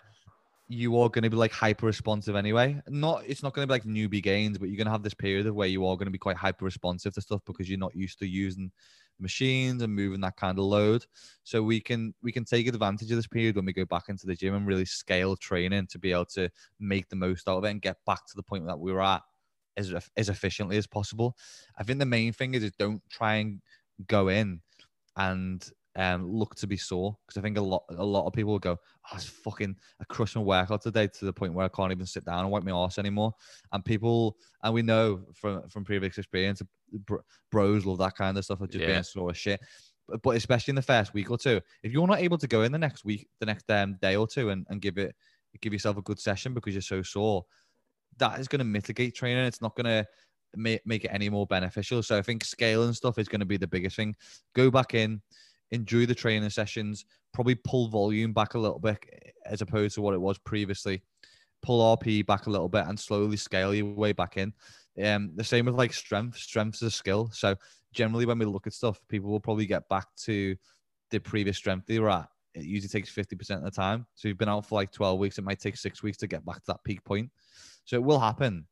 you 0.69 0.99
are 0.99 1.09
going 1.09 1.23
to 1.23 1.31
be 1.31 1.37
like 1.37 1.53
hyper 1.53 1.87
responsive 1.87 2.35
anyway. 2.35 2.81
Not 2.89 3.23
it's 3.27 3.43
not 3.43 3.53
going 3.53 3.67
to 3.67 3.73
be 3.73 3.75
like 3.75 3.85
newbie 3.85 4.23
gains, 4.23 4.59
but 4.59 4.69
you're 4.69 4.77
going 4.77 4.87
to 4.87 4.93
have 4.93 5.03
this 5.03 5.15
period 5.15 5.47
of 5.47 5.55
where 5.55 5.69
you 5.69 5.87
are 5.87 5.97
going 5.97 6.07
to 6.07 6.13
be 6.13 6.19
quite 6.19 6.37
hyper 6.37 6.65
responsive 6.65 7.15
to 7.15 7.21
stuff 7.21 7.41
because 7.47 7.69
you're 7.69 7.79
not 7.79 7.95
used 7.95 8.19
to 8.19 8.27
using 8.27 8.73
machines 9.21 9.83
and 9.83 9.95
moving 9.95 10.21
that 10.21 10.37
kind 10.37 10.59
of 10.59 10.65
load. 10.65 11.05
So 11.45 11.63
we 11.63 11.81
can 11.81 12.15
we 12.23 12.33
can 12.33 12.45
take 12.45 12.67
advantage 12.67 13.11
of 13.11 13.17
this 13.17 13.29
period 13.29 13.57
when 13.57 13.65
we 13.65 13.73
go 13.73 13.85
back 13.85 14.05
into 14.09 14.27
the 14.27 14.35
gym 14.35 14.55
and 14.55 14.67
really 14.67 14.85
scale 14.85 15.37
training 15.37 15.87
to 15.89 15.99
be 15.99 16.13
able 16.13 16.27
to 16.27 16.51
make 16.81 17.09
the 17.09 17.17
most 17.17 17.49
out 17.49 17.59
of 17.59 17.65
it 17.65 17.71
and 17.71 17.83
get 17.83 17.97
back 18.05 18.27
to 18.27 18.37
the 18.37 18.43
point 18.43 18.67
that 18.67 18.79
we 18.79 18.93
were 18.93 19.03
at 19.03 19.23
as 19.77 19.95
as 20.17 20.29
efficiently 20.29 20.77
as 20.77 20.87
possible. 20.87 21.37
I 21.79 21.85
think 21.85 22.01
the 22.01 22.07
main 22.07 22.33
thing 22.33 22.55
is 22.55 22.65
is 22.65 22.73
don't 22.73 23.03
try 23.09 23.37
and 23.37 23.61
go 24.09 24.29
in 24.29 24.61
and 25.17 25.67
um, 25.97 26.31
look 26.31 26.55
to 26.57 26.67
be 26.67 26.77
sore 26.77 27.17
because 27.27 27.39
I 27.39 27.43
think 27.43 27.57
a 27.57 27.63
lot 27.63 27.85
a 27.91 28.05
lot 28.05 28.27
of 28.27 28.33
people 28.33 28.53
will 28.53 28.59
go, 28.59 28.79
oh, 28.79 29.17
it's 29.17 29.25
fucking 29.25 29.75
I 30.01 30.05
crushed 30.05 30.37
my 30.37 30.43
workout 30.43 30.83
today 30.83 31.09
to 31.09 31.25
the 31.25 31.33
point 31.33 31.55
where 31.55 31.65
I 31.65 31.71
can't 31.71 31.91
even 31.91 32.07
sit 32.07 32.25
down 32.25 32.41
and 32.41 32.51
wipe 32.51 32.63
my 32.63 32.71
arse 32.71 32.99
anymore. 32.99 33.33
And 33.73 33.85
people 33.85 34.37
and 34.63 34.75
we 34.75 34.83
know 34.83 35.25
from 35.35 35.69
from 35.69 35.85
previous 35.85 36.19
experience, 36.19 36.63
bros 37.51 37.87
love 37.87 37.99
that 37.99 38.17
kind 38.17 38.37
of 38.37 38.45
stuff 38.45 38.61
of 38.61 38.71
just 38.71 38.83
Yeah. 38.83 38.93
being 38.93 39.03
sore 39.03 39.31
as 39.31 39.39
shit. 39.39 39.61
But, 40.07 40.23
but 40.23 40.37
especially 40.37 40.73
in 40.73 40.77
the 40.77 40.83
first 40.83 41.15
week 41.15 41.31
or 41.31 41.39
two, 41.39 41.61
if 41.83 41.93
you're 41.93 42.07
not 42.07 42.21
able 42.21 42.39
to 42.39 42.47
go 42.47 42.63
in 42.63 42.73
the 42.73 42.79
next 42.79 43.05
week, 43.05 43.29
the 43.41 43.47
next 43.47 43.69
um, 43.71 43.99
day 44.01 44.17
or 44.17 44.27
two, 44.29 44.51
and, 44.51 44.67
and 44.69 44.81
give 44.81 44.99
it 44.99 45.15
give 45.63 45.73
yourself 45.73 45.97
a 45.97 46.03
good 46.03 46.19
session 46.19 46.53
because 46.53 46.75
you're 46.75 46.83
so 46.83 47.03
sore, 47.03 47.45
that 48.19 48.39
is 48.39 48.49
going 48.49 48.59
to 48.59 48.65
mitigate 48.65 49.15
training. 49.15 49.45
It's 49.45 49.63
not 49.63 49.75
going 49.75 49.87
to 49.87 50.07
make, 50.55 50.87
make 50.87 51.05
it 51.05 51.11
any 51.13 51.29
more 51.29 51.47
beneficial. 51.47 52.03
So 52.03 52.19
I 52.19 52.23
think 52.23 52.45
scaling 52.45 52.93
stuff 52.93 53.19
is 53.19 53.29
going 53.29 53.41
to 53.41 53.47
be 53.47 53.57
the 53.57 53.67
biggest 53.67 53.97
thing. 53.97 54.15
Go 54.55 54.71
back 54.71 54.95
in, 54.95 55.23
enjoy 55.71 56.07
the 56.07 56.15
training 56.15 56.51
sessions, 56.51 57.05
probably 57.33 57.55
pull 57.55 57.89
volume 57.89 58.33
back 58.33 58.55
a 58.55 58.59
little 58.59 58.79
bit 58.79 58.99
as 59.45 59.63
opposed 59.63 59.95
to 59.95 60.03
what 60.03 60.15
it 60.15 60.21
was 60.21 60.39
previously. 60.39 61.03
Pull 61.63 61.97
RP 61.97 62.25
back 62.25 62.47
a 62.47 62.51
little 62.51 62.69
bit 62.69 62.87
and 62.87 62.99
slowly 62.99 63.37
scale 63.37 63.75
your 63.75 63.87
way 63.87 64.13
back 64.13 64.37
in. 64.37 64.53
Um, 65.03 65.33
the 65.35 65.45
same 65.45 65.67
with 65.67 65.75
like 65.75 65.93
strength. 65.93 66.39
Strength 66.39 66.77
is 66.77 66.83
a 66.83 66.91
skill. 66.91 67.31
So 67.33 67.57
generally, 67.93 68.27
when 68.27 68.39
we 68.39 68.47
look 68.47 68.67
at 68.67 68.73
stuff, 68.73 69.01
people 69.09 69.31
will 69.31 69.41
probably 69.41 69.67
get 69.67 69.89
back 69.89 70.07
to 70.25 70.57
the 71.11 71.19
previous 71.19 71.57
strength 71.57 71.87
they 71.87 71.99
were 71.99 72.11
at. 72.11 72.29
It 72.55 72.65
usually 72.65 72.89
takes 72.89 73.15
50% 73.15 73.59
of 73.59 73.65
the 73.65 73.71
time. 73.71 74.07
So 74.15 74.29
you've 74.29 74.39
been 74.39 74.49
out 74.49 74.67
for 74.67 74.77
like 74.77 74.93
12 74.93 75.19
weeks. 75.19 75.39
It 75.39 75.45
might 75.45 75.61
take 75.61 75.77
six 75.77 76.03
weeks 76.03 76.17
to 76.19 76.27
get 76.27 76.45
back 76.45 76.57
to 76.57 76.63
that 76.69 76.85
peak 76.85 77.05
point. 77.05 77.31
So 77.85 77.97
it 77.97 78.03
will 78.03 78.19
happen. 78.19 78.67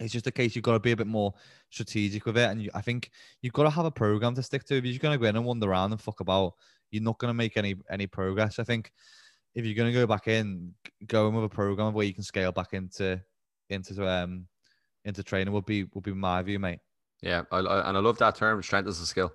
It's 0.00 0.12
just 0.12 0.26
a 0.26 0.32
case 0.32 0.54
you've 0.54 0.64
got 0.64 0.72
to 0.72 0.80
be 0.80 0.92
a 0.92 0.96
bit 0.96 1.06
more 1.06 1.34
strategic 1.70 2.26
with 2.26 2.36
it. 2.36 2.50
And 2.50 2.62
you, 2.62 2.70
I 2.74 2.80
think 2.80 3.10
you've 3.42 3.52
got 3.52 3.64
to 3.64 3.70
have 3.70 3.84
a 3.84 3.90
program 3.90 4.34
to 4.34 4.42
stick 4.42 4.64
to. 4.64 4.76
If 4.76 4.84
you're 4.84 4.98
going 4.98 5.18
to 5.18 5.22
go 5.22 5.28
in 5.28 5.36
and 5.36 5.44
wander 5.44 5.68
around 5.68 5.92
and 5.92 6.00
fuck 6.00 6.20
about, 6.20 6.54
you're 6.90 7.02
not 7.02 7.18
going 7.18 7.30
to 7.30 7.34
make 7.34 7.56
any 7.56 7.76
any 7.90 8.06
progress. 8.06 8.58
I 8.58 8.64
think 8.64 8.92
if 9.54 9.64
you're 9.64 9.74
going 9.74 9.92
to 9.92 9.98
go 9.98 10.06
back 10.06 10.28
in, 10.28 10.74
going 11.06 11.34
with 11.34 11.44
a 11.44 11.48
program 11.48 11.92
where 11.92 12.06
you 12.06 12.14
can 12.14 12.24
scale 12.24 12.52
back 12.52 12.72
into 12.72 13.20
into 13.70 14.06
um 14.08 14.46
into 15.04 15.22
training 15.22 15.52
would 15.52 15.66
be 15.66 15.84
would 15.94 16.04
be 16.04 16.12
my 16.12 16.42
view, 16.42 16.58
mate. 16.58 16.80
Yeah, 17.22 17.42
I, 17.50 17.58
I, 17.58 17.88
and 17.88 17.96
I 17.96 18.00
love 18.00 18.18
that 18.18 18.34
term. 18.34 18.62
Strength 18.62 18.88
is 18.88 19.00
a 19.00 19.06
skill. 19.06 19.32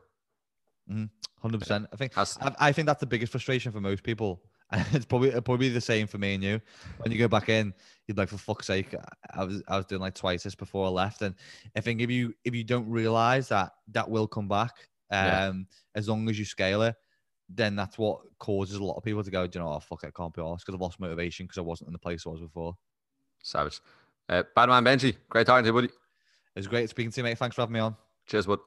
100 0.87 1.09
mm-hmm. 1.43 1.59
percent. 1.59 1.87
I 1.93 1.95
think 1.95 2.17
I, 2.17 2.25
I 2.59 2.71
think 2.71 2.85
that's 2.85 2.99
the 2.99 3.05
biggest 3.05 3.31
frustration 3.31 3.71
for 3.71 3.81
most 3.81 4.03
people 4.03 4.41
it's 4.93 5.05
probably 5.05 5.31
probably 5.41 5.69
the 5.69 5.81
same 5.81 6.07
for 6.07 6.17
me 6.17 6.35
and 6.35 6.43
you. 6.43 6.61
When 6.97 7.11
you 7.11 7.17
go 7.17 7.27
back 7.27 7.49
in, 7.49 7.73
you'd 8.07 8.17
like, 8.17 8.29
for 8.29 8.37
fuck's 8.37 8.67
sake, 8.67 8.93
I 9.33 9.43
was 9.43 9.63
I 9.67 9.77
was 9.77 9.85
doing 9.85 10.01
like 10.01 10.13
twice 10.13 10.43
this 10.43 10.55
before 10.55 10.85
I 10.85 10.89
left. 10.89 11.21
And 11.21 11.35
I 11.75 11.81
think 11.81 12.01
if 12.01 12.11
you 12.11 12.33
if 12.43 12.53
you 12.53 12.63
don't 12.63 12.87
realize 12.89 13.49
that 13.49 13.71
that 13.91 14.09
will 14.09 14.27
come 14.27 14.47
back, 14.47 14.73
um, 15.11 15.19
yeah. 15.19 15.53
as 15.95 16.07
long 16.07 16.29
as 16.29 16.37
you 16.37 16.45
scale 16.45 16.83
it, 16.83 16.95
then 17.49 17.75
that's 17.75 17.97
what 17.97 18.19
causes 18.37 18.75
a 18.75 18.83
lot 18.83 18.95
of 18.95 19.03
people 19.03 19.23
to 19.23 19.31
go, 19.31 19.47
do 19.47 19.57
you 19.57 19.65
know, 19.65 19.73
oh 19.73 19.79
fuck, 19.79 20.03
I 20.03 20.11
can't 20.11 20.33
be 20.33 20.41
honest 20.41 20.65
because 20.65 20.75
I've 20.75 20.81
lost 20.81 20.99
motivation 20.99 21.45
because 21.45 21.57
I 21.57 21.61
wasn't 21.61 21.87
in 21.87 21.93
the 21.93 21.99
place 21.99 22.25
I 22.27 22.29
was 22.29 22.41
before. 22.41 22.75
Savage. 23.41 23.81
Uh, 24.27 24.43
Badman 24.55 24.83
Benji, 24.83 25.15
great 25.29 25.47
talking 25.47 25.63
to 25.63 25.69
you, 25.69 25.73
buddy. 25.73 25.87
It 25.87 26.59
was 26.59 26.67
great 26.67 26.89
speaking 26.89 27.11
to 27.11 27.21
you, 27.21 27.23
mate. 27.23 27.37
Thanks 27.39 27.55
for 27.55 27.63
having 27.63 27.73
me 27.73 27.79
on. 27.79 27.95
Cheers, 28.27 28.45
bud. 28.45 28.59